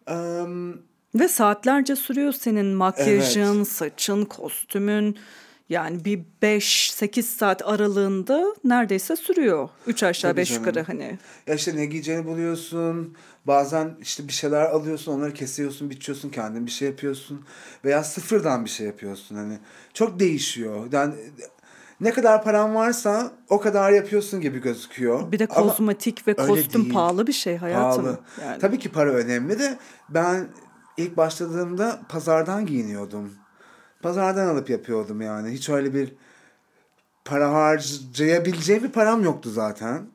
Eee 0.08 0.46
Ve 1.14 1.28
saatlerce 1.28 1.96
sürüyor 1.96 2.32
senin 2.32 2.66
makyajın, 2.66 3.64
saçın, 3.64 4.24
kostümün. 4.24 5.18
Yani 5.70 6.04
bir 6.04 6.20
5-8 6.42 7.22
saat 7.22 7.62
aralığında 7.66 8.54
neredeyse 8.64 9.16
sürüyor. 9.16 9.68
3 9.86 10.02
aşağı 10.02 10.30
Tabii 10.30 10.40
5 10.40 10.48
canım. 10.48 10.62
yukarı 10.64 10.84
hani. 10.84 11.18
Ya 11.46 11.54
işte 11.54 11.76
ne 11.76 11.86
giyeceğini 11.86 12.26
buluyorsun. 12.26 13.16
Bazen 13.46 13.96
işte 14.00 14.28
bir 14.28 14.32
şeyler 14.32 14.62
alıyorsun, 14.62 15.12
onları 15.12 15.34
kesiyorsun, 15.34 15.90
biçiyorsun, 15.90 16.30
kendin 16.30 16.66
bir 16.66 16.70
şey 16.70 16.88
yapıyorsun. 16.88 17.44
Veya 17.84 18.04
sıfırdan 18.04 18.64
bir 18.64 18.70
şey 18.70 18.86
yapıyorsun. 18.86 19.36
Hani 19.36 19.58
çok 19.94 20.20
değişiyor. 20.20 20.92
Yani 20.92 21.14
ne 22.00 22.12
kadar 22.12 22.44
paran 22.44 22.74
varsa 22.74 23.32
o 23.48 23.60
kadar 23.60 23.92
yapıyorsun 23.92 24.40
gibi 24.40 24.58
gözüküyor. 24.58 25.32
Bir 25.32 25.38
de 25.38 25.46
Ama 25.50 25.68
kozmetik 25.68 26.28
ve 26.28 26.34
öyle 26.38 26.46
kostüm 26.48 26.82
değil. 26.82 26.94
pahalı 26.94 27.26
bir 27.26 27.32
şey 27.32 27.56
hayatım. 27.56 28.02
pahalı. 28.02 28.18
Yani. 28.44 28.58
Tabii 28.58 28.78
ki 28.78 28.88
para 28.92 29.10
önemli 29.10 29.58
de 29.58 29.78
ben 30.08 30.48
ilk 30.96 31.16
başladığımda 31.16 32.00
pazardan 32.08 32.66
giyiniyordum. 32.66 33.39
Pazardan 34.02 34.46
alıp 34.46 34.70
yapıyordum 34.70 35.20
yani. 35.20 35.50
Hiç 35.50 35.68
öyle 35.68 35.94
bir 35.94 36.12
para 37.24 37.52
harcayabileceğim 37.52 38.84
bir 38.84 38.92
param 38.92 39.24
yoktu 39.24 39.50
zaten. 39.50 40.06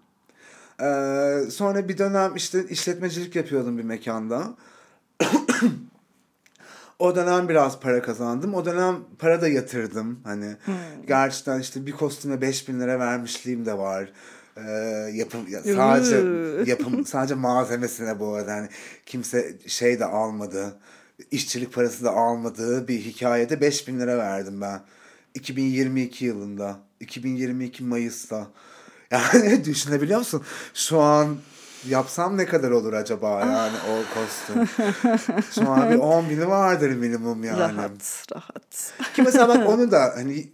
Ee, 0.81 1.41
sonra 1.51 1.89
bir 1.89 1.97
dönem 1.97 2.35
işte 2.35 2.65
işletmecilik 2.69 3.35
yapıyordum 3.35 3.77
bir 3.77 3.83
mekanda. 3.83 4.53
o 6.99 7.15
dönem 7.15 7.49
biraz 7.49 7.79
para 7.79 8.01
kazandım. 8.01 8.53
O 8.53 8.65
dönem 8.65 8.95
para 9.19 9.41
da 9.41 9.47
yatırdım. 9.47 10.19
Hani 10.23 10.55
gerçekten 11.07 11.59
işte 11.59 11.85
bir 11.85 11.91
kostüme 11.91 12.41
5000 12.41 12.79
lira 12.79 12.99
vermişliğim 12.99 13.65
de 13.65 13.77
var. 13.77 14.11
Ee, 14.57 14.61
yapım 15.13 15.47
ya 15.49 15.63
sadece 15.63 16.15
yapım 16.65 17.05
sadece 17.05 17.35
malzemesine 17.35 18.19
bu 18.19 18.33
arada 18.33 18.53
hani 18.53 18.69
kimse 19.05 19.57
şey 19.67 19.99
de 19.99 20.05
almadı. 20.05 20.77
İşçilik 21.31 21.73
parası 21.73 22.03
da 22.03 22.11
almadığı 22.11 22.87
bir 22.87 22.99
hikayede 22.99 23.61
5000 23.61 23.99
lira 23.99 24.17
verdim 24.17 24.61
ben. 24.61 24.81
2022 25.33 26.25
yılında. 26.25 26.79
2022 26.99 27.83
Mayıs'ta. 27.83 28.47
Yani 29.11 29.65
düşünebiliyor 29.65 30.19
musun? 30.19 30.43
Şu 30.73 30.99
an 30.99 31.37
yapsam 31.89 32.37
ne 32.37 32.45
kadar 32.45 32.71
olur 32.71 32.93
acaba 32.93 33.39
yani 33.39 33.77
o 33.89 34.13
kostüm. 34.13 34.85
Şu 35.55 35.71
an 35.71 35.89
bir 35.89 35.95
10 35.95 36.29
bini 36.29 36.47
vardır 36.47 36.89
minimum 36.89 37.43
yani. 37.43 37.59
Rahat, 37.59 38.25
rahat. 38.33 38.93
Ki 39.15 39.21
mesela 39.21 39.47
bak 39.47 39.67
onu 39.69 39.91
da 39.91 40.13
hani 40.15 40.49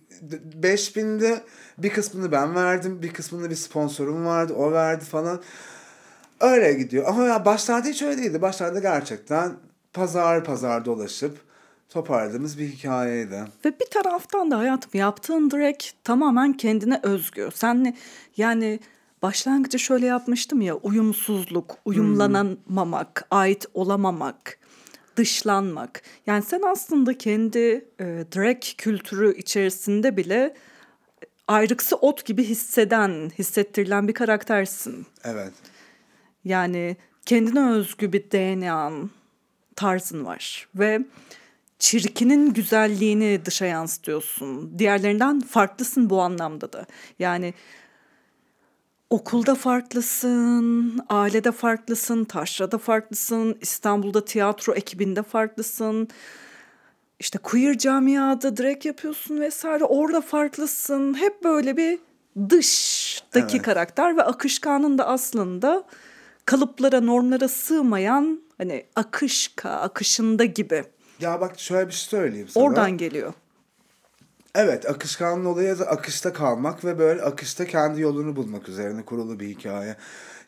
5000'de 0.62 1.44
bir 1.78 1.90
kısmını 1.90 2.32
ben 2.32 2.56
verdim. 2.56 3.02
Bir 3.02 3.14
kısmını 3.14 3.50
bir 3.50 3.56
sponsorum 3.56 4.26
vardı. 4.26 4.54
O 4.54 4.72
verdi 4.72 5.06
falan. 5.06 5.42
Öyle 6.40 6.74
gidiyor. 6.74 7.06
Ama 7.08 7.24
ya 7.24 7.46
başlarda 7.46 7.88
hiç 7.88 8.02
öyle 8.02 8.22
değildi. 8.22 8.42
Başlarda 8.42 8.80
gerçekten 8.80 9.52
pazar 9.94 10.44
pazar 10.44 10.86
dolaşıp 10.86 11.38
toparladığımız 11.90 12.60
bir 12.60 12.68
hikayeydi. 12.68 13.44
Ve 13.66 13.80
bir 13.80 13.86
taraftan 13.86 14.52
da 14.52 14.58
hayatım 14.60 14.92
yaptığın 14.94 15.52
direkt 15.52 15.92
tamamen 16.04 16.54
kendine 16.54 17.00
özgü. 17.04 17.50
Sen 17.54 17.98
yani 18.38 18.80
başlangıcı 19.22 19.80
şöyle 19.80 20.06
yapmıştım 20.06 20.62
ya 20.62 20.76
uyumsuzluk, 20.76 21.78
uyumlanamamak, 21.86 23.28
ait 23.32 23.66
olamamak, 23.74 24.58
dışlanmak. 25.16 26.02
Yani 26.28 26.44
sen 26.44 26.62
aslında 26.62 27.18
kendi 27.18 27.60
e, 28.00 28.06
drag 28.36 28.62
kültürü 28.78 29.38
içerisinde 29.38 30.18
bile 30.18 30.56
ayrıksı 31.48 31.96
ot 31.96 32.26
gibi 32.26 32.44
hisseden, 32.44 33.32
hissettirilen 33.40 34.08
bir 34.08 34.14
karaktersin. 34.14 35.06
Evet. 35.24 35.54
Yani 36.44 36.98
kendine 37.26 37.70
özgü 37.70 38.14
bir 38.14 38.32
DNA'n, 38.32 39.10
tarzın 39.76 40.26
var 40.26 40.68
ve 40.76 41.02
çirkinin 41.80 42.54
güzelliğini 42.54 43.42
dışa 43.46 43.66
yansıtıyorsun. 43.66 44.80
Diğerlerinden 44.80 45.40
farklısın 45.40 46.10
bu 46.10 46.22
anlamda 46.22 46.74
da. 46.74 46.86
Yani 47.20 47.54
okulda 49.10 49.56
farklısın, 49.56 51.00
ailede 51.10 51.52
farklısın, 51.52 52.24
taşrada 52.24 52.78
farklısın, 52.78 53.58
İstanbul'da 53.62 54.26
tiyatro 54.26 54.74
ekibinde 54.74 55.24
farklısın. 55.24 56.08
İşte 57.20 57.38
queer 57.38 57.78
camiada 57.78 58.58
direkt 58.58 58.86
yapıyorsun 58.86 59.40
vesaire 59.40 59.84
orada 59.84 60.22
farklısın. 60.22 61.14
Hep 61.14 61.44
böyle 61.44 61.78
bir 61.78 62.00
dıştaki 62.50 63.56
evet. 63.56 63.66
karakter 63.66 64.18
ve 64.18 64.24
akışkanın 64.24 64.98
da 64.98 65.08
aslında 65.08 65.84
kalıplara, 66.46 67.02
normlara 67.02 67.48
sığmayan 67.48 68.40
hani 68.62 68.86
akışka, 68.96 69.70
akışında 69.70 70.46
gibi. 70.46 70.84
Ya 71.20 71.42
bak 71.42 71.60
şöyle 71.60 71.88
bir 71.88 71.94
şey 71.94 72.10
söyleyeyim 72.10 72.48
sana. 72.48 72.64
Oradan 72.64 72.98
geliyor. 72.98 73.34
Evet 74.56 74.90
akışkanlığın 74.90 75.46
olayı 75.46 75.80
da 75.80 75.86
akışta 75.86 76.34
kalmak 76.34 76.86
ve 76.86 77.00
böyle 77.00 77.22
akışta 77.22 77.66
kendi 77.66 78.02
yolunu 78.02 78.36
bulmak 78.36 78.70
üzerine 78.70 79.06
kurulu 79.06 79.40
bir 79.40 79.48
hikaye. 79.48 79.96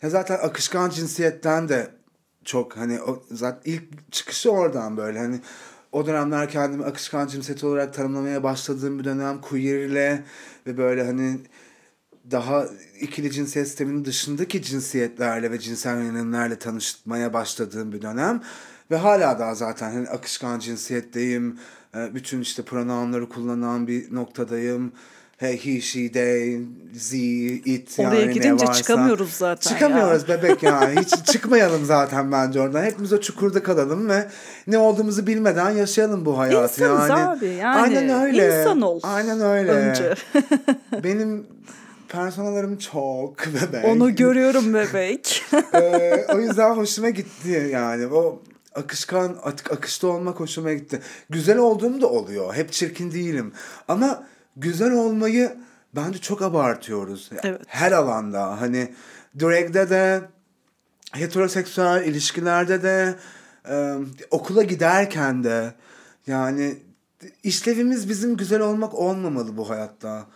Ya 0.01 0.09
zaten 0.09 0.37
akışkan 0.41 0.89
cinsiyetten 0.89 1.69
de 1.69 1.91
çok 2.45 2.77
hani 2.77 3.01
o, 3.01 3.23
zaten 3.31 3.71
ilk 3.71 4.11
çıkışı 4.11 4.51
oradan 4.51 4.97
böyle 4.97 5.19
hani 5.19 5.39
o 5.91 6.05
dönemler 6.05 6.49
kendimi 6.49 6.83
akışkan 6.85 7.27
cinsiyet 7.27 7.63
olarak 7.63 7.93
tanımlamaya 7.93 8.43
başladığım 8.43 8.99
bir 8.99 9.03
dönem 9.03 9.41
queerle 9.41 10.23
ve 10.67 10.77
böyle 10.77 11.03
hani 11.03 11.39
daha 12.31 12.65
ikili 12.99 13.31
cinsiyet 13.31 13.67
sisteminin 13.67 14.05
dışındaki 14.05 14.61
cinsiyetlerle 14.61 15.51
ve 15.51 15.59
cinsel 15.59 15.97
yönelimlerle 15.97 16.59
tanışmaya 16.59 17.33
başladığım 17.33 17.91
bir 17.91 18.01
dönem. 18.01 18.41
Ve 18.91 18.97
hala 18.97 19.39
daha 19.39 19.55
zaten 19.55 19.91
hani 19.91 20.07
akışkan 20.09 20.59
cinsiyetteyim. 20.59 21.59
Ee, 21.95 22.15
bütün 22.15 22.41
işte 22.41 22.63
pronounları 22.63 23.29
kullanan 23.29 23.87
bir 23.87 24.15
noktadayım. 24.15 24.91
Hey, 25.37 25.65
he, 25.65 25.81
she, 25.81 26.11
they, 26.11 26.61
z, 26.93 27.13
it 27.13 27.95
Oraya 27.99 28.21
yani 28.21 28.33
gidince 28.33 28.65
varsa. 28.65 28.73
çıkamıyoruz 28.73 29.33
zaten 29.33 29.69
Çıkamıyoruz 29.73 30.29
ya. 30.29 30.43
bebek 30.43 30.63
yani. 30.63 30.99
Hiç 31.01 31.25
çıkmayalım 31.25 31.85
zaten 31.85 32.31
bence 32.31 32.61
oradan. 32.61 32.83
Hepimiz 32.83 33.13
o 33.13 33.21
çukurda 33.21 33.63
kalalım 33.63 34.09
ve 34.09 34.27
ne 34.67 34.77
olduğumuzu 34.77 35.27
bilmeden 35.27 35.69
yaşayalım 35.69 36.25
bu 36.25 36.37
hayatı. 36.37 36.83
İnsanız 36.83 37.09
yani. 37.09 37.23
abi 37.23 37.47
yani. 37.47 37.81
Aynen 37.81 38.21
öyle. 38.21 38.59
İnsan 38.59 38.81
ol. 38.81 38.99
Aynen 39.03 39.41
öyle. 39.41 39.71
Önce. 39.71 40.13
Benim 41.03 41.47
personalarım 42.13 42.77
çok 42.77 43.39
bebek. 43.47 43.85
Onu 43.85 44.15
görüyorum 44.15 44.73
bebek. 44.73 45.43
ee, 45.73 46.25
o 46.33 46.39
yüzden 46.39 46.75
hoşuma 46.77 47.09
gitti 47.09 47.69
yani. 47.71 48.07
O 48.07 48.41
akışkan, 48.75 49.37
akışta 49.43 50.07
olmak 50.07 50.39
hoşuma 50.39 50.73
gitti. 50.73 51.01
Güzel 51.29 51.57
olduğum 51.57 52.01
da 52.01 52.07
oluyor. 52.07 52.53
Hep 52.53 52.71
çirkin 52.71 53.11
değilim. 53.11 53.53
Ama 53.87 54.27
güzel 54.57 54.91
olmayı 54.91 55.57
bence 55.95 56.17
çok 56.17 56.41
abartıyoruz. 56.41 57.29
Evet. 57.43 57.61
Her 57.67 57.91
alanda. 57.91 58.61
Hani 58.61 58.93
drag'de 59.39 59.89
de, 59.89 60.21
heteroseksüel 61.11 62.05
ilişkilerde 62.05 62.83
de, 62.83 63.15
e, 63.69 63.95
okula 64.31 64.63
giderken 64.63 65.43
de 65.43 65.73
yani 66.27 66.77
işlevimiz 67.43 68.09
bizim 68.09 68.37
güzel 68.37 68.61
olmak 68.61 68.93
olmamalı 68.93 69.57
bu 69.57 69.69
hayatta 69.69 70.27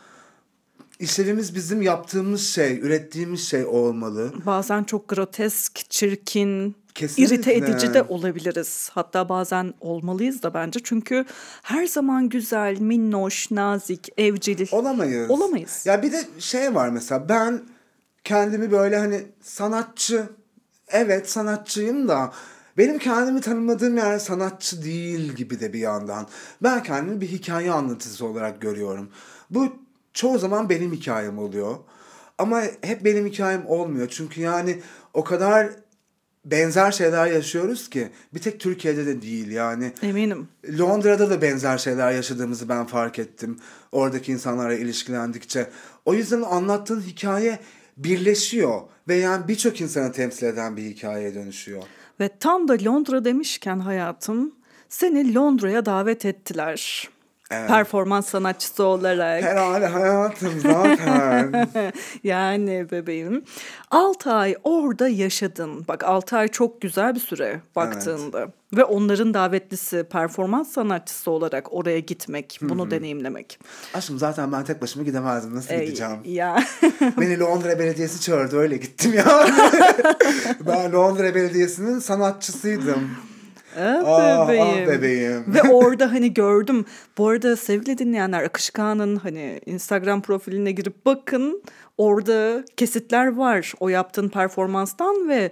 işlevimiz 1.00 1.56
bizim 1.56 1.82
yaptığımız 1.82 2.48
şey, 2.48 2.80
ürettiğimiz 2.80 3.48
şey 3.48 3.66
olmalı. 3.66 4.34
Bazen 4.46 4.84
çok 4.84 5.08
grotesk, 5.08 5.90
çirkin, 5.90 6.76
Kesinlikle. 6.96 7.36
irite 7.36 7.54
edici 7.54 7.94
de 7.94 8.04
olabiliriz. 8.04 8.90
Hatta 8.94 9.30
bazen 9.30 9.74
olmalıyız 9.82 10.44
da 10.44 10.54
bence. 10.54 10.80
Çünkü 10.84 11.26
her 11.64 11.88
zaman 11.88 12.30
güzel, 12.30 12.80
minnoş, 12.80 13.52
nazik, 13.52 14.10
evcil 14.18 14.68
olamayız. 14.72 15.32
Olamayız. 15.32 15.86
Ya 15.86 16.02
bir 16.02 16.12
de 16.12 16.24
şey 16.40 16.76
var 16.76 16.90
mesela 16.90 17.30
ben 17.30 17.62
kendimi 18.24 18.72
böyle 18.72 18.98
hani 18.98 19.26
sanatçı, 19.42 20.30
evet 20.88 21.30
sanatçıyım 21.30 22.08
da 22.08 22.34
benim 22.78 22.98
kendimi 23.00 23.42
tanımladığım 23.42 23.98
yer 23.98 24.20
sanatçı 24.20 24.84
değil 24.84 25.34
gibi 25.34 25.60
de 25.60 25.74
bir 25.74 25.80
yandan. 25.80 26.28
Ben 26.64 26.84
kendimi 26.84 27.22
bir 27.22 27.28
hikaye 27.28 27.72
anlatıcısı 27.72 28.26
olarak 28.26 28.62
görüyorum. 28.62 29.10
Bu 29.50 29.74
çoğu 30.18 30.40
zaman 30.40 30.70
benim 30.70 30.94
hikayem 30.94 31.40
oluyor. 31.40 31.76
Ama 32.38 32.62
hep 32.82 33.06
benim 33.06 33.26
hikayem 33.26 33.68
olmuyor. 33.68 34.08
Çünkü 34.10 34.42
yani 34.42 34.82
o 35.14 35.24
kadar 35.24 35.70
benzer 36.46 36.92
şeyler 36.92 37.28
yaşıyoruz 37.28 37.90
ki 37.90 38.10
bir 38.34 38.40
tek 38.40 38.60
Türkiye'de 38.60 39.06
de 39.06 39.22
değil 39.22 39.52
yani. 39.52 39.94
Eminim. 40.02 40.48
Londra'da 40.80 41.30
da 41.30 41.42
benzer 41.42 41.78
şeyler 41.78 42.12
yaşadığımızı 42.12 42.70
ben 42.70 42.86
fark 42.86 43.20
ettim. 43.20 43.60
Oradaki 43.92 44.32
insanlarla 44.32 44.74
ilişkilendikçe. 44.74 45.70
O 46.06 46.14
yüzden 46.14 46.42
anlattığın 46.42 47.02
hikaye 47.02 47.60
birleşiyor 47.98 48.82
ve 49.08 49.16
yani 49.16 49.48
birçok 49.48 49.82
insanı 49.82 50.12
temsil 50.12 50.48
eden 50.48 50.78
bir 50.78 50.84
hikayeye 50.84 51.36
dönüşüyor. 51.36 51.84
Ve 52.20 52.30
tam 52.40 52.68
da 52.68 52.78
Londra 52.86 53.26
demişken 53.26 53.80
hayatım 53.80 54.56
seni 54.90 55.36
Londra'ya 55.36 55.86
davet 55.86 56.26
ettiler. 56.26 57.10
Evet. 57.52 57.70
Performans 57.70 58.30
sanatçısı 58.30 58.84
olarak. 58.84 59.44
Herhalde 59.44 59.86
hayatım 59.86 60.60
zaten. 60.60 61.68
yani 62.24 62.88
bebeğim. 62.92 63.44
6 63.92 64.32
ay 64.32 64.56
orada 64.64 65.08
yaşadın. 65.08 65.88
Bak 65.88 66.04
6 66.04 66.38
ay 66.38 66.48
çok 66.48 66.82
güzel 66.82 67.16
bir 67.16 67.20
süre 67.20 67.62
baktığında. 67.76 68.40
Evet. 68.40 68.50
Ve 68.74 68.84
onların 68.84 69.34
davetlisi 69.34 70.04
performans 70.04 70.72
sanatçısı 70.72 71.32
olarak 71.32 71.74
oraya 71.74 72.00
gitmek, 72.00 72.60
bunu 72.62 72.82
Hı-hı. 72.82 72.92
deneyimlemek. 72.92 73.60
Aşkım 73.94 74.20
zaten 74.20 74.52
ben 74.52 74.64
tek 74.64 74.82
başıma 74.82 75.06
gidemezdim. 75.06 75.56
Nasıl 75.56 75.74
Ey, 75.74 75.86
gideceğim? 75.86 76.18
Ya. 76.26 76.64
Beni 77.20 77.40
Londra 77.40 77.80
Belediyesi 77.80 78.22
çağırdı 78.22 78.58
öyle 78.58 78.78
gittim 78.78 79.14
ya. 79.14 79.26
ben 80.68 80.92
Londra 80.92 81.36
Belediyesi'nin 81.36 82.00
sanatçısıydım. 82.00 83.10
Ah, 83.80 84.04
ah 84.06 84.48
bebeğim. 84.48 84.84
Ah 84.84 84.88
bebeğim. 84.88 85.44
Ve 85.48 85.62
orada 85.72 86.12
hani 86.12 86.34
gördüm. 86.34 86.86
Bu 87.18 87.28
arada 87.28 87.56
sevgili 87.56 87.98
dinleyenler 87.98 88.44
Akışkan'ın 88.44 89.16
hani 89.16 89.62
Instagram 89.66 90.22
profiline 90.22 90.72
girip 90.72 91.06
bakın. 91.06 91.64
Orada 91.98 92.64
kesitler 92.78 93.36
var 93.36 93.74
o 93.80 93.90
yaptığın 93.90 94.30
performanstan 94.30 95.30
ve 95.30 95.52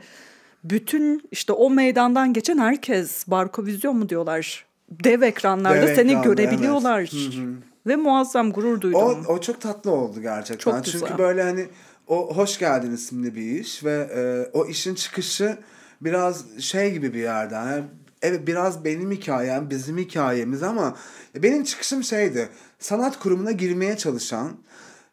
bütün 0.64 1.22
işte 1.32 1.54
o 1.54 1.70
meydandan 1.70 2.34
geçen 2.34 2.58
herkes 2.58 3.28
Barkovizyon 3.28 3.98
mu 3.98 4.10
diyorlar? 4.10 4.66
Dev 4.90 5.22
ekranlarda 5.22 5.88
Dev 5.88 5.96
seni 5.96 6.12
ekranda, 6.12 6.28
görebiliyorlar. 6.28 7.00
Evet. 7.00 7.58
Ve 7.88 7.96
muazzam 7.96 8.52
gurur 8.52 8.82
duydum. 8.82 9.26
O, 9.28 9.34
o 9.34 9.42
çok 9.42 9.62
tatlı 9.62 9.92
oldu 9.92 10.22
gerçekten. 10.22 10.72
Çok 10.72 10.86
güzel. 10.86 11.00
Çünkü 11.00 11.18
böyle 11.18 11.44
hani 11.44 11.66
o 12.08 12.36
Hoş 12.38 12.60
Geldin 12.60 12.92
isimli 12.92 13.36
bir 13.36 13.60
iş 13.60 13.84
ve 13.84 14.10
e, 14.16 14.50
o 14.58 14.66
işin 14.66 14.96
çıkışı 14.96 15.58
biraz 16.02 16.60
şey 16.60 16.92
gibi 16.92 17.14
bir 17.14 17.20
yerden. 17.20 17.68
Yani 17.68 17.84
evet 18.26 18.48
biraz 18.48 18.86
benim 18.86 19.12
hikayem, 19.12 19.70
bizim 19.70 19.98
hikayemiz 19.98 20.64
ama 20.64 20.98
benim 21.36 21.64
çıkışım 21.64 22.04
şeydi. 22.04 22.50
Sanat 22.80 23.20
kurumuna 23.20 23.52
girmeye 23.52 23.98
çalışan, 23.98 24.58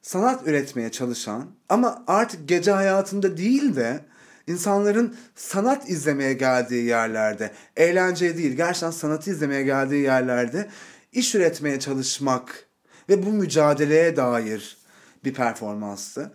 sanat 0.02 0.48
üretmeye 0.48 0.90
çalışan 0.90 1.46
ama 1.68 2.04
artık 2.06 2.48
gece 2.48 2.70
hayatında 2.70 3.36
değil 3.36 3.76
de 3.76 4.00
insanların 4.46 5.16
sanat 5.34 5.88
izlemeye 5.88 6.32
geldiği 6.32 6.84
yerlerde, 6.84 7.50
eğlence 7.76 8.36
değil, 8.36 8.52
gerçekten 8.52 8.90
sanatı 8.90 9.30
izlemeye 9.30 9.62
geldiği 9.62 10.02
yerlerde 10.02 10.68
iş 11.12 11.34
üretmeye 11.34 11.80
çalışmak 11.80 12.66
ve 13.08 13.26
bu 13.26 13.32
mücadeleye 13.32 14.16
dair 14.16 14.78
bir 15.24 15.34
performanstı. 15.34 16.32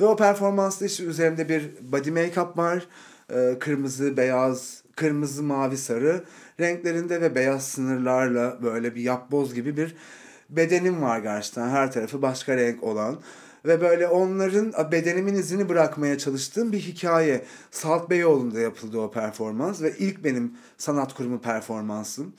Ve 0.00 0.04
o 0.04 0.16
performansta 0.16 0.86
işte 0.86 1.04
üzerimde 1.04 1.48
bir 1.48 1.70
body 1.92 2.10
make-up 2.10 2.56
var. 2.56 2.86
Kırmızı, 3.60 4.16
beyaz, 4.16 4.79
kırmızı, 5.00 5.42
mavi, 5.42 5.76
sarı 5.76 6.24
renklerinde 6.60 7.20
ve 7.20 7.34
beyaz 7.34 7.68
sınırlarla 7.68 8.58
böyle 8.62 8.94
bir 8.94 9.02
yapboz 9.02 9.54
gibi 9.54 9.76
bir 9.76 9.96
bedenim 10.50 11.02
var 11.02 11.18
gerçekten. 11.18 11.68
Her 11.68 11.92
tarafı 11.92 12.22
başka 12.22 12.56
renk 12.56 12.82
olan. 12.82 13.20
Ve 13.64 13.80
böyle 13.80 14.08
onların 14.08 14.92
bedenimin 14.92 15.34
izini 15.34 15.68
bırakmaya 15.68 16.18
çalıştığım 16.18 16.72
bir 16.72 16.78
hikaye. 16.78 17.44
Salt 17.70 18.10
Beyoğlu'nda 18.10 18.60
yapıldı 18.60 18.98
o 18.98 19.10
performans 19.10 19.82
ve 19.82 19.94
ilk 19.98 20.24
benim 20.24 20.52
sanat 20.78 21.14
kurumu 21.14 21.40
performansım. 21.40 22.32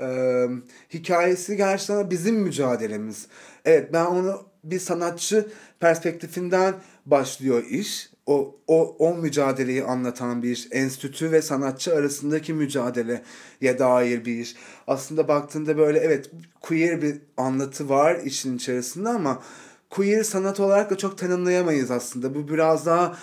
Ee, 0.00 0.46
hikayesi 0.94 1.56
gerçekten 1.56 2.10
bizim 2.10 2.36
mücadelemiz. 2.36 3.26
Evet 3.64 3.92
ben 3.92 4.04
onu 4.04 4.42
bir 4.64 4.78
sanatçı 4.78 5.46
perspektifinden 5.80 6.74
başlıyor 7.06 7.64
iş. 7.64 8.13
O, 8.26 8.56
o, 8.66 8.96
o 8.98 9.14
mücadeleyi 9.14 9.84
anlatan 9.84 10.42
bir. 10.42 10.68
Enstitü 10.70 11.32
ve 11.32 11.42
sanatçı 11.42 11.94
arasındaki 11.94 12.52
mücadeleye 12.54 13.78
dair 13.78 14.24
bir. 14.24 14.56
Aslında 14.86 15.28
baktığında 15.28 15.78
böyle 15.78 15.98
evet 15.98 16.30
queer 16.60 17.02
bir 17.02 17.16
anlatı 17.36 17.88
var 17.88 18.20
işin 18.24 18.56
içerisinde 18.56 19.08
ama 19.08 19.42
queer 19.90 20.22
sanat 20.22 20.60
olarak 20.60 20.90
da 20.90 20.96
çok 20.98 21.18
tanımlayamayız 21.18 21.90
aslında. 21.90 22.34
Bu 22.34 22.48
biraz 22.48 22.86
daha 22.86 23.18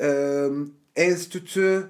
e, 0.00 0.46
enstitü 0.96 1.88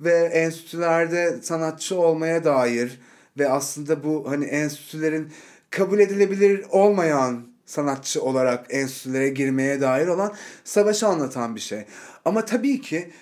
ve 0.00 0.14
enstitülerde 0.14 1.38
sanatçı 1.42 2.00
olmaya 2.00 2.44
dair 2.44 3.00
ve 3.38 3.48
aslında 3.48 4.04
bu 4.04 4.30
hani 4.30 4.44
enstitülerin 4.44 5.32
kabul 5.70 5.98
edilebilir 5.98 6.64
olmayan 6.70 7.49
sanatçı 7.70 8.22
olarak 8.22 8.66
enstitülere 8.70 9.28
girmeye 9.28 9.80
dair 9.80 10.06
olan 10.06 10.34
savaşı 10.64 11.06
anlatan 11.06 11.56
bir 11.56 11.60
şey. 11.60 11.84
Ama 12.24 12.44
tabii 12.44 12.80
ki 12.80 13.12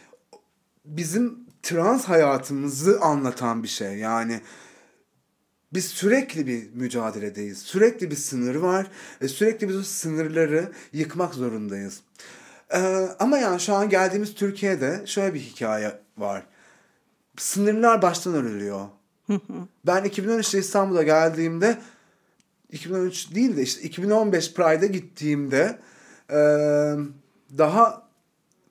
bizim 0.84 1.38
trans 1.62 2.05
hayatımızı 2.05 3.01
anlatan 3.01 3.62
bir 3.62 3.68
şey. 3.68 3.96
Yani 3.96 4.40
biz 5.72 5.84
sürekli 5.86 6.46
bir 6.46 6.74
mücadeledeyiz. 6.74 7.59
Sürekli 7.59 8.11
bir 8.11 8.16
sınır 8.16 8.55
var 8.55 8.86
ve 9.22 9.28
sürekli 9.28 9.68
biz 9.68 9.76
o 9.76 9.82
sınırları 9.82 10.72
yıkmak 10.92 11.34
zorundayız. 11.34 12.01
Ee, 12.74 13.09
ama 13.18 13.38
yani 13.38 13.61
şu 13.61 13.74
an 13.74 13.88
geldiğimiz 13.88 14.34
Türkiye'de 14.34 15.03
şöyle 15.07 15.34
bir 15.34 15.40
hikaye 15.40 16.01
var. 16.18 16.46
Sınırlar 17.36 18.03
baştan 18.03 18.34
örülüyor. 18.34 18.86
ben 19.86 20.05
2013'te 20.05 20.59
İstanbul'a 20.59 21.03
geldiğimde 21.03 21.78
2013 22.73 23.35
değil 23.35 23.57
de 23.57 23.62
işte 23.62 23.83
2015 23.83 24.55
Pride'a 24.55 24.87
gittiğimde 24.87 25.79
e, 26.31 26.39
daha 27.59 28.09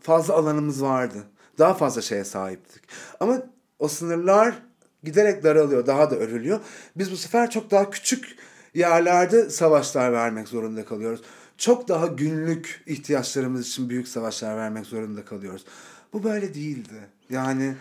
fazla 0.02 0.34
alanımız 0.34 0.84
vardı. 0.84 1.24
Daha 1.60 1.74
fazla 1.74 2.02
şeye 2.02 2.24
sahiptik. 2.24 2.84
Ama 3.20 3.42
o 3.80 3.88
sınırlar 3.88 4.56
giderek 5.04 5.44
daralıyor, 5.44 5.86
daha 5.86 6.12
da 6.12 6.16
örülüyor. 6.16 6.60
Biz 6.96 7.12
bu 7.12 7.18
sefer 7.18 7.50
çok 7.50 7.72
daha 7.72 7.90
küçük 7.90 8.38
yerlerde 8.74 9.50
savaşlar 9.50 10.14
vermek 10.14 10.48
zorunda 10.48 10.86
kalıyoruz. 10.86 11.22
Çok 11.58 11.88
daha 11.88 12.08
günlük 12.08 12.84
ihtiyaçlarımız 12.86 13.68
için 13.68 13.90
büyük 13.90 14.08
savaşlar 14.08 14.58
vermek 14.58 14.86
zorunda 14.86 15.26
kalıyoruz. 15.26 15.66
Bu 16.14 16.24
böyle 16.24 16.54
değildi. 16.54 17.08
Yani 17.30 17.76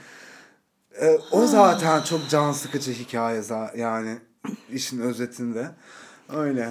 e, 1.00 1.18
o 1.32 1.46
zaten 1.46 2.02
çok 2.02 2.28
can 2.28 2.52
sıkıcı 2.52 2.92
hikaye 2.92 3.42
yani 3.76 4.18
işin 4.72 5.00
özetinde. 5.00 5.70
Öyle. 6.34 6.68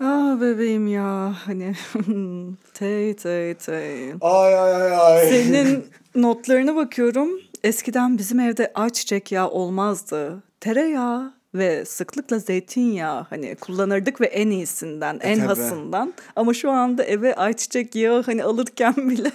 Ah 0.00 0.40
bebeğim 0.40 0.86
ya 0.86 1.34
hani 1.44 1.74
tey 2.74 3.16
tey 3.16 3.54
tey. 3.54 4.12
Ay 4.20 4.58
ay 4.58 4.74
ay 4.74 4.96
ay. 4.96 5.28
Senin 5.28 5.86
notlarına 6.14 6.76
bakıyorum. 6.76 7.30
Eskiden 7.64 8.18
bizim 8.18 8.40
evde 8.40 8.72
ayçiçek 8.74 9.32
yağı 9.32 9.48
olmazdı. 9.48 10.42
Tereyağı 10.60 11.34
ve 11.58 11.84
sıklıkla 11.84 12.38
zeytinyağı 12.38 13.26
hani 13.30 13.56
kullanırdık 13.56 14.20
ve 14.20 14.26
en 14.26 14.50
iyisinden, 14.50 15.14
e, 15.14 15.28
en 15.28 15.38
tabii. 15.38 15.48
hasından. 15.48 16.14
Ama 16.36 16.54
şu 16.54 16.70
anda 16.70 17.04
eve 17.04 17.34
ayçiçek 17.34 17.94
yağı 17.94 18.22
hani 18.22 18.44
alırken 18.44 18.94
bile. 19.10 19.30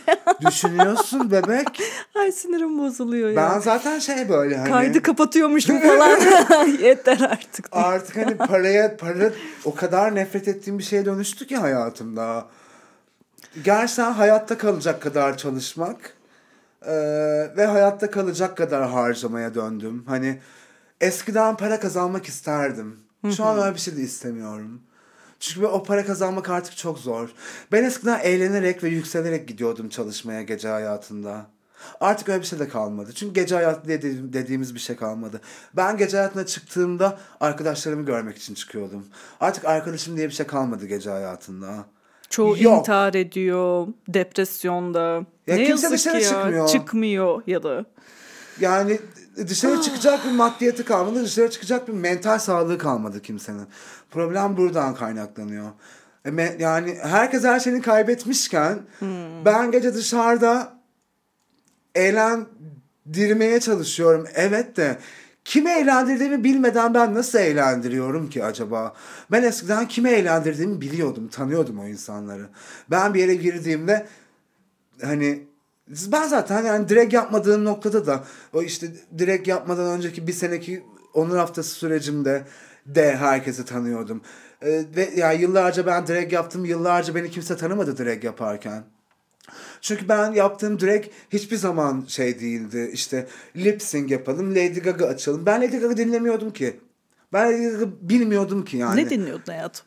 Düşünüyorsun 0.47 1.31
bebek. 1.31 1.67
Ay 2.15 2.31
sinirim 2.31 2.79
bozuluyor 2.79 3.29
ya. 3.29 3.35
Ben 3.37 3.59
zaten 3.59 3.99
şey 3.99 4.29
böyle 4.29 4.57
hani. 4.57 4.69
Kaydı 4.69 5.01
kapatıyormuşum 5.01 5.79
falan. 5.79 6.19
Yeter 6.81 7.19
artık. 7.19 7.67
Artık 7.71 8.17
hani 8.17 8.37
paraya, 8.37 8.97
para 8.97 9.31
o 9.65 9.75
kadar 9.75 10.15
nefret 10.15 10.47
ettiğim 10.47 10.79
bir 10.79 10.83
şeye 10.83 11.05
dönüştü 11.05 11.47
ki 11.47 11.57
hayatımda. 11.57 12.45
Gerçekten 13.63 14.11
hayatta 14.11 14.57
kalacak 14.57 15.01
kadar 15.01 15.37
çalışmak 15.37 16.13
e, 16.85 16.93
ve 17.57 17.65
hayatta 17.65 18.11
kalacak 18.11 18.57
kadar 18.57 18.89
harcamaya 18.89 19.55
döndüm. 19.55 20.03
Hani 20.07 20.39
eskiden 21.01 21.57
para 21.57 21.79
kazanmak 21.79 22.25
isterdim. 22.25 22.99
Şu 23.35 23.45
an 23.45 23.59
öyle 23.59 23.75
bir 23.75 23.79
şey 23.79 23.97
de 23.97 24.01
istemiyorum. 24.01 24.81
Çünkü 25.39 25.67
o 25.67 25.83
para 25.83 26.05
kazanmak 26.05 26.49
artık 26.49 26.77
çok 26.77 26.99
zor. 26.99 27.29
Ben 27.71 27.83
eskiden 27.83 28.19
eğlenerek 28.19 28.83
ve 28.83 28.89
yükselerek 28.89 29.47
gidiyordum 29.47 29.89
çalışmaya 29.89 30.41
gece 30.41 30.67
hayatında. 30.67 31.45
Artık 32.01 32.29
öyle 32.29 32.41
bir 32.41 32.45
şey 32.45 32.59
de 32.59 32.67
kalmadı. 32.67 33.13
Çünkü 33.15 33.33
gece 33.33 33.55
hayatı 33.55 33.87
dediğim, 33.87 34.33
dediğimiz 34.33 34.75
bir 34.75 34.79
şey 34.79 34.95
kalmadı. 34.95 35.41
Ben 35.73 35.97
gece 35.97 36.17
hayatına 36.17 36.45
çıktığımda 36.45 37.17
arkadaşlarımı 37.39 38.05
görmek 38.05 38.37
için 38.37 38.53
çıkıyordum. 38.53 39.05
Artık 39.39 39.65
arkadaşım 39.65 40.17
diye 40.17 40.27
bir 40.27 40.33
şey 40.33 40.47
kalmadı 40.47 40.85
gece 40.85 41.09
hayatında. 41.09 41.85
Çoğu 42.29 42.63
Yok. 42.63 42.79
intihar 42.79 43.13
ediyor, 43.13 43.87
depresyonda. 44.07 45.25
Ya 45.47 45.55
ne 45.55 45.65
kimse 45.65 45.91
dışarı 45.91 46.21
ya, 46.21 46.29
çıkmıyor. 46.29 46.67
Çıkmıyor 46.67 47.41
ya 47.47 47.63
da. 47.63 47.85
Yani 48.59 48.99
dışarı 49.37 49.81
çıkacak 49.81 50.25
bir 50.25 50.31
maddiyeti 50.31 50.85
kalmadı, 50.85 51.23
dışarı 51.23 51.51
çıkacak 51.51 51.87
bir 51.87 51.93
mental 51.93 52.39
sağlığı 52.39 52.77
kalmadı 52.77 53.21
kimsenin. 53.21 53.67
Problem 54.11 54.57
buradan 54.57 54.95
kaynaklanıyor. 54.95 55.69
E, 56.25 56.57
yani 56.59 56.97
herkes 57.01 57.43
her 57.43 57.59
şeyini 57.59 57.81
kaybetmişken 57.81 58.79
hmm. 58.99 59.45
ben 59.45 59.71
gece 59.71 59.93
dışarıda 59.93 60.73
eğlendirmeye 61.95 63.59
çalışıyorum. 63.59 64.27
Evet 64.35 64.77
de 64.77 64.97
kimi 65.45 65.71
eğlendirdiğimi 65.71 66.43
bilmeden 66.43 66.93
ben 66.93 67.13
nasıl 67.13 67.39
eğlendiriyorum 67.39 68.29
ki 68.29 68.43
acaba? 68.43 68.93
Ben 69.31 69.43
eskiden 69.43 69.87
kimi 69.87 70.09
eğlendirdiğimi 70.09 70.81
biliyordum, 70.81 71.27
tanıyordum 71.27 71.79
o 71.79 71.87
insanları. 71.87 72.49
Ben 72.89 73.13
bir 73.13 73.19
yere 73.19 73.35
girdiğimde 73.35 74.07
hani 75.01 75.50
ben 76.07 76.27
zaten 76.27 76.63
yani 76.63 76.89
direkt 76.89 77.13
yapmadığım 77.13 77.65
noktada 77.65 78.05
da 78.05 78.23
o 78.53 78.61
işte 78.61 78.87
direkt 79.17 79.47
yapmadan 79.47 79.85
önceki 79.85 80.27
bir 80.27 80.33
seneki 80.33 80.83
onur 81.13 81.37
haftası 81.37 81.69
sürecimde 81.69 82.43
de 82.85 83.15
herkesi 83.15 83.65
tanıyordum. 83.65 84.21
Ee, 84.61 84.83
ve 84.95 85.09
yani 85.15 85.41
yıllarca 85.41 85.85
ben 85.85 86.07
direkt 86.07 86.33
yaptım. 86.33 86.65
Yıllarca 86.65 87.15
beni 87.15 87.31
kimse 87.31 87.57
tanımadı 87.57 87.97
direkt 87.97 88.23
yaparken. 88.23 88.83
Çünkü 89.81 90.09
ben 90.09 90.31
yaptığım 90.31 90.79
direkt 90.79 91.15
hiçbir 91.33 91.57
zaman 91.57 92.05
şey 92.07 92.39
değildi. 92.39 92.89
İşte 92.93 93.27
lip 93.55 93.81
sync 93.81 94.11
yapalım, 94.11 94.51
Lady 94.51 94.79
Gaga 94.79 95.05
açalım. 95.05 95.45
Ben 95.45 95.61
Lady 95.61 95.77
Gaga 95.77 95.97
dinlemiyordum 95.97 96.53
ki. 96.53 96.79
Ben 97.33 97.53
Lady 97.53 97.69
Gaga 97.69 97.91
bilmiyordum 98.01 98.65
ki 98.65 98.77
yani. 98.77 99.05
Ne 99.05 99.09
dinliyordun 99.09 99.51
hayatım? 99.51 99.85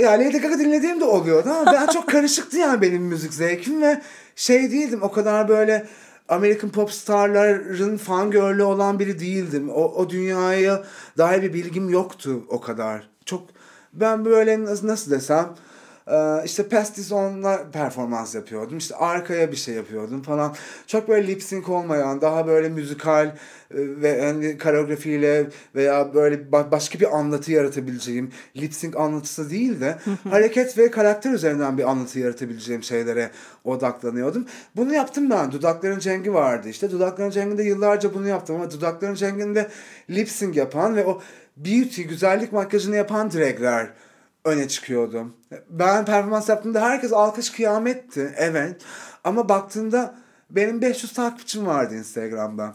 Ya 0.00 0.12
Lady 0.12 0.38
Gaga 0.38 0.58
dinlediğim 0.58 1.00
de 1.00 1.04
oluyordu 1.04 1.50
ama 1.50 1.72
ben 1.72 1.86
çok 1.86 2.08
karışıktı 2.08 2.58
yani 2.58 2.82
benim 2.82 3.02
müzik 3.02 3.34
zevkim 3.34 3.82
ve 3.82 4.02
şey 4.36 4.70
değildim 4.70 5.02
o 5.02 5.12
kadar 5.12 5.48
böyle 5.48 5.86
American 6.28 6.70
pop 6.70 6.92
starların 6.92 7.96
fan 7.96 8.30
girl'ü 8.30 8.62
olan 8.62 8.98
biri 8.98 9.18
değildim. 9.18 9.70
O, 9.70 9.82
o 9.82 10.10
dünyaya 10.10 10.84
dair 11.18 11.42
bir 11.42 11.52
bilgim 11.52 11.88
yoktu 11.88 12.44
o 12.48 12.60
kadar. 12.60 13.10
Çok 13.24 13.42
ben 13.92 14.24
böyle 14.24 14.64
nasıl, 14.64 15.10
desem 15.10 15.54
ee, 16.10 16.44
işte 16.44 16.68
Pestis 16.68 17.12
onunla 17.12 17.70
performans 17.72 18.34
yapıyordum. 18.34 18.78
İşte 18.78 18.96
arkaya 18.96 19.52
bir 19.52 19.56
şey 19.56 19.74
yapıyordum 19.74 20.22
falan. 20.22 20.54
Çok 20.86 21.08
böyle 21.08 21.26
lip 21.26 21.42
sync 21.42 21.68
olmayan, 21.68 22.20
daha 22.20 22.46
böyle 22.46 22.68
müzikal 22.68 23.26
e, 23.26 23.32
ve 23.70 24.08
yani 24.08 24.58
koreografiyle 24.58 25.46
veya 25.74 26.14
böyle 26.14 26.52
başka 26.52 27.00
bir 27.00 27.18
anlatı 27.18 27.52
yaratabileceğim, 27.52 28.30
lip 28.56 28.74
sync 28.74 28.96
anlatısı 28.96 29.50
değil 29.50 29.80
de 29.80 29.98
hareket 30.30 30.78
ve 30.78 30.90
karakter 30.90 31.32
üzerinden 31.32 31.78
bir 31.78 31.90
anlatı 31.90 32.18
yaratabileceğim 32.18 32.82
şeylere 32.82 33.30
odaklanıyordum. 33.64 34.46
Bunu 34.76 34.94
yaptım 34.94 35.30
ben. 35.30 35.52
Dudakların 35.52 35.98
Cengi 35.98 36.34
vardı 36.34 36.68
işte. 36.68 36.90
Dudakların 36.90 37.30
Cengi'nde 37.30 37.62
yıllarca 37.62 38.14
bunu 38.14 38.28
yaptım 38.28 38.56
ama 38.56 38.70
Dudakların 38.70 39.14
Cengi'nde 39.14 39.68
lip 40.10 40.28
sync 40.28 40.56
yapan 40.56 40.96
ve 40.96 41.06
o 41.06 41.20
beauty, 41.56 42.02
güzellik 42.02 42.52
makyajını 42.52 42.96
yapan 42.96 43.32
dragler 43.32 43.90
öne 44.44 44.68
çıkıyordu. 44.68 45.26
Ben 45.70 46.04
performans 46.04 46.48
yaptığımda 46.48 46.82
herkes 46.82 47.12
alkış 47.12 47.50
kıyametti. 47.50 48.34
Evet. 48.36 48.82
Ama 49.24 49.48
baktığında 49.48 50.14
benim 50.50 50.82
500 50.82 51.12
takipçim 51.12 51.66
vardı 51.66 51.94
Instagram'da. 51.94 52.74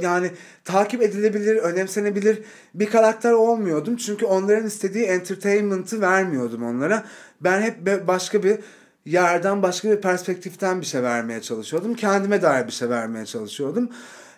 Yani 0.00 0.30
takip 0.64 1.02
edilebilir, 1.02 1.56
önemsenebilir 1.56 2.42
bir 2.74 2.90
karakter 2.90 3.32
olmuyordum. 3.32 3.96
Çünkü 3.96 4.26
onların 4.26 4.66
istediği 4.66 5.04
entertainment'ı 5.04 6.00
vermiyordum 6.00 6.62
onlara. 6.62 7.04
Ben 7.40 7.62
hep 7.62 8.06
başka 8.06 8.42
bir 8.42 8.58
yerden, 9.06 9.62
başka 9.62 9.90
bir 9.90 10.00
perspektiften 10.00 10.80
bir 10.80 10.86
şey 10.86 11.02
vermeye 11.02 11.42
çalışıyordum. 11.42 11.94
Kendime 11.94 12.42
dair 12.42 12.66
bir 12.66 12.72
şey 12.72 12.90
vermeye 12.90 13.26
çalışıyordum. 13.26 13.88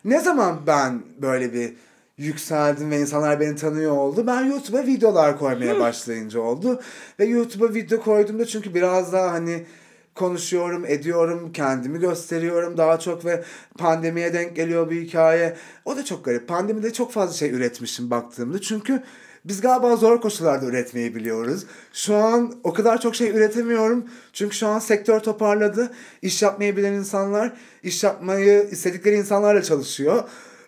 Ne 0.05 0.21
zaman 0.21 0.61
ben 0.67 1.03
böyle 1.23 1.53
bir 1.53 1.75
yükseldim 2.19 2.91
ve 2.91 3.01
insanlar 3.01 3.41
beni 3.41 3.57
tanıyor 3.57 3.97
oldu. 3.97 4.27
Ben 4.27 4.45
YouTube'a 4.45 4.87
videolar 4.87 5.39
koymaya 5.39 5.81
başlayınca 5.81 6.41
oldu. 6.41 6.81
Ve 7.21 7.25
YouTube'a 7.25 7.75
video 7.75 8.01
koyduğumda 8.01 8.47
çünkü 8.47 8.75
biraz 8.75 9.13
daha 9.13 9.33
hani 9.33 9.67
konuşuyorum, 10.15 10.85
ediyorum, 10.87 11.53
kendimi 11.53 12.01
gösteriyorum 12.01 12.77
daha 12.77 12.99
çok 12.99 13.25
ve 13.25 13.45
pandemiye 13.79 14.33
denk 14.33 14.57
geliyor 14.57 14.91
bir 14.91 15.03
hikaye. 15.03 15.57
O 15.85 15.97
da 15.97 16.05
çok 16.05 16.25
garip. 16.25 16.49
Pandemide 16.49 16.93
çok 16.93 17.13
fazla 17.13 17.35
şey 17.35 17.51
üretmişim 17.51 18.11
baktığımda. 18.11 18.61
Çünkü 18.61 19.03
biz 19.45 19.61
galiba 19.61 19.97
zor 19.97 20.21
koşullarda 20.21 20.67
üretmeyi 20.67 21.15
biliyoruz. 21.15 21.67
Şu 21.93 22.15
an 22.15 22.55
o 22.65 22.73
kadar 22.73 23.01
çok 23.01 23.15
şey 23.17 23.31
üretemiyorum. 23.31 24.05
Çünkü 24.33 24.57
şu 24.57 24.67
an 24.67 24.79
sektör 24.79 25.21
toparladı. 25.21 25.91
İş 26.23 26.43
yapmayı 26.43 26.77
bilen 26.77 26.93
insanlar, 26.93 27.53
iş 27.83 28.05
yapmayı 28.05 28.69
istedikleri 28.71 29.17
insanlarla 29.17 29.63
çalışıyor. 29.63 30.23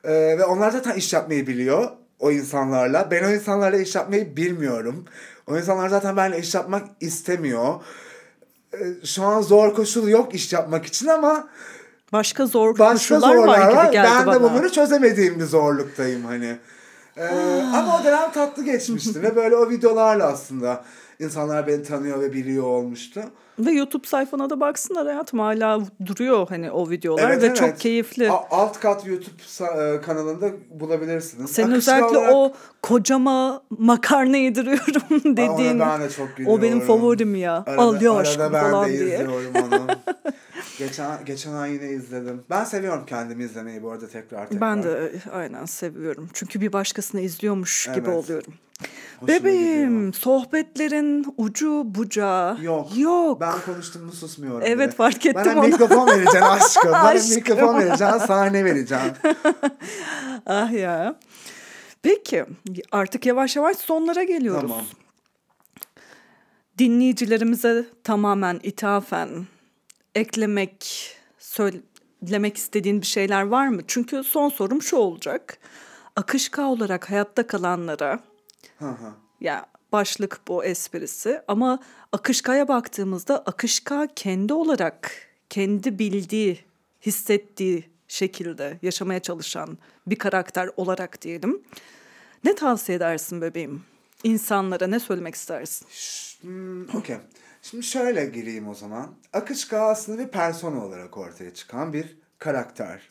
Ee, 0.06 0.12
ve 0.38 0.44
onlar 0.44 0.70
zaten 0.70 0.94
iş 0.94 1.12
yapmayı 1.12 1.46
biliyor 1.46 1.88
o 2.18 2.30
insanlarla. 2.30 3.10
Ben 3.10 3.24
o 3.24 3.30
insanlarla 3.30 3.78
iş 3.78 3.94
yapmayı 3.94 4.36
bilmiyorum. 4.36 5.04
O 5.46 5.56
insanlar 5.56 5.88
zaten 5.88 6.16
benimle 6.16 6.38
iş 6.38 6.54
yapmak 6.54 6.84
istemiyor. 7.00 7.74
Ee, 8.74 9.06
şu 9.06 9.22
an 9.24 9.40
zor 9.42 9.74
koşul 9.74 10.08
yok 10.08 10.34
iş 10.34 10.52
yapmak 10.52 10.86
için 10.86 11.06
ama 11.06 11.48
Başka 12.12 12.46
zor 12.46 12.78
başka 12.78 13.14
koşullar 13.14 13.36
var 13.36 13.84
gibi 13.84 13.92
geldi 13.92 14.08
Ben 14.18 14.26
bana. 14.26 14.34
de 14.34 14.42
bunları 14.42 14.72
çözemediğim 14.72 15.40
bir 15.40 15.44
zorluktayım 15.44 16.24
hani. 16.24 16.56
Ee, 17.16 17.26
ama 17.74 18.00
o 18.00 18.04
dönem 18.04 18.32
tatlı 18.32 18.64
geçmişti 18.64 19.22
ve 19.22 19.36
böyle 19.36 19.56
o 19.56 19.70
videolarla 19.70 20.26
aslında 20.26 20.84
insanlar 21.20 21.66
beni 21.66 21.82
tanıyor 21.82 22.20
ve 22.20 22.32
biliyor 22.32 22.64
olmuştu. 22.64 23.20
Ve 23.58 23.70
YouTube 23.70 24.06
sayfana 24.06 24.50
da 24.50 24.60
baksınlar 24.60 25.06
hayatım 25.06 25.38
hala 25.38 25.80
duruyor 26.06 26.46
hani 26.48 26.70
o 26.70 26.90
videolar 26.90 27.30
Evet, 27.30 27.42
ve 27.42 27.46
evet. 27.46 27.56
çok 27.56 27.78
keyifli. 27.80 28.30
A- 28.30 28.46
alt 28.50 28.80
kat 28.80 29.06
YouTube 29.06 29.82
e, 29.82 30.00
kanalında 30.00 30.50
bulabilirsiniz. 30.70 31.50
Senin 31.50 31.66
Akışlı 31.72 31.78
özellikle 31.92 32.18
olarak- 32.18 32.34
o 32.34 32.52
kocama 32.82 33.62
makarna 33.78 34.36
yediriyorum 34.36 35.16
Aa, 35.16 35.36
dediğin 35.36 35.80
ben 35.80 36.00
de 36.00 36.10
çok 36.10 36.28
o 36.46 36.62
benim 36.62 36.80
favorim 36.80 37.34
ya. 37.34 37.64
Arada, 37.66 37.82
Al 37.82 38.02
ya 38.02 38.10
arada 38.10 38.20
aşkım 38.20 38.52
ben 38.52 38.70
falan 38.70 38.88
de 38.88 38.98
diye. 38.98 39.26
onu. 39.28 39.86
geçen 40.78 41.24
geçen 41.24 41.52
ay 41.52 41.72
yine 41.72 41.88
izledim. 41.90 42.44
Ben 42.50 42.64
seviyorum 42.64 43.04
kendimi 43.06 43.44
izlemeyi 43.44 43.82
bu 43.82 43.90
arada 43.90 44.08
tekrar 44.08 44.46
tekrar. 44.48 44.60
Ben 44.60 44.82
de 44.82 45.12
e, 45.26 45.30
aynen 45.30 45.64
seviyorum. 45.64 46.28
Çünkü 46.32 46.60
bir 46.60 46.72
başkasını 46.72 47.20
izliyormuş 47.20 47.86
gibi 47.86 48.08
Evet. 48.08 48.08
oluyorum. 48.24 48.54
Hoşuma 49.20 49.28
Bebeğim 49.38 49.96
gidiyor. 49.96 50.12
sohbetlerin 50.12 51.34
ucu 51.36 51.82
bucağı 51.84 52.62
Yok. 52.62 52.88
yok. 52.98 53.40
Ben 53.40 53.54
konuştum 53.66 54.04
mu 54.04 54.12
susmuyorum. 54.12 54.62
Evet, 54.64 54.88
bile. 54.88 54.96
fark 54.96 55.26
ettim 55.26 55.42
Bana 55.46 55.60
onu. 55.60 55.68
mikrofon 55.68 56.06
vereceksin 56.08 56.40
aşkım. 56.40 56.92
Bana 56.92 57.02
Aşkım. 57.02 57.34
mikrofon 57.34 57.78
vereceksin, 57.78 58.18
sahne 58.18 58.64
vereceksin. 58.64 59.12
Ah 60.46 60.72
ya. 60.72 61.18
Peki 62.02 62.44
artık 62.92 63.26
yavaş 63.26 63.56
yavaş 63.56 63.76
sonlara 63.76 64.22
geliyoruz. 64.22 64.60
tamam. 64.70 64.84
Dinleyicilerimize 66.78 67.84
tamamen 68.04 68.60
ithafen 68.62 69.28
eklemek, 70.16 71.10
söylemek 71.38 72.56
istediğin 72.56 73.00
bir 73.00 73.06
şeyler 73.06 73.42
var 73.42 73.68
mı? 73.68 73.80
Çünkü 73.86 74.24
son 74.24 74.48
sorum 74.48 74.82
şu 74.82 74.96
olacak. 74.96 75.58
Akışka 76.16 76.66
olarak 76.66 77.10
hayatta 77.10 77.46
kalanlara 77.46 78.20
Hı 78.78 78.88
hı. 78.88 79.12
ya 79.40 79.66
başlık 79.92 80.40
bu 80.48 80.64
esprisi 80.64 81.42
ama 81.48 81.78
akışkaya 82.12 82.68
baktığımızda 82.68 83.38
akışka 83.38 84.08
kendi 84.16 84.52
olarak 84.52 85.12
kendi 85.50 85.98
bildiği, 85.98 86.58
hissettiği 87.06 87.90
şekilde 88.08 88.78
yaşamaya 88.82 89.20
çalışan 89.20 89.78
bir 90.06 90.16
karakter 90.16 90.70
olarak 90.76 91.22
diyelim. 91.22 91.62
Ne 92.44 92.54
tavsiye 92.54 92.96
edersin 92.96 93.40
bebeğim? 93.40 93.82
İnsanlara 94.24 94.86
ne 94.86 95.00
söylemek 95.00 95.34
istersin? 95.34 95.86
Hmm, 96.40 96.96
Okey. 96.96 97.16
Şimdi 97.70 97.82
şöyle 97.82 98.26
gireyim 98.26 98.68
o 98.68 98.74
zaman. 98.74 99.14
Akışka 99.32 99.80
aslında 99.80 100.18
bir 100.18 100.28
persona 100.28 100.84
olarak 100.84 101.16
ortaya 101.16 101.54
çıkan 101.54 101.92
bir 101.92 102.18
karakter. 102.38 103.10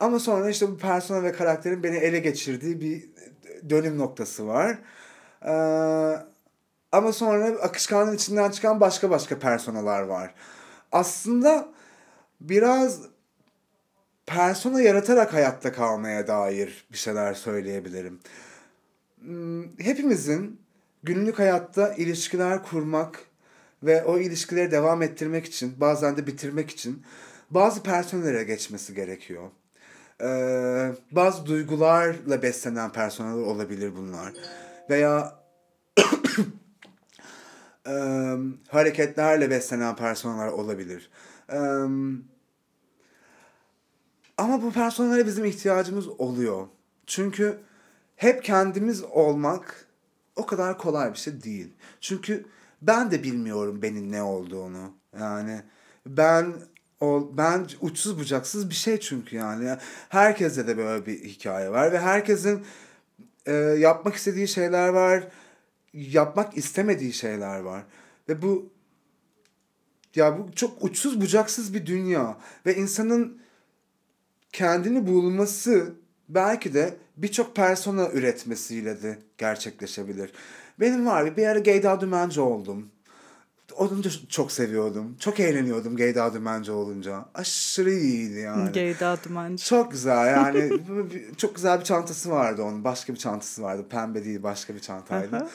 Ama 0.00 0.18
sonra 0.18 0.50
işte 0.50 0.68
bu 0.68 0.78
persona 0.78 1.22
ve 1.22 1.32
karakterin 1.32 1.82
beni 1.82 1.96
ele 1.96 2.18
geçirdiği 2.18 2.80
bir 2.80 3.10
dönüm 3.70 3.98
noktası 3.98 4.46
var. 4.46 4.78
Ee, 5.46 5.50
ama 6.92 7.12
sonra 7.12 7.46
akışkanın 7.46 8.14
içinden 8.14 8.50
çıkan 8.50 8.80
başka 8.80 9.10
başka 9.10 9.38
personalar 9.38 10.02
var. 10.02 10.34
Aslında 10.92 11.68
biraz 12.40 13.00
persona 14.26 14.80
yaratarak 14.80 15.32
hayatta 15.32 15.72
kalmaya 15.72 16.26
dair 16.26 16.86
bir 16.92 16.98
şeyler 16.98 17.34
söyleyebilirim. 17.34 18.20
Hmm, 19.20 19.78
Hepimizin 19.78 20.60
günlük 21.02 21.38
hayatta 21.38 21.94
ilişkiler 21.94 22.62
kurmak 22.62 23.33
ve 23.84 24.04
o 24.04 24.18
ilişkileri 24.18 24.70
devam 24.70 25.02
ettirmek 25.02 25.46
için, 25.46 25.74
bazen 25.80 26.16
de 26.16 26.26
bitirmek 26.26 26.70
için 26.70 27.02
bazı 27.50 27.82
personelere 27.82 28.44
geçmesi 28.44 28.94
gerekiyor. 28.94 29.50
Ee, 30.20 30.92
bazı 31.12 31.46
duygularla 31.46 32.42
beslenen 32.42 32.92
personeller 32.92 33.42
olabilir 33.42 33.96
bunlar. 33.96 34.32
Veya 34.90 35.38
eee, 37.86 38.36
hareketlerle 38.68 39.50
beslenen 39.50 39.96
personeller 39.96 40.48
olabilir. 40.48 41.10
Eee, 41.52 41.58
ama 44.38 44.62
bu 44.62 44.72
personellere 44.72 45.26
bizim 45.26 45.44
ihtiyacımız 45.44 46.08
oluyor. 46.08 46.66
Çünkü 47.06 47.58
hep 48.16 48.44
kendimiz 48.44 49.02
olmak 49.02 49.86
o 50.36 50.46
kadar 50.46 50.78
kolay 50.78 51.12
bir 51.12 51.18
şey 51.18 51.42
değil. 51.42 51.72
Çünkü 52.00 52.44
ben 52.86 53.10
de 53.10 53.22
bilmiyorum 53.22 53.82
benim 53.82 54.12
ne 54.12 54.22
olduğunu. 54.22 54.92
Yani 55.20 55.62
ben 56.06 56.54
o 57.00 57.30
ben 57.36 57.66
uçsuz 57.80 58.18
bucaksız 58.18 58.70
bir 58.70 58.74
şey 58.74 59.00
çünkü 59.00 59.36
yani. 59.36 59.76
Herkeste 60.08 60.66
de 60.66 60.76
böyle 60.76 61.06
bir 61.06 61.24
hikaye 61.24 61.70
var 61.70 61.92
ve 61.92 61.98
herkesin 61.98 62.64
e, 63.46 63.52
yapmak 63.54 64.14
istediği 64.14 64.48
şeyler 64.48 64.88
var, 64.88 65.28
yapmak 65.92 66.56
istemediği 66.56 67.12
şeyler 67.12 67.60
var. 67.60 67.84
Ve 68.28 68.42
bu 68.42 68.72
ya 70.14 70.38
bu 70.38 70.52
çok 70.52 70.84
uçsuz 70.84 71.20
bucaksız 71.20 71.74
bir 71.74 71.86
dünya 71.86 72.38
ve 72.66 72.76
insanın 72.76 73.40
kendini 74.52 75.06
bulması 75.06 75.94
belki 76.28 76.74
de 76.74 76.96
birçok 77.16 77.56
persona 77.56 78.08
üretmesiyle 78.08 79.02
de 79.02 79.18
gerçekleşebilir. 79.38 80.32
Benim 80.80 81.06
var 81.06 81.36
bir, 81.36 81.46
ara 81.46 81.58
Geyda 81.58 82.00
Dümenci 82.00 82.40
oldum. 82.40 82.90
Onu 83.76 84.04
da 84.04 84.08
çok 84.28 84.52
seviyordum. 84.52 85.16
Çok 85.20 85.40
eğleniyordum 85.40 85.96
Geyda 85.96 86.34
Dümenci 86.34 86.72
olunca. 86.72 87.24
Aşırı 87.34 87.92
iyiydi 87.92 88.38
yani. 88.38 88.72
Geyda 88.72 89.16
Dumancı. 89.24 89.64
Çok 89.64 89.90
güzel 89.90 90.26
yani 90.26 90.72
çok 91.36 91.54
güzel 91.54 91.80
bir 91.80 91.84
çantası 91.84 92.30
vardı 92.30 92.62
onun. 92.62 92.84
Başka 92.84 93.12
bir 93.12 93.18
çantası 93.18 93.62
vardı. 93.62 93.86
Pembe 93.90 94.24
değil 94.24 94.42
başka 94.42 94.74
bir 94.74 94.80
çantaydı. 94.80 95.46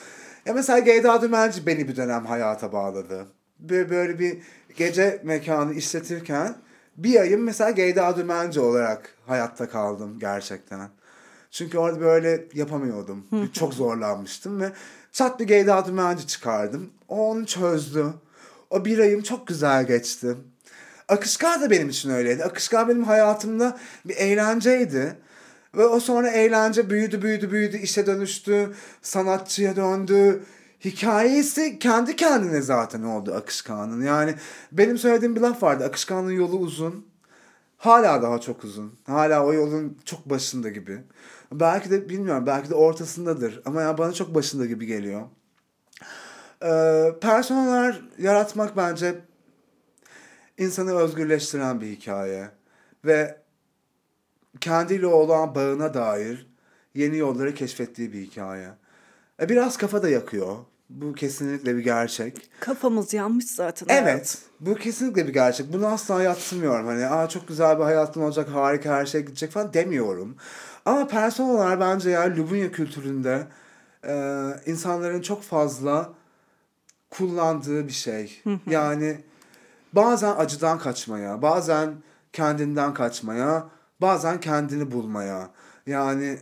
Ya 0.45 0.53
mesela 0.53 0.80
Geyda 0.80 1.22
Dümenci 1.22 1.65
beni 1.65 1.88
bir 1.88 1.95
dönem 1.95 2.26
hayata 2.26 2.72
bağladı. 2.72 3.28
Böyle, 3.59 3.89
böyle 3.89 4.20
bir 4.20 4.38
gece 4.76 5.22
mekanı 5.24 5.74
işletirken 5.74 6.55
bir 6.97 7.20
ayım 7.20 7.43
mesela 7.43 7.72
Geyda 7.72 8.17
Dümenci 8.17 8.59
olarak 8.59 9.15
hayatta 9.28 9.70
kaldım 9.70 10.20
gerçekten. 10.20 10.89
Çünkü 11.51 11.78
orada 11.78 12.01
böyle 12.01 12.45
yapamıyordum. 12.53 13.26
Çok 13.53 13.74
zorlanmıştım 13.74 14.61
ve 14.61 14.72
çat 15.12 15.39
bir 15.39 15.47
Geyda 15.47 15.86
Dümenci 15.86 16.28
çıkardım. 16.28 16.89
O 17.07 17.30
onu 17.30 17.45
çözdü. 17.45 18.05
O 18.70 18.86
bir 18.86 18.99
ayım 18.99 19.22
çok 19.22 19.47
güzel 19.47 19.88
geçti. 19.88 20.36
Akışkar 21.07 21.62
da 21.62 21.72
benim 21.72 21.89
için 21.89 22.10
öyleydi. 22.10 22.43
Akışkar 22.43 22.88
benim 22.88 23.03
hayatımda 23.03 23.78
bir 24.05 24.16
eğlenceydi. 24.16 25.18
Ve 25.76 25.86
o 25.86 25.99
sonra 25.99 26.30
eğlence 26.30 26.89
büyüdü, 26.89 27.22
büyüdü, 27.22 27.51
büyüdü, 27.51 27.78
işe 27.78 28.05
dönüştü, 28.05 28.74
sanatçıya 29.01 29.76
döndü. 29.76 30.43
Hikayesi 30.86 31.80
kendi 31.80 32.16
kendine 32.16 32.62
zaten 32.62 33.03
oldu 33.03 33.34
Akışkan'ın. 33.34 34.01
Yani 34.01 34.36
benim 34.72 34.97
söylediğim 34.97 35.36
bir 35.36 35.41
laf 35.41 35.64
vardı. 35.64 35.86
Akışkan'ın 35.86 36.32
yolu 36.32 36.57
uzun. 36.57 37.05
Hala 37.78 38.22
daha 38.22 38.41
çok 38.41 38.64
uzun. 38.64 38.93
Hala 39.07 39.45
o 39.45 39.53
yolun 39.53 39.97
çok 40.05 40.30
başında 40.30 40.70
gibi. 40.70 41.01
Belki 41.52 41.91
de 41.91 42.10
bilmiyorum, 42.10 42.45
belki 42.45 42.70
de 42.70 42.76
ortasındadır. 42.76 43.62
Ama 43.66 43.82
ya 43.82 43.97
bana 43.97 44.14
çok 44.14 44.36
başında 44.36 44.66
gibi 44.66 44.86
geliyor. 44.86 45.22
Ee, 46.64 47.12
personeller 47.22 48.02
yaratmak 48.18 48.78
bence 48.78 49.16
insanı 50.58 50.95
özgürleştiren 50.95 51.82
bir 51.82 51.88
hikaye 51.88 52.50
ve 53.06 53.38
kendiyle 54.62 55.08
olan 55.08 55.56
bağına 55.56 55.93
dair 55.93 56.47
yeni 56.95 57.18
yolları 57.18 57.54
keşfettiği 57.56 58.14
bir 58.14 58.22
hikaye. 58.22 58.70
E 59.41 59.50
biraz 59.50 59.78
kafa 59.78 60.04
da 60.04 60.10
yakıyor. 60.10 60.58
Bu 60.89 61.14
kesinlikle 61.14 61.76
bir 61.76 61.84
gerçek. 61.84 62.52
Kafamız 62.60 63.14
yanmış 63.14 63.45
zaten. 63.45 63.88
Evet. 63.89 64.38
Bu 64.60 64.76
kesinlikle 64.76 65.28
bir 65.28 65.34
gerçek. 65.34 65.74
Bunu 65.74 65.88
asla 65.88 66.24
yatsımıyorum. 66.24 66.88
Hani 66.88 67.08
Aa, 67.08 67.30
çok 67.30 67.47
güzel 67.47 67.80
bir 67.80 67.84
hayatım 67.84 68.24
olacak, 68.24 68.50
harika 68.50 68.89
her 68.95 69.06
şey 69.06 69.22
gidecek 69.22 69.52
falan 69.52 69.74
demiyorum. 69.74 70.36
Ama 70.89 71.07
personalar 71.07 71.79
bence 71.79 72.09
ya 72.09 72.35
Lubunya 72.35 72.71
kültüründe 72.71 73.47
e, 74.07 74.45
insanların 74.65 75.21
çok 75.21 75.43
fazla 75.43 76.09
kullandığı 77.09 77.87
bir 77.87 77.93
şey. 77.93 78.41
yani 78.69 79.21
bazen 79.93 80.35
acıdan 80.37 80.79
kaçmaya, 80.79 81.41
bazen 81.41 81.93
kendinden 82.33 82.93
kaçmaya, 82.93 83.67
bazen 84.01 84.39
kendini 84.39 84.91
bulmaya. 84.91 85.49
Yani 85.87 86.39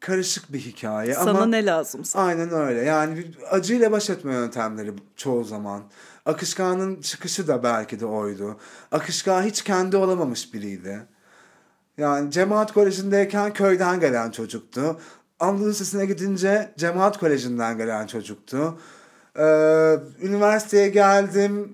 karışık 0.00 0.52
bir 0.52 0.60
hikaye 0.60 1.14
Sana 1.14 1.30
ama 1.30 1.46
ne 1.46 1.66
lazımsa. 1.66 2.20
aynen 2.20 2.50
öyle. 2.50 2.80
Yani 2.84 3.24
acıyla 3.50 3.92
baş 3.92 4.10
etme 4.10 4.32
yöntemleri 4.32 4.92
çoğu 5.16 5.44
zaman. 5.44 5.82
Akışkan'ın 6.26 7.00
çıkışı 7.00 7.48
da 7.48 7.62
belki 7.62 8.00
de 8.00 8.06
oydu. 8.06 8.56
Akışkan 8.92 9.42
hiç 9.42 9.62
kendi 9.62 9.96
olamamış 9.96 10.54
biriydi. 10.54 11.06
Yani 11.98 12.30
Cemaat 12.30 12.72
Koleji'ndeyken 12.72 13.52
köyden 13.52 14.00
gelen 14.00 14.30
çocuktu. 14.30 15.00
Anadolu 15.40 15.68
Lisesi'ne 15.68 16.06
gidince 16.06 16.70
Cemaat 16.78 17.18
Koleji'nden 17.18 17.78
gelen 17.78 18.06
çocuktu. 18.06 18.78
Ee, 19.38 19.42
üniversiteye 20.22 20.88
geldim. 20.88 21.72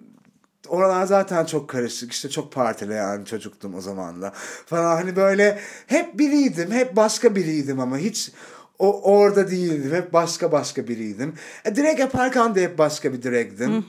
Oralar 0.68 1.06
zaten 1.06 1.44
çok 1.44 1.68
karışık. 1.70 2.12
İşte 2.12 2.28
çok 2.30 2.52
partileyen 2.52 3.24
çocuktum 3.24 3.74
o 3.74 3.80
zaman 3.80 4.22
da. 4.22 4.32
Falan 4.66 4.96
hani 4.96 5.16
böyle 5.16 5.58
hep 5.86 6.18
biriydim. 6.18 6.70
Hep 6.70 6.96
başka 6.96 7.36
biriydim 7.36 7.80
ama 7.80 7.98
hiç 7.98 8.32
o 8.78 9.02
orada 9.02 9.50
değildim. 9.50 9.92
Hep 9.92 10.12
başka 10.12 10.52
başka 10.52 10.88
biriydim. 10.88 11.34
E, 11.64 11.76
direkt 11.76 12.00
yaparken 12.00 12.54
de 12.54 12.62
hep 12.62 12.78
başka 12.78 13.12
bir 13.12 13.22
direktim. 13.22 13.84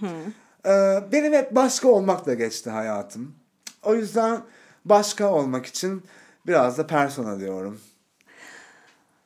Ee, 0.66 1.00
benim 1.12 1.34
hep 1.34 1.56
başka 1.56 1.88
olmakla 1.88 2.34
geçti 2.34 2.70
hayatım. 2.70 3.36
O 3.84 3.96
yüzden 3.96 4.42
başka 4.86 5.32
olmak 5.32 5.66
için 5.66 6.04
biraz 6.48 6.78
da 6.78 6.88
persona 6.88 7.40
diyorum. 7.40 7.80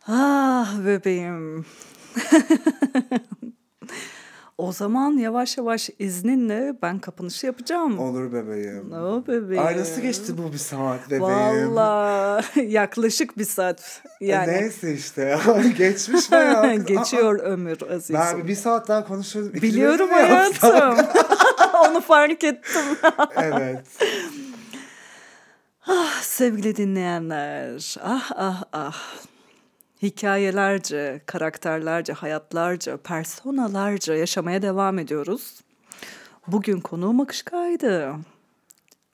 Ah 0.08 0.86
bebeğim. 0.86 1.66
o 4.58 4.72
zaman 4.72 5.12
yavaş 5.12 5.58
yavaş 5.58 5.90
izninle 6.00 6.74
ben 6.82 7.00
kapanışı 7.00 7.46
yapacağım. 7.46 8.00
Olur 8.00 8.34
bebeğim. 8.34 8.92
O 8.92 9.24
bebeğim. 9.28 9.66
Ay 9.66 9.78
nasıl 9.78 10.02
geçti 10.02 10.38
bu 10.38 10.54
bir 10.54 10.58
saat 10.58 11.06
bebeğim? 11.06 11.76
Valla 11.76 12.42
yaklaşık 12.56 13.38
bir 13.38 13.46
saat. 13.46 14.04
Yani 14.22 14.52
Neyse 14.52 14.94
işte. 14.94 15.40
Geçmiş 15.78 16.32
hayat. 16.32 16.88
geçiyor 16.88 17.40
ömür 17.40 17.78
azizim. 17.92 18.16
Ben 18.16 18.48
bir, 18.48 18.56
saat 18.56 18.88
daha 18.88 19.08
konuşurdum. 19.08 19.50
İkimiz 19.50 19.64
Biliyorum 19.64 20.10
hayatım. 20.10 20.98
Onu 21.90 22.02
fark 22.02 22.44
ettim. 22.44 22.84
evet. 23.36 23.86
Ah 25.92 26.22
sevgili 26.22 26.76
dinleyenler. 26.76 27.96
Ah 28.04 28.32
ah 28.36 28.64
ah. 28.74 29.22
Hikayelerce, 30.02 31.22
karakterlerce, 31.26 32.14
hayatlarca, 32.14 32.98
personalarca 32.98 34.16
yaşamaya 34.16 34.62
devam 34.62 35.00
ediyoruz. 35.00 35.62
Bugün 36.48 36.80
konuğum 36.80 37.22
Akışka'ydı. 37.22 38.16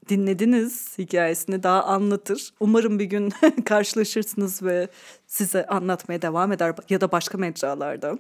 Dinlediniz 0.09 0.97
hikayesini 0.97 1.63
daha 1.63 1.84
anlatır. 1.84 2.53
Umarım 2.59 2.99
bir 2.99 3.05
gün 3.05 3.34
karşılaşırsınız 3.65 4.63
ve 4.63 4.88
size 5.28 5.65
anlatmaya 5.65 6.21
devam 6.21 6.51
eder 6.51 6.76
ya 6.89 7.01
da 7.01 7.11
başka 7.11 7.38
mecralarda. 7.38 8.17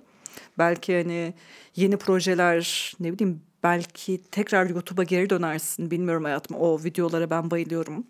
Belki 0.57 0.97
hani 0.97 1.33
yeni 1.75 1.97
projeler 1.97 2.93
ne 2.99 3.13
bileyim 3.13 3.41
belki 3.63 4.21
tekrar 4.31 4.69
YouTube'a 4.69 5.03
geri 5.03 5.29
dönersin. 5.29 5.91
Bilmiyorum 5.91 6.23
hayatım 6.23 6.57
o 6.57 6.83
videolara 6.83 7.29
ben 7.29 7.51
bayılıyorum. 7.51 8.05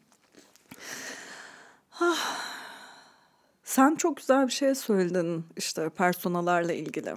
Sen 3.63 3.95
çok 3.95 4.17
güzel 4.17 4.47
bir 4.47 4.51
şey 4.51 4.75
söyledin 4.75 5.45
işte 5.57 5.89
personalarla 5.89 6.73
ilgili. 6.73 7.13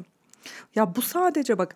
Ya 0.75 0.97
bu 0.97 1.03
sadece 1.03 1.59
bak 1.59 1.75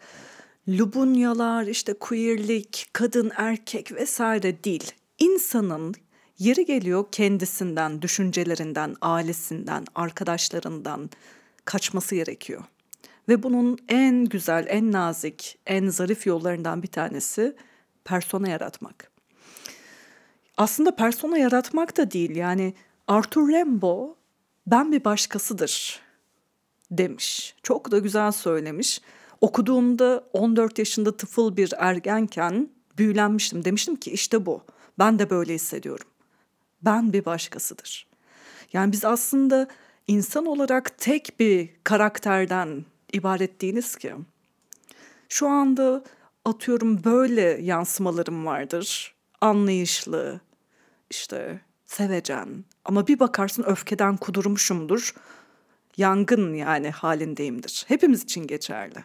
Lubunyalar, 0.68 1.66
işte 1.66 1.94
queerlik, 1.94 2.86
kadın, 2.92 3.32
erkek 3.36 3.92
vesaire 3.92 4.64
değil. 4.64 4.92
İnsanın 5.18 5.94
yeri 6.38 6.64
geliyor 6.64 7.04
kendisinden, 7.12 8.02
düşüncelerinden, 8.02 8.96
ailesinden, 9.00 9.84
arkadaşlarından 9.94 11.10
kaçması 11.64 12.14
gerekiyor. 12.14 12.62
Ve 13.28 13.42
bunun 13.42 13.78
en 13.88 14.24
güzel, 14.24 14.66
en 14.68 14.92
nazik, 14.92 15.58
en 15.66 15.88
zarif 15.88 16.26
yollarından 16.26 16.82
bir 16.82 16.88
tanesi 16.88 17.56
persona 18.04 18.48
yaratmak. 18.48 19.11
Aslında 20.56 20.96
persona 20.96 21.38
yaratmak 21.38 21.96
da 21.96 22.10
değil 22.10 22.36
yani 22.36 22.74
Arthur 23.08 23.48
Rimbaud 23.48 24.14
ben 24.66 24.92
bir 24.92 25.04
başkasıdır 25.04 26.00
demiş. 26.90 27.54
Çok 27.62 27.90
da 27.90 27.98
güzel 27.98 28.32
söylemiş. 28.32 29.00
Okuduğumda 29.40 30.24
14 30.32 30.78
yaşında 30.78 31.16
tıfıl 31.16 31.56
bir 31.56 31.72
ergenken 31.78 32.68
büyülenmiştim. 32.98 33.64
Demiştim 33.64 33.96
ki 33.96 34.10
işte 34.10 34.46
bu. 34.46 34.62
Ben 34.98 35.18
de 35.18 35.30
böyle 35.30 35.54
hissediyorum. 35.54 36.06
Ben 36.82 37.12
bir 37.12 37.24
başkasıdır. 37.24 38.06
Yani 38.72 38.92
biz 38.92 39.04
aslında 39.04 39.68
insan 40.06 40.46
olarak 40.46 40.98
tek 40.98 41.40
bir 41.40 41.70
karakterden 41.84 42.84
ibaret 43.12 43.60
değiliz 43.60 43.96
ki. 43.96 44.14
Şu 45.28 45.48
anda 45.48 46.04
atıyorum 46.44 47.04
böyle 47.04 47.42
yansımalarım 47.42 48.46
vardır. 48.46 49.14
Anlayışlı, 49.42 50.40
işte 51.10 51.60
sevecen. 51.84 52.64
Ama 52.84 53.06
bir 53.06 53.20
bakarsın 53.20 53.62
öfkeden 53.62 54.16
kudurmuşumdur. 54.16 55.14
Yangın 55.96 56.54
yani 56.54 56.90
halindeyimdir. 56.90 57.84
Hepimiz 57.88 58.22
için 58.22 58.46
geçerli. 58.46 59.04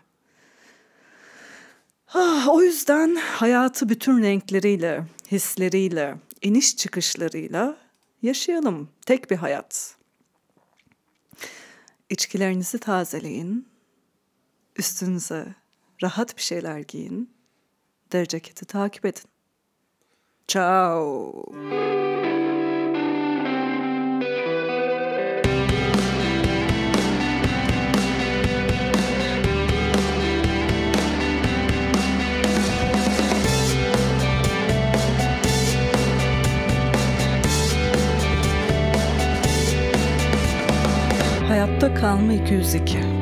Ah, 2.14 2.48
o 2.50 2.62
yüzden 2.62 3.16
hayatı 3.16 3.90
bütün 3.90 4.22
renkleriyle, 4.22 5.06
hisleriyle, 5.32 6.18
iniş 6.42 6.78
çıkışlarıyla 6.78 7.78
yaşayalım. 8.22 8.90
Tek 9.06 9.32
bir 9.32 9.36
hayat. 9.36 9.96
İçkilerinizi 12.10 12.80
tazeleyin. 12.80 13.68
Üstünüze 14.76 15.56
rahat 16.04 16.38
bir 16.38 16.42
şeyler 16.42 16.80
giyin. 16.80 17.30
Deri 18.12 18.28
ceketi 18.28 18.66
takip 18.66 19.06
edin. 19.06 19.37
Ciao. 20.48 21.44
Hayatta 41.50 41.90
kalma 41.94 42.34
202. 42.34 43.17